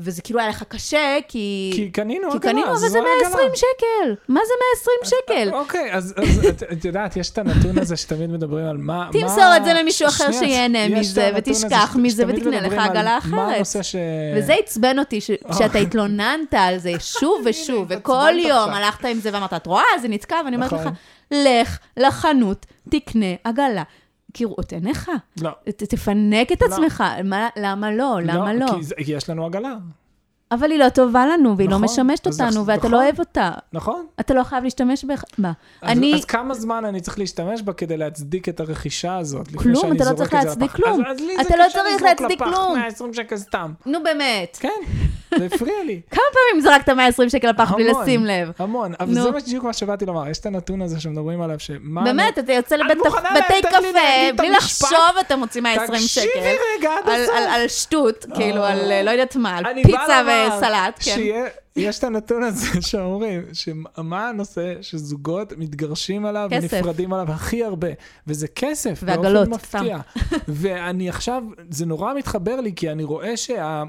וזה 0.00 0.22
כאילו 0.22 0.40
היה 0.40 0.48
לך 0.48 0.62
קשה, 0.68 1.16
כי... 1.28 1.70
כי 1.74 1.90
קנינו 1.90 2.30
כי 2.30 2.36
עגלה, 2.36 2.52
קנינו, 2.52 2.66
אבל 2.68 2.76
זה 2.76 2.86
העגלה. 2.86 3.08
120 3.28 3.50
שקל. 3.54 4.14
מה 4.28 4.40
זה 4.46 4.52
120 5.04 5.44
שקל? 5.48 5.56
אוקיי, 5.58 5.92
אז 5.92 6.14
את- 6.72 6.84
יודעת, 6.84 7.16
יש 7.16 7.30
את 7.30 7.38
הנתון 7.38 7.78
הזה 7.78 7.96
שתמיד 7.96 8.30
מדברים 8.30 8.66
על 8.66 8.76
מה... 8.76 9.08
תמסור 9.12 9.56
את 9.56 9.64
זה 9.64 9.72
למישהו 9.72 10.08
אחר 10.08 10.32
שיהנה 10.32 10.88
מזה, 10.88 11.30
ותשכח 11.36 11.96
מזה, 11.98 12.24
ותקנה 12.28 12.60
לך 12.60 12.72
עגלה 12.72 13.18
אחרת. 13.18 13.66
וזה 14.36 14.54
עצבן 14.54 14.98
אותי, 14.98 15.20
ש- 15.20 15.30
שאתה 15.58 15.78
התלוננת 15.78 16.54
על 16.58 16.78
זה 16.78 16.92
שוב 16.98 17.42
ושוב, 17.44 17.86
וכל 17.88 18.32
יום. 18.38 18.70
הלכת 18.70 19.04
עם 19.04 19.20
זה 19.20 19.30
ואמרת, 19.32 19.52
את 19.52 19.66
רואה? 19.66 19.82
זה 20.02 20.08
נתקע, 20.08 20.36
ואני 20.44 20.56
אומרת 20.56 20.72
לך, 20.72 20.80
נכון. 20.80 20.92
לך 21.30 21.78
לחנות, 21.96 22.66
תקנה 22.90 23.26
עגלה. 23.44 23.82
כראות 24.34 24.72
עיניך, 24.72 25.10
לא. 25.40 25.50
תפנק 25.76 26.52
את 26.52 26.62
לא. 26.62 26.66
עצמך, 26.66 27.04
מה- 27.24 27.48
למה 27.56 27.90
לא? 27.92 28.18
למה 28.22 28.54
לא? 28.54 28.66
כי 28.76 28.82
זה- 28.82 28.94
כי 29.04 29.12
יש 29.12 29.30
לנו 29.30 29.46
עגלה, 29.46 29.74
אבל 30.52 30.70
היא 30.70 30.78
לא 30.78 30.88
טובה 30.88 31.26
לנו, 31.26 31.56
והיא 31.56 31.68
לא 31.68 31.78
נכון, 31.78 31.84
משמשת 31.84 32.26
אז 32.26 32.40
אותנו, 32.40 32.50
נכון. 32.62 32.74
ואתה 32.74 32.88
לא 32.88 33.02
אוהב 33.02 33.18
אותה. 33.18 33.50
נכון? 33.72 34.06
אתה 34.20 34.34
לא 34.34 34.42
חייב 34.42 34.64
להשתמש 34.64 35.04
בה. 35.04 35.14
אז, 35.82 35.98
אני... 35.98 36.14
אז 36.14 36.24
כמה 36.24 36.54
זמן 36.54 36.84
אני 36.84 37.00
צריך 37.00 37.18
להשתמש 37.18 37.62
בה 37.62 37.72
כדי 37.72 37.96
להצדיק 37.96 38.48
את 38.48 38.60
הרכישה 38.60 39.16
הזאת? 39.16 39.48
כלום, 39.56 39.92
אתה 39.92 40.10
לא 40.10 40.16
צריך 40.16 40.34
להצדיק? 40.34 40.70
כלום. 40.70 41.04
אז, 41.06 41.16
אז 41.16 41.20
לי 41.26 41.34
אתה 41.34 41.44
זה 41.48 41.56
לא 41.56 41.64
צריך 41.72 42.02
להצדיק 42.02 42.38
כלום. 42.38 42.74
120 42.78 43.14
שקל 43.14 43.36
סתם. 43.36 43.72
נו 43.86 44.02
באמת. 44.02 44.56
כן, 44.62 44.68
זה 45.38 45.46
הפריע 45.46 45.84
לי. 45.86 46.00
כמה 46.10 46.22
פעמים 46.32 46.62
זרקת 46.62 46.88
120 46.88 47.28
שקל 47.28 47.50
לפח 47.50 47.72
בלי 47.72 47.92
לשים 47.92 48.24
לב? 48.24 48.52
המון, 48.58 48.92
אבל 49.00 49.14
נו. 49.14 49.22
זה 49.22 49.30
בדיוק 49.30 49.64
מה 49.64 49.72
שבאתי 49.72 50.06
לומר, 50.06 50.28
יש 50.28 50.38
את 50.38 50.46
הנתון 50.46 50.82
הזה 50.82 51.00
שמדברים 51.00 51.40
עליו, 51.40 51.58
שמה... 51.60 52.04
באמת, 52.04 52.38
אתה 52.38 52.52
יוצא 52.52 52.76
לבית 52.76 52.98
מוכנה 52.98 53.28
בתי 53.30 53.58
לתת 53.58 53.72
לי 53.82 53.90
קפה, 53.90 54.36
בלי? 54.36 54.50
לחשוב 54.50 55.16
אתה 55.20 55.36
מוציא 55.36 55.60
120 55.60 56.00
שקל. 56.00 56.26
תקשיבי 56.26 56.56
רגע 56.78 56.90
עד 56.92 57.08
הסוף. 57.08 57.34
על- 57.48 57.68
שטות, 57.68 58.26
כאילו, 58.34 58.64
על 58.64 58.92
אה, 58.92 59.02
לא 59.02 59.10
יודעת 59.10 59.36
מה, 59.36 59.56
על 59.56 59.64
פיצה 59.82 60.22
לומר 60.22 60.37
וסלט, 60.46 60.94
כן. 60.96 61.00
שיהיה- 61.14 61.46
יש 61.76 61.98
את 61.98 62.04
הנתון 62.04 62.42
הזה 62.42 62.66
שאומרים, 62.90 63.42
שמה 63.52 64.28
הנושא 64.28 64.74
שזוגות 64.82 65.52
מתגרשים 65.56 66.26
עליו 66.26 66.48
כסף. 66.50 66.72
ונפרדים 66.74 67.12
עליו 67.12 67.32
הכי 67.32 67.64
הרבה, 67.64 67.88
וזה 68.26 68.48
כסף, 68.48 69.00
ועגלות, 69.04 69.48
באופן 69.48 69.78
מפתיע. 69.78 69.98
ואני 70.48 71.08
עכשיו, 71.08 71.42
זה 71.70 71.86
נורא 71.86 72.14
מתחבר 72.14 72.60
לי, 72.60 72.72
כי 72.74 72.90
אני 72.90 73.04
רואה 73.04 73.36
שה... 73.36 73.82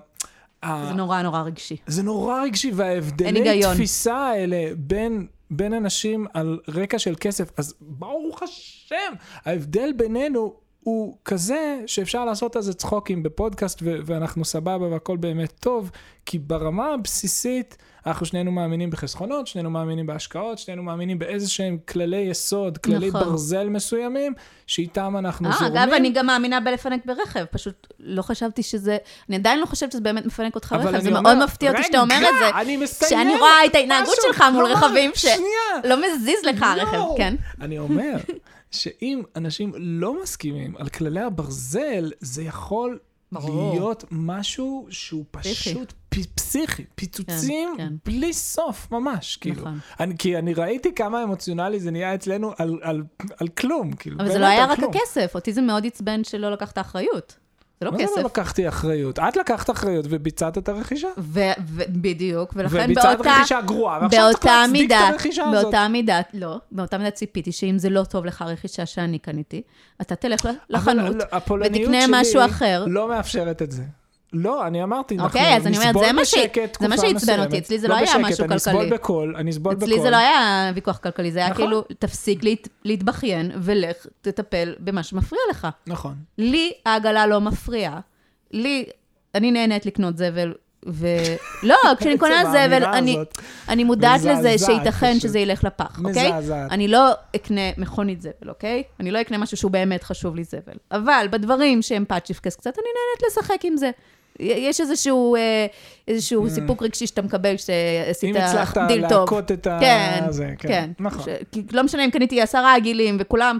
זה 0.65 0.69
נורא 0.95 1.21
נורא 1.21 1.41
רגשי. 1.41 1.77
זה 1.87 2.03
נורא 2.03 2.41
רגשי, 2.43 2.71
וההבדלי. 2.75 3.61
תפיסה 3.73 4.15
האלה 4.17 4.57
בין, 4.77 5.27
בין 5.51 5.73
אנשים 5.73 6.27
על 6.33 6.59
רקע 6.67 6.99
של 6.99 7.15
כסף, 7.19 7.49
אז 7.57 7.73
ברוך 7.81 8.43
השם, 8.43 9.13
ההבדל 9.45 9.91
בינינו 9.97 10.53
הוא 10.79 11.17
כזה 11.25 11.79
שאפשר 11.85 12.25
לעשות 12.25 12.55
על 12.55 12.61
זה 12.61 12.73
צחוקים 12.73 13.23
בפודקאסט 13.23 13.79
ו- 13.83 13.97
ואנחנו 14.05 14.45
סבבה 14.45 14.87
והכל 14.87 15.17
באמת 15.17 15.51
טוב, 15.59 15.91
כי 16.25 16.39
ברמה 16.39 16.93
הבסיסית 16.93 17.77
אנחנו 18.05 18.25
שנינו 18.25 18.51
מאמינים 18.51 18.89
בחסכונות, 18.89 19.47
שנינו 19.47 19.69
מאמינים 19.69 20.05
בהשקעות, 20.05 20.57
שנינו 20.59 20.83
מאמינים 20.83 21.19
באיזה 21.19 21.49
שהם 21.49 21.77
כללי 21.87 22.17
יסוד, 22.17 22.77
כללי 22.77 23.07
נכון. 23.09 23.21
ברזל 23.23 23.69
מסוימים, 23.69 24.33
שאיתם 24.67 25.15
אנחנו 25.17 25.47
אה, 25.47 25.53
זורמים. 25.59 25.77
אגב, 25.77 25.93
אני 25.93 26.11
גם 26.11 26.25
מאמינה 26.25 26.59
בלפנק 26.59 27.05
ברכב, 27.05 27.45
פשוט 27.51 27.87
לא 27.99 28.21
חשבתי 28.21 28.63
שזה, 28.63 28.97
אני 29.29 29.35
עדיין 29.37 29.59
לא 29.59 29.65
חושבת 29.65 29.91
שזה 29.91 30.01
באמת 30.01 30.25
מפנק 30.25 30.55
אותך 30.55 30.73
אבל 30.73 30.81
רכב, 30.87 30.93
אני 30.95 31.03
זה 31.03 31.09
אומר- 31.09 31.21
מאוד 31.21 31.43
מפתיע 31.43 31.71
אותי 31.71 31.83
שאתה 31.83 32.01
אומר 32.01 32.15
את 32.29 32.35
זה. 32.39 32.59
אני 32.61 32.77
מסיים. 32.77 33.09
שאני 33.09 33.39
רואה 33.39 33.65
את 33.65 33.75
ההתנהגות 33.75 34.15
שלך 34.27 34.43
מול 34.53 34.65
רכבים, 34.65 35.11
ש- 35.15 35.21
שנייה. 35.21 35.83
לא 35.95 35.95
מזיז 36.15 36.39
לך 36.43 36.63
הרכב, 36.63 36.93
לא. 36.93 37.13
כן? 37.17 37.35
אני 37.61 37.79
אומר 37.79 38.15
שאם 38.71 39.21
אנשים 39.35 39.71
לא 39.77 40.23
מסכימים 40.23 40.77
על 40.77 40.89
כללי 40.89 41.19
הברזל, 41.21 42.11
זה 42.19 42.43
יכול 42.43 42.99
ברור. 43.31 43.73
להיות 43.73 44.03
משהו 44.11 44.87
שהוא. 44.89 45.25
פשוט 45.31 45.93
פ- 46.09 46.35
פסיכי, 46.35 46.83
פיצוצים 46.95 47.73
כן. 47.77 47.93
בלי 48.05 48.33
סוף 48.33 48.91
ממש, 48.91 49.37
כאילו. 49.37 49.61
נכון. 49.61 49.79
אני, 49.99 50.17
כי 50.17 50.37
אני 50.37 50.53
ראיתי 50.53 50.95
כמה 50.95 51.23
אמוציונלי 51.23 51.79
זה 51.79 51.91
נהיה 51.91 52.15
אצלנו 52.15 52.51
על, 52.57 52.79
על, 52.81 53.03
על 53.37 53.47
כלום, 53.47 53.93
כאילו. 53.93 54.17
אבל 54.19 54.31
זה 54.31 54.39
לא 54.39 54.45
היה 54.45 54.65
רק 54.65 54.79
כלום. 54.79 54.91
הכסף, 54.95 55.31
אותי 55.35 55.53
זה 55.53 55.61
מאוד 55.61 55.85
עצבן 55.85 56.23
שלא 56.23 56.51
לקחת 56.51 56.77
אחריות. 56.77 57.37
זה 57.79 57.85
לא 57.85 57.91
מה 57.91 57.97
זה 57.97 58.03
כסף. 58.03 58.17
לא 58.17 58.23
לקחתי 58.23 58.67
אחריות? 58.67 59.19
את 59.19 59.37
לקחת 59.37 59.69
אחריות 59.69 60.05
וביצעת 60.09 60.57
את 60.57 60.69
הרכישה. 60.69 61.07
ו- 61.17 61.39
ו- 61.65 61.83
בדיוק, 61.87 62.53
ולכן 62.55 62.85
וביצעת 62.85 63.17
באותה... 63.17 63.37
רכישה 63.37 63.61
גרועה, 63.61 63.99
ועכשיו 64.01 64.31
צריך 64.33 64.45
להצדיק 64.45 64.91
את 64.91 64.97
הרכישה 65.09 65.43
הזאת. 65.43 65.63
באותה 65.63 65.87
מידה, 65.87 66.21
לא, 66.33 66.57
באותה 66.71 66.97
מידה 66.97 67.11
ציפיתי 67.11 67.51
שאם 67.51 67.77
זה 67.77 67.89
לא 67.89 68.03
טוב 68.03 68.25
לך 68.25 68.41
הרכישה 68.41 68.85
שאני 68.85 69.19
קניתי, 69.19 69.61
אתה 70.01 70.15
תלך 70.15 70.47
לחנות 70.69 71.15
הפולניות 71.31 71.81
ותקנה 71.81 72.01
שלי 72.01 72.11
משהו 72.21 72.45
אחר. 72.45 72.85
לא 72.87 73.09
מאפשרת 73.09 73.61
את 73.61 73.71
זה. 73.71 73.83
לא, 74.33 74.67
אני 74.67 74.83
אמרתי, 74.83 75.15
אנחנו 75.15 75.27
אוקיי, 75.39 75.55
אז 75.57 75.67
אני 75.67 75.77
אומרת, 75.77 75.95
זה 75.99 76.11
מה 76.11 76.25
ש- 76.25 76.33
בשקט 76.37 76.77
זה 76.79 76.87
מה 76.87 76.95
תקופה 76.97 77.09
שעצבן 77.09 77.39
אותי, 77.39 77.45
מסוימת. 77.47 77.53
אצלי 77.63 77.79
זה 77.79 77.87
לא 77.87 77.95
היה 77.95 78.03
בשקט, 78.05 78.19
משהו 78.19 78.45
אני 78.45 78.55
אסבול 78.55 78.75
כלכלי. 78.75 78.89
בקול, 78.97 79.35
אני 79.37 79.51
אסבול 79.51 79.75
בקול. 79.75 79.89
אצלי 79.89 80.01
זה 80.01 80.09
לא 80.09 80.17
היה 80.17 80.71
ויכוח 80.75 80.97
כלכלי, 80.97 81.31
זה 81.31 81.39
היה 81.39 81.49
נכון. 81.49 81.65
כאילו, 81.65 81.83
תפסיק 81.99 82.43
להת, 82.43 82.67
להתבכיין 82.85 83.51
ולך 83.55 83.95
תטפל 84.21 84.75
במה 84.79 85.03
שמפריע 85.03 85.41
לך. 85.51 85.67
נכון. 85.87 86.15
לי 86.37 86.71
העגלה 86.85 87.27
לא 87.27 87.41
מפריעה. 87.41 87.99
לי, 88.51 88.85
אני 89.35 89.51
נהנית 89.51 89.85
לקנות 89.85 90.17
זבל, 90.17 90.53
ו... 90.87 91.07
לא, 91.63 91.75
כשאני 91.99 92.17
קונה 92.17 92.39
עצם 92.41 92.49
זבל, 92.49 92.59
האמירה 92.73 92.97
אני, 92.97 93.11
הזאת. 93.11 93.37
אני 93.69 93.83
מודעת 93.83 94.19
לזה 94.21 94.33
מזעזעת 94.33 94.59
שייתכן 94.69 95.09
פשוט. 95.11 95.21
שזה 95.21 95.39
ילך 95.39 95.63
לפח, 95.63 95.99
אוקיי? 96.05 96.27
מזעזעת. 96.31 96.71
אני 96.71 96.87
לא 96.87 97.11
אקנה 97.35 97.61
מכונית 97.77 98.21
זבל, 98.21 98.49
אוקיי? 98.49 98.83
אני 98.99 99.11
לא 99.11 99.21
אקנה 99.21 99.37
משהו 99.37 99.57
שהוא 99.57 99.71
באמת 99.71 100.03
חשוב 100.03 100.35
לי 100.35 100.43
זבל. 100.43 100.73
אבל 100.91 101.27
בדברים 101.31 101.81
שהם 101.81 102.05
פאצ'יפקס 102.05 102.55
קצת, 102.55 102.73
אני 102.77 102.85
נהנית 102.85 103.31
לשחק 103.31 103.65
עם 103.65 103.77
זה. 103.77 103.91
יש 104.39 104.81
איזשהו, 104.81 105.35
אה, 105.35 105.65
איזשהו 106.07 106.49
סיפוק 106.49 106.83
רגשי 106.83 107.07
שאתה 107.07 107.21
מקבל 107.21 107.55
כשעשית 107.57 108.35
Mm. 108.35 108.37
אם 108.39 108.43
הצלחת 108.43 108.77
דיל 108.87 109.09
טוב. 109.09 109.19
להכות 109.21 109.51
את 109.51 109.67
ה... 109.67 109.77
כן, 109.81 110.25
זה, 110.29 110.49
כן. 110.59 110.91
נכון. 110.99 111.23
ש... 111.23 111.57
לא 111.71 111.83
משנה 111.83 112.05
אם 112.05 112.11
קניתי 112.11 112.41
עשרה 112.41 112.75
עגילים 112.75 113.17
וכולם 113.19 113.57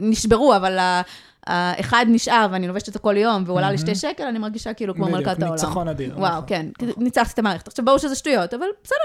נשברו, 0.00 0.56
אבל 0.56 0.78
ה- 0.78 1.02
האחד 1.46 2.06
נשאר 2.08 2.46
ואני 2.52 2.68
לובשת 2.68 2.88
אותו 2.88 2.98
כל 3.02 3.16
יום 3.16 3.42
והוא 3.46 3.58
עלה 3.58 3.70
לי 3.70 3.78
שתי 3.78 3.94
שקל, 3.94 4.24
אני 4.24 4.38
מרגישה 4.38 4.72
כאילו 4.74 4.94
כמו 4.94 5.08
מלכת 5.08 5.26
העולם. 5.42 5.52
ניצחון 5.52 5.88
אדיר, 5.88 6.14
וואו, 6.18 6.30
נכון, 6.32 6.44
כן, 6.46 6.66
נכון. 6.82 7.04
ניצחתי 7.04 7.32
את 7.32 7.38
המערכת. 7.38 7.68
עכשיו, 7.68 7.84
ברור 7.84 7.98
שזה 7.98 8.14
שטויות, 8.14 8.54
אבל 8.54 8.66
בסדר, 8.84 8.96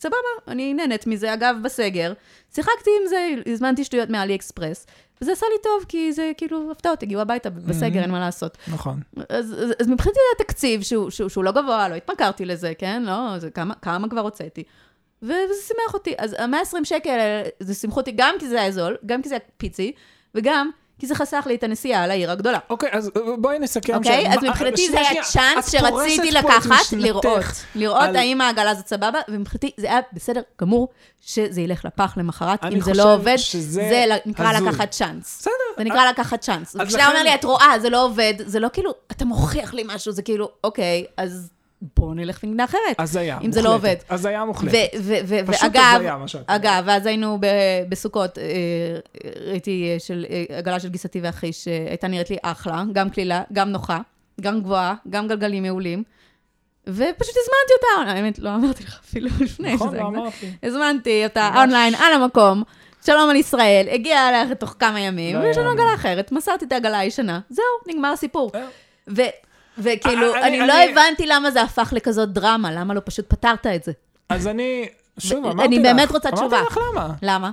סבבה, 0.00 0.16
אני 0.48 0.74
נהנית 0.74 1.06
מזה. 1.06 1.34
אגב, 1.34 1.56
בסגר, 1.64 2.12
שיחקתי 2.54 2.90
עם 3.02 3.08
זה, 3.08 3.28
הזמנתי 3.52 3.84
שטויות 3.84 4.10
מאלי 4.10 4.34
אקספרס, 4.34 4.86
וזה 5.22 5.32
עשה 5.32 5.46
לי 5.52 5.62
טוב, 5.62 5.84
כי 5.88 6.12
זה 6.12 6.32
כאילו 6.36 6.70
הפתעות, 6.70 7.02
הגיעו 7.02 7.20
הביתה, 7.20 7.50
בסגר, 7.50 8.02
אין 8.02 8.10
מה 8.10 8.20
לעשות. 8.20 8.58
נכון. 8.72 9.00
אז, 9.28 9.52
אז, 9.52 9.72
אז 9.80 9.88
מבחינתי 9.88 10.18
זה 10.38 10.44
תקציב 10.44 10.82
שהוא, 10.82 11.10
שהוא, 11.10 11.28
שהוא 11.28 11.44
לא 11.44 11.52
גבוה, 11.52 11.88
לא 11.88 11.94
התמכרתי 11.94 12.44
לזה, 12.44 12.72
כן? 12.78 13.02
לא, 13.02 13.38
זה 13.38 13.50
כמה, 13.50 13.74
כמה 13.74 14.08
כבר 14.08 14.20
הוצאתי. 14.20 14.62
וזה 15.22 15.54
שימח 15.66 15.94
אותי. 15.94 16.14
אז 16.18 16.32
ה-120 16.32 16.84
שקל, 16.84 17.10
האלה, 17.10 17.48
זה 17.60 17.74
שימחו 17.74 18.00
אותי 18.00 18.12
גם 18.16 18.34
כי 18.38 18.48
זה 18.48 18.60
היה 18.60 18.72
זול, 18.72 18.96
גם 19.06 19.22
כי 19.22 19.28
זה 19.28 19.34
היה 19.34 19.44
פיצי, 19.56 19.92
וגם 20.34 20.70
כי 20.98 21.06
זה 21.06 21.14
חסך 21.14 21.44
לי 21.46 21.54
את 21.54 21.62
הנסיעה 21.62 22.06
לעיר 22.06 22.30
הגדולה. 22.30 22.58
אוקיי, 22.70 22.88
אז 22.92 23.10
אה, 23.16 23.22
בואי 23.38 23.58
נסכם. 23.58 23.94
אוקיי? 23.94 24.24
ש- 24.24 24.36
אז 24.36 24.44
מבחינתי 24.44 24.86
זה 24.90 24.92
שנייה, 24.96 25.10
היה 25.10 25.22
צ'אנס 25.24 25.72
שרציתי 25.72 26.30
לקחת, 26.32 26.92
לראות. 26.92 27.24
לראות 27.74 28.02
על- 28.02 28.16
האם 28.16 28.40
העגלה 28.40 28.70
הזאת 28.70 28.86
סבבה, 28.88 29.18
ומבחינתי 29.28 29.70
זה 29.76 29.86
היה 29.86 30.00
בסדר 30.12 30.40
גמור 30.60 30.88
שזה 31.20 31.60
ילך 31.60 31.84
לפח 31.84 32.14
למחרת. 32.16 32.64
אם 32.64 32.80
זה 32.80 32.92
לא 32.94 33.14
עובד, 33.14 33.36
זה 33.58 34.04
נקרא. 34.26 34.52
לקחת 34.52 34.90
צ'אנס. 34.90 35.38
בסדר. 35.40 35.52
זה 35.78 35.84
נקרא 35.84 36.08
לקחת 36.10 36.40
צ'אנס. 36.40 36.76
וכשאתה 36.80 37.06
אומר 37.08 37.22
לי, 37.22 37.34
את 37.34 37.44
רואה, 37.44 37.74
זה 37.80 37.90
לא 37.90 38.04
עובד, 38.04 38.34
זה 38.46 38.60
לא 38.60 38.68
כאילו, 38.72 38.90
אתה 39.10 39.24
מוכיח 39.24 39.74
לי 39.74 39.82
משהו, 39.86 40.12
זה 40.12 40.22
כאילו, 40.22 40.50
אוקיי, 40.64 41.04
אז 41.16 41.50
בואו 41.82 42.14
נלך 42.14 42.40
ונקנה 42.44 42.64
אחרת. 42.64 42.80
הזיה 42.98 43.38
אם 43.42 43.52
זה 43.52 43.62
לא 43.62 43.74
עובד. 43.74 43.94
מוחלטת. 43.94 44.12
הזיה 44.12 44.44
מוחלטת. 44.44 44.74
ו- 44.74 44.98
ו- 45.02 45.14
ו- 45.24 45.46
פשוט 45.46 45.62
ואגב, 45.62 45.94
הזיה, 45.96 46.16
מה 46.16 46.28
שאת 46.28 46.48
אומרת. 46.48 46.64
אגב, 46.64 46.82
ואז 46.86 47.06
היינו 47.06 47.38
בסוכות, 47.88 48.38
אה, 48.38 48.44
ראיתי 49.46 49.90
אה, 49.94 49.98
של 49.98 50.26
אה, 50.30 50.58
עגלה 50.58 50.80
של 50.80 50.88
גיסתי 50.88 51.20
ואחי, 51.22 51.52
שהייתה 51.52 52.08
נראית 52.08 52.30
לי 52.30 52.36
אחלה, 52.42 52.82
גם 52.92 53.10
קלילה, 53.10 53.42
גם 53.52 53.68
נוחה, 53.68 53.98
גם 54.40 54.60
גבוהה, 54.60 54.94
גם 55.10 55.28
גלגלים 55.28 55.62
מעולים, 55.62 56.02
ופשוט 56.86 57.34
הזמנתי 57.36 57.72
אותה, 57.76 58.10
האמת, 58.10 58.38
לא 58.38 58.54
אמרתי 58.54 58.84
לך 58.84 59.00
אפילו 59.04 59.28
לפני 59.44 59.74
נכון, 59.74 59.94
לא. 59.96 60.00
אמרתי. 60.00 60.50
הזמנתי 60.62 61.24
אותה. 61.24 61.50
אונליין, 61.56 61.94
על 61.94 62.12
המקום, 62.22 62.62
שלום 63.06 63.30
על 63.30 63.36
ישראל, 63.36 63.86
הגיעה 63.92 64.28
אליה 64.28 64.54
תוך 64.54 64.74
כמה 64.78 65.00
ימים, 65.00 65.36
לא 65.36 65.40
ויש 65.40 65.58
לנו. 65.58 65.70
עגלה 65.70 65.94
אחרת, 65.94 66.32
מסרתי 66.32 66.64
את 66.64 66.72
העגלה 66.72 66.98
הישנה, 66.98 67.40
זהו, 67.50 67.64
נגמר 67.88 68.08
הסיפור. 68.12 68.50
אה. 69.78 69.82
ו... 69.84 69.88
וכאילו, 70.00 70.34
אני- 70.34 70.60
אני 70.60 70.66
לא 70.68 70.74
הבנתי 70.90 71.26
למה 71.26 71.50
זה 71.50 71.62
הפך 71.62 71.92
לכזאת 71.96 72.28
דרמה, 72.32 72.72
למה 72.72 72.94
לא 72.94 73.00
פשוט 73.04 73.24
פתרת 73.28 73.66
את 73.66 73.84
זה? 73.84 73.92
אז 74.28 74.46
אני, 74.46 74.88
שוב, 75.18 75.44
אמרתי 75.46 75.58
לך. 75.58 75.64
אני 75.66 75.78
באמת 75.78 76.10
רוצה 76.10 76.30
תשובה. 76.30 76.56
אמרתי 76.58 76.72
לך 76.72 76.78
למה. 76.92 77.08
למה? 77.22 77.50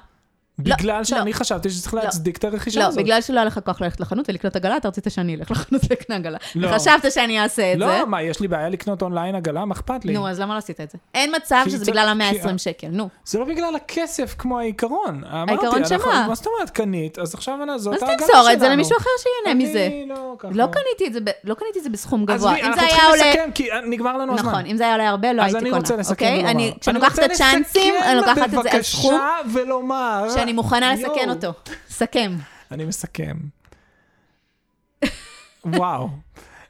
בגלל 0.60 0.98
לא. 0.98 1.04
שאני 1.04 1.34
חשבתי 1.34 1.70
שצריך 1.70 1.94
להצדיק 1.94 2.38
את 2.38 2.44
הרכישה 2.44 2.80
לא, 2.80 2.86
הזאת. 2.86 3.00
בגלל 3.04 3.22
שלא 3.22 3.36
היה 3.40 3.46
לך 3.46 3.60
כוח 3.66 3.82
ללכת 3.82 4.00
לחנות 4.00 4.30
ולקנות 4.30 4.56
עגלה, 4.56 4.78
אתה 4.78 4.88
רצית 4.88 5.08
שאני 5.10 5.36
אלך 5.36 5.52
לחנות 5.52 5.82
ולקנה 5.90 6.16
עגלה. 6.16 6.38
לא. 6.56 6.68
וחשבת 6.68 7.12
שאני 7.12 7.40
אעשה 7.44 7.74
את 7.74 7.80
זה. 7.80 7.86
לא, 7.86 8.08
מה, 8.08 8.22
יש 8.22 8.40
לי 8.40 8.48
בעיה 8.48 8.70
לקנות 8.70 9.02
אונליין 9.02 9.36
עגלה? 9.36 9.66
מה 9.66 9.74
אכפת 9.76 10.06
לי? 10.06 10.14
נו, 10.14 10.28
אז 10.30 10.40
למה 10.40 10.54
לא 10.54 10.58
עשית 10.58 10.82
את 10.82 10.92
זה? 10.92 10.98
אין 11.14 11.36
מצב 11.36 11.64
שזה 11.68 11.78
זה- 11.86 11.92
בגלל 11.92 12.14
כי- 12.20 12.40
ה-120 12.40 12.58
שקל, 12.58 12.88
נו. 12.92 13.10
זה 13.26 13.40
לא 13.40 13.46
בגלל 13.46 13.76
הכסף 13.76 14.36
כמו 14.38 14.60
העיקרון. 14.60 15.24
העיקרון 15.30 15.86
שמה? 15.86 16.26
מה 16.28 16.36
זאת 16.36 16.48
אומרת, 16.48 16.70
קנית, 16.70 17.20
אז 17.20 17.34
עכשיו 17.34 17.58
זאת 17.78 17.94
אז 17.94 18.04
העגלה 18.04 18.18
שלנו. 18.18 18.28
תמסור 18.34 18.52
את 18.54 18.60
זה 18.60 18.70
למישהו 18.70 18.98
אחר 18.98 19.10
שיהנה 19.20 19.60
מזה. 19.64 19.86
אני 19.86 20.06
לא. 20.10 20.36
לא 20.52 20.66
קניתי 20.66 21.08
את 21.08 21.14
זה 21.14 21.20
לא 21.44 21.56
בסכום 21.92 22.26
אז 22.30 22.38
גבוה. 22.40 22.56
אם 22.56 22.62
זה 22.62 22.68
אנחנו 22.68 22.82
היה 22.82 22.90
צריכים 22.90 23.10
עולה... 23.10 23.30
לסכם, 23.30 23.50
כי 23.56 23.68
נגמר 23.90 24.18
לנו 24.18 24.34
הזמן. 24.34 24.50
נכון, 24.52 24.66
אם 24.66 24.78
זה 24.78 24.84
היה 24.84 24.94
עולה 24.94 25.10
הרבה, 25.10 25.34
לא 25.34 25.42
אז 25.42 25.46
הייתי 25.46 25.60
אני 25.60 25.70
קונה. 25.70 25.82
רוצה 25.82 25.96
לסכם 25.96 26.14
אוקיי? 26.26 26.38
ולומר. 26.38 26.50
אני- 26.52 26.74
כשאני 26.82 27.00
לוקחת 27.00 27.20
את 27.20 27.32
הצ'אנסים, 27.32 27.94
אני 28.06 28.16
לוקחת 28.16 28.38
את 28.54 28.64
זה 28.64 28.72
על 28.72 28.82
סכום 28.82 29.20
שאני 30.46 30.54
מוכנה 30.54 30.94
לסכן. 30.94 31.30
אותו. 31.30 31.54
סכם. 31.90 32.36
אני 32.72 32.86
מסכם. 32.86 33.34
וואו. 35.66 36.10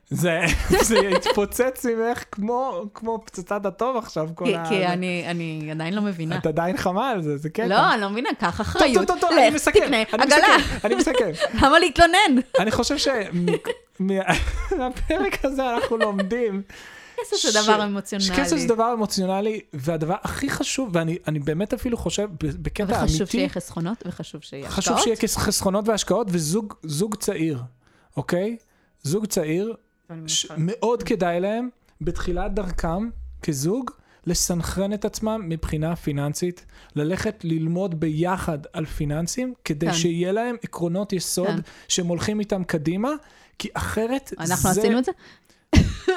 זה, 0.09 0.39
זה 0.89 0.97
יתפוצץ 0.97 1.85
ממך 1.85 2.23
כמו, 2.31 2.83
כמו 2.93 3.21
פצצת 3.25 3.65
אטום 3.65 3.97
עכשיו, 3.97 4.29
כל 4.35 4.45
כי- 4.45 4.55
ה... 4.55 4.69
כי 4.69 4.85
אני 4.85 5.23
אני 5.27 5.67
עדיין 5.71 5.93
לא 5.93 6.01
מבינה. 6.01 6.37
את 6.37 6.45
עדיין 6.45 6.77
חמה 6.77 7.09
על 7.09 7.21
זה, 7.21 7.37
זה 7.37 7.49
קטע. 7.49 7.67
לא, 7.67 7.93
אני 7.93 8.01
לא 8.01 8.09
מבינה, 8.09 8.29
קח 8.39 8.61
אחריות. 8.61 8.95
טוב, 8.95 9.05
טוב, 9.05 9.17
טוב, 9.21 9.31
אני 9.39 9.49
מסכם. 9.55 9.79
תקנה 9.79 9.97
אני 10.01 10.05
עגלה. 10.23 10.55
אני 10.83 10.95
מסכם. 10.95 11.31
למה 11.61 11.79
להתלונן? 11.79 12.41
אני 12.59 12.71
חושב 12.71 12.95
שמהפרק 13.99 14.35
הזה 15.45 15.73
אנחנו 15.75 15.97
לומדים 15.97 16.61
כסף 17.21 17.51
זה 17.51 17.61
דבר 17.61 17.83
אמוציונלי. 17.83 18.27
שכסף 18.27 18.57
זה 18.57 18.67
דבר 18.67 18.93
אמוציונלי, 18.93 19.59
והדבר 19.73 20.15
הכי 20.23 20.49
חשוב, 20.49 20.89
ואני 20.93 21.17
אני 21.27 21.39
באמת 21.39 21.73
אפילו 21.73 21.97
חושב, 21.97 22.29
בקטע 22.39 22.83
אמיתי, 22.83 23.13
וחשוב 23.13 23.27
שיהיה 23.27 23.49
חסכונות, 23.49 24.03
וחשוב 24.05 24.41
שיהיה 24.41 24.67
השקעות. 24.67 24.85
חשוב 24.85 24.97
שיהיה 24.99 25.15
כס- 25.15 25.37
חסכונות 25.37 25.87
והשקעות, 25.87 26.27
וזוג 26.29 26.73
זוג 26.83 27.15
צעיר, 27.15 27.63
אוקיי? 28.17 28.57
זוג 29.03 29.25
צעיר, 29.25 29.73
ש-. 30.27 30.45
מאוד 30.57 31.03
כדאי 31.03 31.39
להם, 31.39 31.69
בתחילת 32.01 32.53
דרכם, 32.53 33.09
כזוג, 33.41 33.91
לסנכרן 34.27 34.93
את 34.93 35.05
עצמם 35.05 35.41
מבחינה 35.43 35.95
פיננסית, 35.95 36.65
ללכת 36.95 37.39
ללמוד 37.43 37.99
ביחד 37.99 38.57
על 38.73 38.85
פיננסים, 38.85 39.53
כדי 39.65 39.85
כן. 39.85 39.93
שיהיה 39.93 40.31
להם 40.31 40.55
עקרונות 40.63 41.13
יסוד 41.13 41.47
כן. 41.47 41.59
שהם 41.87 42.07
הולכים 42.07 42.39
איתם 42.39 42.63
קדימה, 42.63 43.09
כי 43.59 43.69
אחרת 43.73 44.33
אנחנו 44.39 44.73
זה... 44.73 44.81
עשינו 44.81 44.99
את 44.99 45.05
זה? 45.05 45.11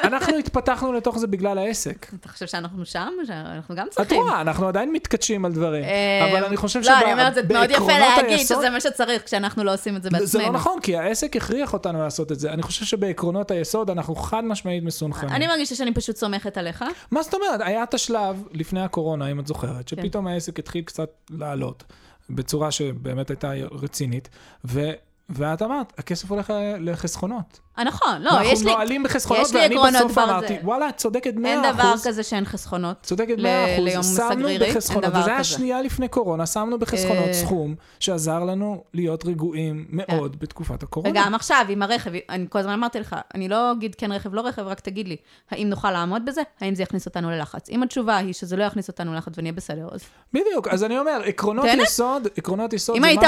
אנחנו 0.05 0.37
התפתחנו 0.37 0.93
לתוך 0.93 1.19
זה 1.19 1.27
בגלל 1.27 1.59
העסק. 1.59 2.07
אתה 2.21 2.29
חושב 2.29 2.47
שאנחנו 2.47 2.85
שם? 2.87 3.13
שאנחנו 3.27 3.75
גם 3.75 3.87
את 3.87 3.93
צריכים. 3.93 4.23
רואה, 4.23 4.41
אנחנו 4.41 4.69
עדיין 4.69 4.93
מתקדשים 4.93 5.45
על 5.45 5.53
דברים, 5.53 5.85
אה, 5.85 6.29
אבל 6.33 6.45
אני 6.45 6.57
חושב 6.57 6.81
לא, 6.85 6.99
אני 7.05 7.13
אומרת, 7.13 7.35
זה 7.35 7.41
מאוד 7.53 7.71
יפה 7.71 7.75
שבעקרונות 7.75 8.09
להגיד 8.17 8.39
היסוד- 8.39 8.59
שזה 8.59 8.71
מה 8.71 8.81
שצריך 8.81 9.25
כשאנחנו 9.25 9.65
לא 9.65 9.75
עושים 9.75 9.97
את 9.97 10.03
זה 10.03 10.11
בעצמנו. 10.11 10.27
זה 10.27 10.39
לא 10.39 10.51
נכון, 10.53 10.81
כי 10.81 10.97
העסק 10.97 11.37
הכריח 11.37 11.73
אותנו 11.73 11.99
לעשות 12.03 12.33
את 12.33 12.41
זה. 12.41 12.53
אני 12.53 12.63
חושב 12.63 12.85
שבעקרונות 12.85 13.51
היסוד 13.51 13.91
אנחנו 13.91 14.15
חד 14.15 14.45
משמעית 14.45 14.85
מסונכרנים. 14.85 15.35
אני 15.37 15.47
מרגישה 15.47 15.75
שאני 15.75 15.95
פשוט 15.95 16.17
סומכת 16.17 16.57
עליך. 16.59 16.85
מה 17.11 17.23
זאת 17.23 17.35
אומרת? 17.35 17.61
היה 17.61 17.83
את 17.83 17.95
השלב 17.95 18.43
לפני 18.53 18.81
הקורונה, 18.83 19.27
אם 19.31 19.41
את 19.41 19.47
זוכרת, 19.47 19.91
כן. 19.91 20.03
שפתאום 20.03 20.27
העסק 20.27 20.59
התחיל 20.59 20.83
קצת 20.85 21.09
לעלות, 21.31 21.85
בצורה 22.31 22.71
שבאמת 22.71 23.31
הייתה 23.31 23.51
רצינית, 23.73 24.29
ו... 24.65 24.91
ואת 25.29 25.63
אמרת, 25.63 25.93
הכסף 25.99 26.31
הולך 26.31 26.53
לחסכונות. 26.81 27.61
נכון, 27.85 28.23
לא, 28.23 28.31
יש 28.31 28.37
לי... 28.37 28.51
אנחנו 28.51 28.71
נועלים 28.71 29.03
בחסכונות, 29.03 29.47
ואני 29.55 29.77
בסוף. 29.77 30.19
אמרתי, 30.19 30.57
וואלה, 30.63 30.89
את 30.89 30.97
צודקת 30.97 31.35
100%. 31.35 31.47
אין 31.47 31.73
דבר 31.73 31.95
כזה 32.05 32.23
שאין 32.23 32.45
חסכונות. 32.45 32.97
צודקת 33.03 33.35
ל- 33.39 33.43
100 33.43 33.81
ליום 33.81 34.01
אחוז, 34.01 34.17
שמנו 34.17 34.31
סגרירי, 34.31 34.65
אין 34.65 34.75
בחסכונות, 34.75 35.05
דבר 35.05 35.21
וזה 35.21 35.31
היה 35.31 35.39
כזה. 35.39 35.49
שנייה 35.49 35.83
לפני 35.83 36.09
קורונה, 36.09 36.47
שמנו 36.47 36.79
בחסכונות 36.79 37.29
אה. 37.29 37.35
סכום 37.35 37.75
שעזר 38.01 38.45
לנו 38.45 38.83
להיות 38.95 39.27
רגועים 39.27 39.87
מאוד 39.91 40.41
בתקופת 40.41 40.83
הקורונה. 40.83 41.11
וגם 41.11 41.35
עכשיו, 41.35 41.65
עם 41.69 41.83
הרכב, 41.83 42.11
אני 42.29 42.47
כל 42.49 42.59
הזמן 42.59 42.73
אמרתי 42.73 43.01
לך, 43.01 43.17
אני 43.35 43.49
לא 43.49 43.73
אגיד 43.73 43.95
כן 43.95 44.13
רכב, 44.13 44.35
לא 44.35 44.41
רכב, 44.41 44.63
רק 44.63 44.81
תגיד 44.81 45.09
לי, 45.09 45.17
האם 45.51 45.69
נוכל 45.69 45.91
לעמוד 45.91 46.25
בזה? 46.25 46.43
האם 46.61 46.75
זה 46.75 46.83
יכניס 46.83 47.07
אותנו 47.07 47.31
ללחץ? 47.31 47.71
אם 47.71 47.83
התשובה 47.83 48.17
היא 48.17 48.33
שזה 48.33 48.57
לא 48.57 48.65
יכניס 48.65 48.89
אותנו 48.89 49.15
ללחץ 49.15 49.33
ונהיה 49.37 49.53
בסדר, 49.53 49.89
אז... 49.93 50.01
בדיוק, 50.33 50.69
אז 50.69 50.85
אני 50.85 50.99
אומר, 50.99 51.21
עקרונות. 51.25 51.67
יסוד, 51.83 52.29
עקרונות 52.37 52.73
יסוד 52.73 52.97
זה 52.97 53.01
משהו 53.01 53.21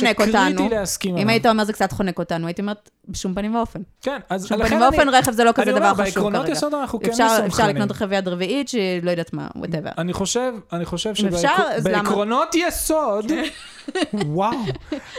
זה. 0.00 0.12
שקריטי 0.12 0.74
להסכים 0.96 1.10
אם 1.12 1.18
עליו. 1.18 1.30
היית 1.30 1.46
אומר 1.46 1.64
זה 1.64 1.72
קצת 1.72 1.92
חונק 1.92 2.18
אותנו, 2.18 2.46
הייתי 2.46 2.62
אומרת, 2.62 2.90
בשום 3.08 3.34
פנים 3.34 3.54
ואופן. 3.54 3.80
כן, 4.02 4.18
אז 4.28 4.44
בשום 4.44 4.58
פנים 4.58 4.72
אני... 4.72 4.82
ואופן 4.82 5.08
רכב 5.08 5.32
זה 5.32 5.44
לא 5.44 5.52
כזה 5.52 5.62
אני 5.62 5.70
דבר 5.70 5.90
אומר, 5.90 5.94
חשוב 5.94 6.04
בעקרונות 6.04 6.42
כרגע. 6.42 6.52
יסוד 6.52 6.74
אנחנו 6.74 7.00
כן 7.00 7.10
אפשר, 7.10 7.24
מסונכרנים. 7.24 7.50
אפשר 7.50 7.68
לקנות 7.68 7.90
רכב 7.90 8.12
יד 8.12 8.28
רביעית, 8.28 8.68
שלא 8.68 9.10
יודעת 9.10 9.32
מה, 9.32 9.48
whatever. 9.56 9.90
אני 9.98 10.12
חושב, 10.12 10.52
אני 10.72 10.84
חושב? 10.84 11.14
שבעקרונות 11.14 12.54
יסוד, 12.54 13.32
וואו, 14.26 14.56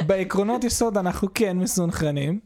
בעקרונות 0.02 0.64
יסוד 0.64 0.98
אנחנו 0.98 1.28
כן 1.34 1.58
מסונכרנים. 1.58 2.40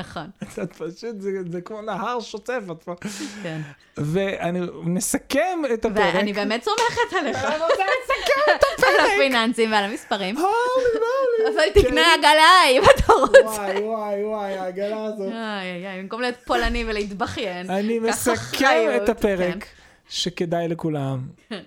נכון, 0.00 0.26
את 0.62 0.72
פשוט, 0.72 1.20
זה, 1.20 1.30
זה 1.50 1.60
כמו 1.60 1.82
נהר 1.82 2.20
שוטף, 2.20 2.62
את 2.72 2.82
פה. 2.82 2.94
כן. 3.42 3.60
ואני 3.96 4.60
נסכם 4.84 5.60
את 5.74 5.84
הפרק. 5.84 6.14
ואני 6.14 6.32
באמת 6.32 6.64
סומכת 6.64 7.16
עליך, 7.20 7.44
אני 7.44 7.54
רוצה 7.54 7.82
לסכם 7.82 8.52
את 8.56 8.84
על 8.84 9.06
הפיננסים 9.06 9.72
ועל 9.72 9.84
המספרים. 9.84 10.36
הולי 10.36 10.46
מולי. 11.48 11.56
אבל 11.56 11.82
תקנה 11.82 12.14
עגלה 12.14 12.70
אם 12.70 12.82
אתה 12.94 13.12
רוצה. 13.12 13.40
וואי, 13.50 13.82
וואי, 13.82 14.24
וואי, 14.24 14.58
העגלה 14.58 15.04
הזאת. 15.04 15.32
איי, 15.32 15.70
איי, 15.72 15.86
איי, 15.86 16.02
במקום 16.02 16.20
להיות 16.20 16.36
פולני 16.44 16.84
ולהתבכיין. 16.84 17.70
אני 17.70 17.98
מסכם 17.98 18.88
את 18.96 19.08
הפרק, 19.08 19.64
כן. 19.64 19.70
שכדאי 20.08 20.68
לכולם 20.68 21.20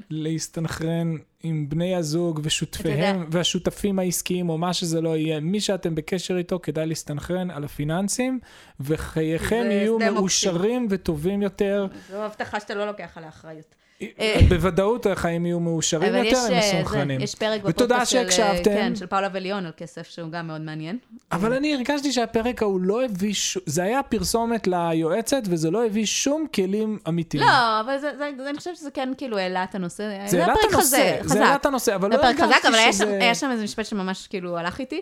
להסתנכרן 0.09 1.15
עם 1.45 1.69
בני 1.69 1.95
הזוג 1.95 2.39
ושותפיהם 2.43 3.25
והשותפים 3.31 3.99
העסקיים, 3.99 4.49
או 4.49 4.57
מה 4.57 4.73
שזה 4.73 5.01
לא 5.01 5.17
יהיה. 5.17 5.39
מי 5.39 5.59
שאתם 5.59 5.95
בקשר 5.95 6.37
איתו, 6.37 6.59
כדאי 6.63 6.85
להסתנכרן 6.85 7.51
על 7.51 7.63
הפיננסים, 7.63 8.39
וחייכם 8.79 9.65
יהיו. 9.69 9.99
מאושרים 9.99 10.87
וטובים 10.89 11.41
יותר. 11.41 11.87
זו 12.09 12.23
הבטחה 12.23 12.59
שאתה 12.59 12.75
לא 12.75 12.85
לוקח 12.87 13.17
עליה 13.17 13.29
אחריות. 13.29 13.75
בוודאות 14.49 15.05
החיים 15.05 15.45
יהיו 15.45 15.59
מאושרים 15.59 16.15
יותר, 16.15 16.37
הם 16.47 16.53
אה, 16.53 16.59
מסונכרנים. 16.59 17.21
יש 17.21 17.35
פרק 17.35 17.63
בפודקאסט 17.63 18.11
של, 18.11 18.43
אה. 18.43 18.63
כן, 18.63 18.95
של 18.95 19.05
פאולה 19.05 19.27
וליון 19.33 19.65
על 19.65 19.71
כסף, 19.77 20.07
שהוא 20.07 20.29
גם 20.29 20.47
מאוד 20.47 20.61
מעניין. 20.61 20.97
אבל 21.31 21.53
אני 21.53 21.75
הרגשתי 21.75 22.11
שהפרק 22.11 22.61
ההוא 22.61 22.81
לא 22.81 23.05
הביא. 23.05 23.33
זה 23.65 23.83
היה 23.83 24.03
פרסומת 24.03 24.67
ליועצת, 24.67 25.41
וזה 25.45 25.71
לא 25.71 25.85
הביא 25.85 26.05
שום 26.05 26.45
כלים 26.55 26.99
אמיתיים. 27.07 27.43
לא, 27.43 27.79
אבל 27.79 27.97
זה, 27.97 28.11
זה, 28.17 28.31
זה, 28.37 28.49
אני 28.49 28.57
חושבת 28.57 28.75
שזה 28.75 28.91
כן 28.91 29.09
כאילו 29.17 29.37
העלה 29.37 29.63
את 29.63 29.75
הנושא. 29.75 30.27
זה 30.27 30.41
העלה 30.41 30.53
את 30.53 30.59
הנושא, 30.63 30.77
חזק, 30.77 30.97
זה 31.23 31.33
העלה 31.33 31.49
חזק. 31.49 31.61
את 31.61 31.65
הנושא, 31.65 31.95
אבל 31.95 32.09
לא 32.09 32.15
הרגשתי 32.15 32.43
חזק, 32.43 32.65
אבל 32.65 32.75
היה 32.75 32.93
שם, 32.93 33.05
שזה... 33.05 33.17
היה 33.21 33.35
שם 33.35 33.51
איזה 33.51 33.63
משפט 33.63 33.85
שממש 33.85 34.27
כאילו 34.27 34.57
הלך 34.57 34.79
איתי, 34.79 35.01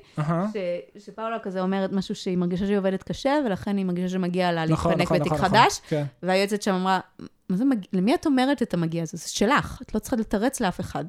שפאולה 0.98 1.40
כזה 1.40 1.62
אומרת 1.62 1.92
משהו 1.92 2.16
שהיא 2.16 2.38
מרגישה 2.38 2.66
שהיא 2.66 2.78
עובדת 2.78 3.04
קשה, 3.04 3.34
ולכן 3.46 3.78
היא 3.78 3.86
מרגישה 3.86 4.10
שמגיע 4.10 4.52
לה 4.52 4.66
נכון, 4.66 4.92
להתפנק 4.92 5.06
נכון, 5.06 5.20
בתיק 5.20 5.34
נכון, 5.34 5.46
חדש, 5.46 5.82
כן. 5.88 6.04
והיועצת 6.24 6.62
שם 6.62 6.74
אמרה, 6.74 7.00
זה 7.56 7.66
מגיע, 7.66 7.88
למי 7.94 8.16
את 8.16 8.26
אומרת 8.26 8.62
את 8.62 8.74
המגיע 8.74 9.04
הזה? 9.04 9.18
זה 9.18 9.30
שלך, 9.30 9.80
את 9.82 9.96
לא 9.96 10.00
צריכה 10.00 10.16
לתרץ 10.16 10.60
לאף 10.62 10.80
אחד. 10.80 11.06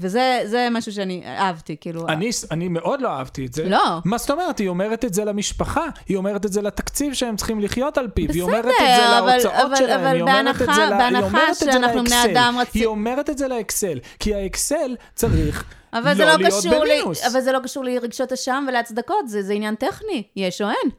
וזה 0.00 0.40
זה 0.44 0.68
משהו 0.70 0.92
שאני 0.92 1.22
אהבתי, 1.26 1.76
כאילו... 1.80 2.08
אני, 2.08 2.30
אני 2.50 2.68
מאוד 2.68 3.00
לא 3.00 3.08
אהבתי 3.08 3.46
את 3.46 3.52
זה. 3.52 3.68
לא. 3.68 3.98
מה 4.04 4.18
זאת 4.18 4.30
אומרת? 4.30 4.58
היא 4.58 4.68
אומרת 4.68 5.04
את 5.04 5.14
זה 5.14 5.24
למשפחה, 5.24 5.84
היא 6.08 6.16
אומרת 6.16 6.46
את 6.46 6.52
זה 6.52 6.62
לתקציב 6.62 7.12
שהם 7.14 7.36
צריכים 7.36 7.60
לחיות 7.60 7.98
על 7.98 8.08
פיו, 8.08 8.24
היא 8.24 8.42
בסדר, 8.42 8.42
אומרת 8.42 8.64
את 8.64 8.70
זה 8.96 9.18
אבל- 9.18 9.32
להוצאות 9.32 9.54
אבל- 9.66 9.76
שלהם, 9.76 10.00
אבל 10.00 10.14
היא 10.14 10.22
אומרת 10.22 10.56
את 10.56 10.58
בהנחה- 10.62 10.74
זה, 10.74 10.80
ל- 10.86 10.92
היא 10.92 10.98
בהנחה 10.98 11.26
אומרת 11.26 11.50
את 11.50 11.54
זה 11.56 11.72
שאנחנו 11.72 12.00
בני 12.04 12.10
לאקסל, 12.10 12.30
אדם 12.30 12.56
רצי- 12.60 12.78
היא 12.78 12.86
אומרת 12.86 13.30
את 13.30 13.38
זה 13.38 13.48
לאקסל, 13.48 13.98
כי 14.18 14.34
האקסל 14.34 14.96
צריך 15.14 15.64
אבל 15.92 16.14
זה 16.14 16.24
לא 16.24 16.30
לא 16.32 16.36
להיות 16.38 16.52
קשור 16.60 16.84
לי, 16.84 16.90
במינוס. 17.00 17.24
אבל 17.24 17.40
זה 17.40 17.52
לא 17.52 17.58
קשור 17.64 17.84
לרגשות 17.84 18.32
אשם 18.32 18.64
ולהצדקות, 18.68 19.28
זה, 19.28 19.42
זה 19.42 19.52
עניין 19.52 19.74
טכני, 19.74 20.22
יש 20.36 20.62
או 20.62 20.66
אין. 20.68 20.90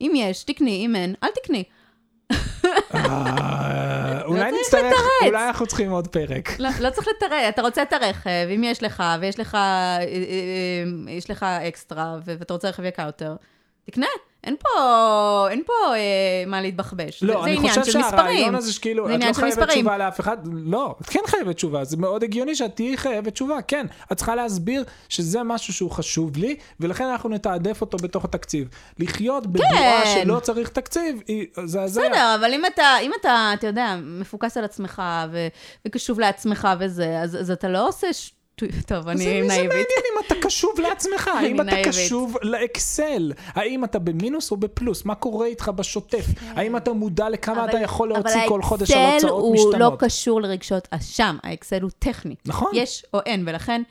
אם 0.00 0.12
יש, 0.16 0.44
תקני, 0.44 0.86
אם 0.86 0.96
אין, 0.96 1.14
אל 1.24 1.28
תקני. 1.42 1.64
אולי 4.38 4.50
צריך 4.50 4.64
נצטרך, 4.64 4.84
לתרץ. 4.84 5.28
אולי 5.28 5.46
אנחנו 5.46 5.66
צריכים 5.66 5.90
עוד 5.90 6.08
פרק. 6.08 6.48
לא, 6.58 6.68
לא 6.80 6.90
צריך 6.90 7.08
לתרץ, 7.16 7.44
אתה 7.48 7.62
רוצה 7.62 7.82
את 7.82 7.92
הרכב, 7.92 8.48
אם 8.54 8.64
יש 8.64 8.82
לך, 8.82 9.02
ויש 9.20 9.40
לך, 9.40 9.54
אה, 9.54 9.60
אה, 9.60 10.04
אה, 10.06 11.12
יש 11.12 11.30
לך 11.30 11.42
אקסטרה, 11.42 12.16
ואתה 12.24 12.54
רוצה 12.54 12.68
רכב 12.68 12.84
יקר 12.84 13.06
יותר, 13.06 13.36
תקנה. 13.86 14.06
אין 14.44 14.56
פה, 14.62 15.46
אין 15.50 15.62
פה 15.66 15.72
אה, 15.94 15.98
מה 16.46 16.60
להתבחבש. 16.62 17.20
זה, 17.20 17.26
לא, 17.26 17.32
זה 17.32 17.40
אני 17.44 17.56
עניין 17.56 17.68
חושב 17.68 17.84
של 17.84 17.92
שהרעיון 17.92 18.28
מספרים. 18.30 18.54
הזה 18.54 18.72
שכאילו, 18.72 19.08
זה 19.08 19.14
את 19.14 19.20
לא 19.20 19.32
חייבת 19.32 19.58
מספרים. 19.58 19.78
תשובה 19.78 19.98
לאף 19.98 20.20
אחד, 20.20 20.36
לא, 20.52 20.94
את 21.00 21.06
כן 21.06 21.20
חייבת 21.26 21.56
תשובה, 21.56 21.84
זה 21.84 21.96
מאוד 21.96 22.22
הגיוני 22.24 22.54
שאת 22.54 22.76
תהיי 22.76 22.96
חייבת 22.96 23.32
תשובה, 23.32 23.62
כן. 23.68 23.86
את 24.12 24.16
צריכה 24.16 24.34
להסביר 24.34 24.84
שזה 25.08 25.42
משהו 25.42 25.72
שהוא 25.74 25.90
חשוב 25.90 26.36
לי, 26.36 26.56
ולכן 26.80 27.04
אנחנו 27.04 27.28
נתעדף 27.28 27.80
אותו 27.80 27.98
בתוך 27.98 28.24
התקציב. 28.24 28.68
לחיות 28.98 29.46
בבועה 29.46 30.02
כן. 30.04 30.20
שלא 30.24 30.40
צריך 30.40 30.68
תקציב, 30.68 31.20
זה 31.64 31.82
הזיה. 31.82 32.08
בסדר, 32.10 32.34
אבל 32.40 32.52
אם 32.54 32.66
אתה, 32.66 32.96
אם 33.02 33.10
אתה, 33.20 33.50
אתה 33.54 33.66
יודע, 33.66 33.96
מפוקס 34.02 34.56
על 34.56 34.64
עצמך 34.64 35.02
ו- 35.32 35.48
וקשוב 35.86 36.20
לעצמך 36.20 36.68
וזה, 36.80 37.20
אז, 37.22 37.36
אז 37.36 37.50
אתה 37.50 37.68
לא 37.68 37.88
עושה 37.88 38.12
ש... 38.12 38.30
טוב, 38.86 39.04
זה- 39.04 39.10
אני 39.10 39.18
זה 39.18 39.30
נאיבית. 39.48 39.68
מעניין 39.68 39.84
אם 40.12 40.26
אתה 40.26 40.34
קשוב 40.42 40.80
לעצמך, 40.80 41.28
האם 41.28 41.60
אתה. 41.60 41.70
קשוב 41.84 42.36
לאקסל, 42.42 43.32
האם 43.46 43.84
אתה 43.84 43.98
במינוס 43.98 44.50
או 44.50 44.56
בפלוס, 44.56 45.04
מה 45.04 45.14
קורה 45.14 45.46
איתך 45.46 45.68
בשוטף, 45.68 46.24
האם 46.42 46.76
אתה 46.76 46.92
מודע 46.92 47.28
לכמה 47.28 47.64
אתה 47.64 47.78
יכול 47.80 48.08
להוציא 48.08 48.40
כל 48.48 48.62
חודש 48.62 48.90
על 48.90 48.98
אבל 48.98 49.14
הוצאות 49.14 49.22
האקסל 49.22 49.28
הוא 49.28 49.56
לא 49.56 49.70
משתנות. 49.72 50.00
קשור 50.00 50.42
לרגשות 50.42 50.88
אשם, 50.90 51.36
האקסל 51.42 51.82
הוא 51.82 51.90
טכני. 51.98 52.34
נכון. 52.46 52.70
יש 52.74 53.04
או 53.14 53.20
אין, 53.26 53.44
ולכן 53.46 53.82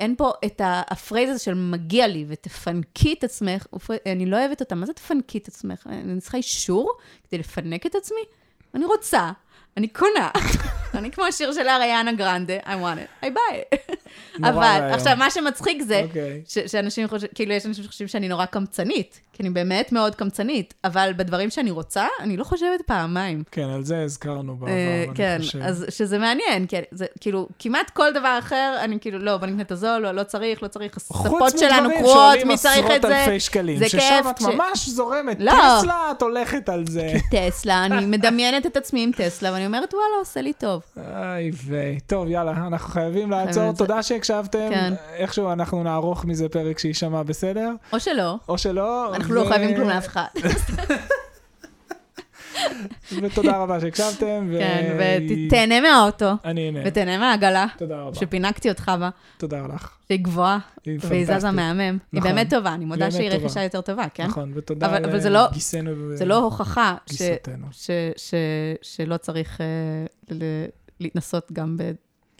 אין 0.00 0.14
פה 0.18 0.30
את 0.44 0.60
ה 0.64 0.73
phrase 0.73 1.30
הזה 1.30 1.38
של 1.38 1.54
מגיע 1.54 2.06
לי 2.06 2.24
ותפנקי 2.28 3.14
את 3.18 3.24
עצמך, 3.24 3.66
אני 4.06 4.26
לא 4.26 4.36
אוהבת 4.36 4.60
אותה, 4.60 4.74
מה 4.74 4.86
זה 4.86 4.92
תפנקי 4.92 5.38
את 5.38 5.48
עצמך? 5.48 5.86
אני 5.86 6.20
צריכה 6.20 6.36
אישור 6.38 6.92
כדי 7.28 7.38
לפנק 7.38 7.86
את 7.86 7.94
עצמי? 7.94 8.20
אני 8.74 8.84
רוצה, 8.84 9.30
אני 9.76 9.88
קונה. 9.88 10.30
אני 10.94 11.10
כמו 11.10 11.24
השיר 11.24 11.52
של 11.52 11.68
אריאנה 11.68 12.12
גרנדה, 12.12 12.58
I 12.58 12.66
want 12.66 13.24
it, 13.24 13.24
I 13.24 13.28
buy 13.28 13.74
it. 13.74 13.94
אבל. 14.44 14.88
עכשיו, 14.92 15.16
מה 15.16 15.30
שמצחיק 15.30 15.82
זה, 15.82 16.02
אוקיי. 16.08 16.42
שאנשים 16.66 17.08
חושבים, 17.08 17.30
כאילו, 17.34 17.52
יש 17.52 17.66
אנשים 17.66 17.84
שחושבים 17.84 18.08
שאני 18.08 18.28
נורא 18.28 18.44
קמצנית, 18.44 19.20
כי 19.32 19.42
אני 19.42 19.50
באמת 19.50 19.92
מאוד 19.92 20.14
קמצנית, 20.14 20.74
אבל 20.84 21.12
בדברים 21.16 21.50
שאני 21.50 21.70
רוצה, 21.70 22.06
אני 22.20 22.36
לא 22.36 22.44
חושבת 22.44 22.82
פעמיים. 22.86 23.42
כן, 23.50 23.68
על 23.68 23.84
זה 23.84 24.02
הזכרנו 24.02 24.56
בעבר, 24.56 24.72
אה, 24.72 25.04
אני 25.08 25.14
כן, 25.14 25.38
חושב. 25.40 25.58
אז 25.62 25.86
שזה 25.88 26.18
מעניין, 26.18 26.66
כאילו, 27.20 27.48
כמעט 27.58 27.90
כל 27.90 28.12
דבר 28.12 28.36
אחר, 28.38 28.76
אני 28.84 29.00
כאילו, 29.00 29.18
לא, 29.18 29.36
בוא 29.36 29.46
נקנה 29.46 29.62
את 29.62 29.72
הזול, 29.72 29.98
לא, 29.98 30.12
לא 30.12 30.22
צריך, 30.22 30.62
לא 30.62 30.68
צריך, 30.68 30.96
הספות 30.96 31.58
שלנו 31.58 31.88
קרועות, 31.98 32.32
שעולים 32.32 32.48
מי 32.48 32.56
צריך 32.56 32.86
את 32.86 32.90
עשרות 32.90 33.02
זה? 33.02 33.24
אלפי 33.24 33.40
שקלים, 33.40 33.88
ששם 33.88 34.22
את 34.30 34.40
ממש 34.40 34.88
זורמת, 34.88 35.36
לא. 35.40 35.52
טסלה, 35.52 36.10
את 36.16 36.22
הולכת 36.22 36.68
על 36.68 36.84
זה. 36.86 37.12
טסלה, 37.50 37.84
אני 37.84 38.06
מדמיינת 38.06 38.66
את 38.66 38.76
עצמי 38.76 39.02
עם 39.02 39.10
טסלה, 39.16 39.52
ואני 39.52 39.66
אומרת, 39.66 39.94
וואלה, 39.94 40.14
עושה 40.18 40.40
לי 40.40 40.52
טוב. 40.52 40.81
איי 41.14 41.50
ויי. 41.66 42.00
טוב, 42.06 42.28
יאללה, 42.28 42.50
אנחנו 42.50 42.88
חייבים 42.88 43.30
לעצור. 43.30 43.72
תודה 43.72 44.02
שהקשבתם. 44.02 44.68
כן. 44.70 44.94
איכשהו 45.16 45.52
אנחנו 45.52 45.82
נערוך 45.82 46.24
מזה 46.24 46.48
פרק 46.48 46.78
שיישמע 46.78 47.22
בסדר, 47.22 47.70
או 47.92 48.00
שלא, 48.00 48.36
או 48.48 48.58
שלא. 48.58 49.14
אנחנו 49.14 49.34
לא 49.34 49.40
ו- 49.40 49.46
חייבים 49.48 49.76
כלום 49.76 49.88
לאף 49.88 50.06
אחד. 50.06 50.24
ותודה 53.22 53.56
רבה 53.56 53.80
שהקשבתם. 53.80 54.48
ו- 54.50 54.58
כן, 54.58 54.96
ותהנה 55.48 55.80
מהאוטו, 55.80 56.30
אני 56.44 56.66
אהנה. 56.66 56.80
ותהנה 56.84 57.18
מהעגלה, 57.18 57.66
תודה 57.78 58.00
רבה. 58.00 58.14
שפינקתי 58.20 58.68
אותך 58.68 58.92
בה, 59.00 59.10
תודה 59.38 59.66
לך. 59.74 59.90
שהיא 60.08 60.18
גבוהה, 60.22 60.58
היא 60.84 60.98
והיא 61.08 61.24
זזה 61.24 61.32
פנטסטית. 61.32 61.54
מהמם. 61.54 61.80
היא 61.80 61.98
נכון. 62.12 62.22
באמת 62.34 62.50
טובה, 62.50 62.74
אני 62.74 62.84
מודה 62.84 63.10
שהיא 63.10 63.30
טובה. 63.30 63.44
רכישה 63.44 63.62
יותר 63.62 63.80
טובה, 63.80 64.04
כן? 64.14 64.26
נכון, 64.26 64.52
ותודה 64.54 64.86
אבל- 64.86 65.04
אבל 65.04 65.20
זה 65.20 65.30
לא- 65.30 65.46
לגיסנו 65.50 65.90
ו- 65.96 66.16
זה 66.16 66.24
לא 66.24 66.36
הוכחה 66.38 66.94
ש-. 67.12 67.22
ש- 67.72 67.90
ש- 68.16 68.34
שלא 68.82 69.16
צריך 69.16 69.60
אה, 69.60 69.66
ל- 70.30 70.64
להתנסות 71.00 71.52
גם 71.52 71.76
ב... 71.76 71.82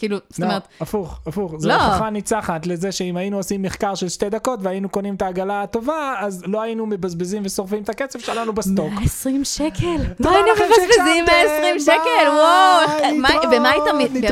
כאילו, 0.03 0.17
זאת 0.31 0.39
לא, 0.39 0.45
אומרת, 0.47 0.63
הפוך, 0.81 1.21
הפוך. 1.27 1.55
זו 1.59 1.69
לא. 1.69 1.75
הוכחה 1.75 2.11
ניצחת 2.11 2.67
לזה 2.67 2.93
שאם 2.93 3.17
היינו 3.17 3.37
עושים 3.37 3.63
מחקר 3.63 3.95
של 3.95 4.09
שתי 4.09 4.31
דקות 4.31 4.59
והיינו 4.63 4.89
קונים 4.89 5.15
את 5.15 5.23
העגלה 5.23 5.63
הטובה, 5.63 6.15
אז 6.19 6.43
לא 6.47 6.63
היינו 6.63 6.87
מבזבזים 6.87 7.43
ושורפים 7.45 7.83
את 7.83 7.89
הכסף 7.89 8.19
שלנו 8.19 8.53
בסטוק. 8.53 8.93
120 8.93 9.45
שקל. 9.45 9.71
תודה 10.17 10.31
מה 10.31 10.37
היינו 10.37 10.49
מבזבזים 10.53 10.89
שהקשבתם, 11.27 11.33
120 11.33 11.81
שקל? 11.81 12.29
וואו, 12.29 12.81
איך- 12.83 13.13
מה- 13.21 13.29
להתראות, 13.29 13.55
במה 13.55 13.71
היית 13.71 13.83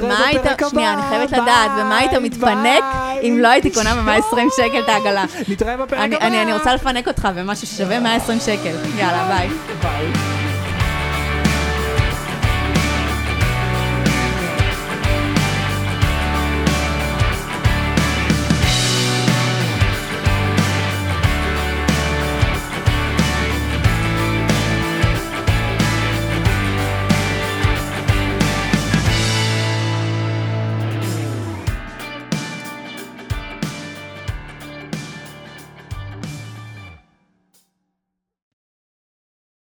במה 0.03 0.27
היית... 0.27 0.43
שנייה, 0.71 0.93
אני 0.95 1.03
חייבת 1.03 1.33
לדעת, 1.33 1.71
במה 1.81 1.97
היית 1.99 2.13
מתפנק. 2.13 2.85
אם 3.23 3.39
לא 3.41 3.49
הייתי 3.49 3.71
קונה 3.71 3.95
ב-120 3.95 4.37
שקל 4.57 4.81
את 4.85 4.89
העגלה? 4.89 5.25
נתראה 5.49 5.77
בפרק 5.77 6.13
הבא. 6.13 6.27
אני 6.27 6.53
רוצה 6.53 6.75
לפנק 6.75 7.09
אותך 7.09 7.29
במשהו 7.37 7.67
ששווה 7.67 8.01
120 8.01 8.39
שקל. 8.41 8.77
יאללה, 8.99 9.29
ביי. 9.29 9.49
ביי. 9.83 10.40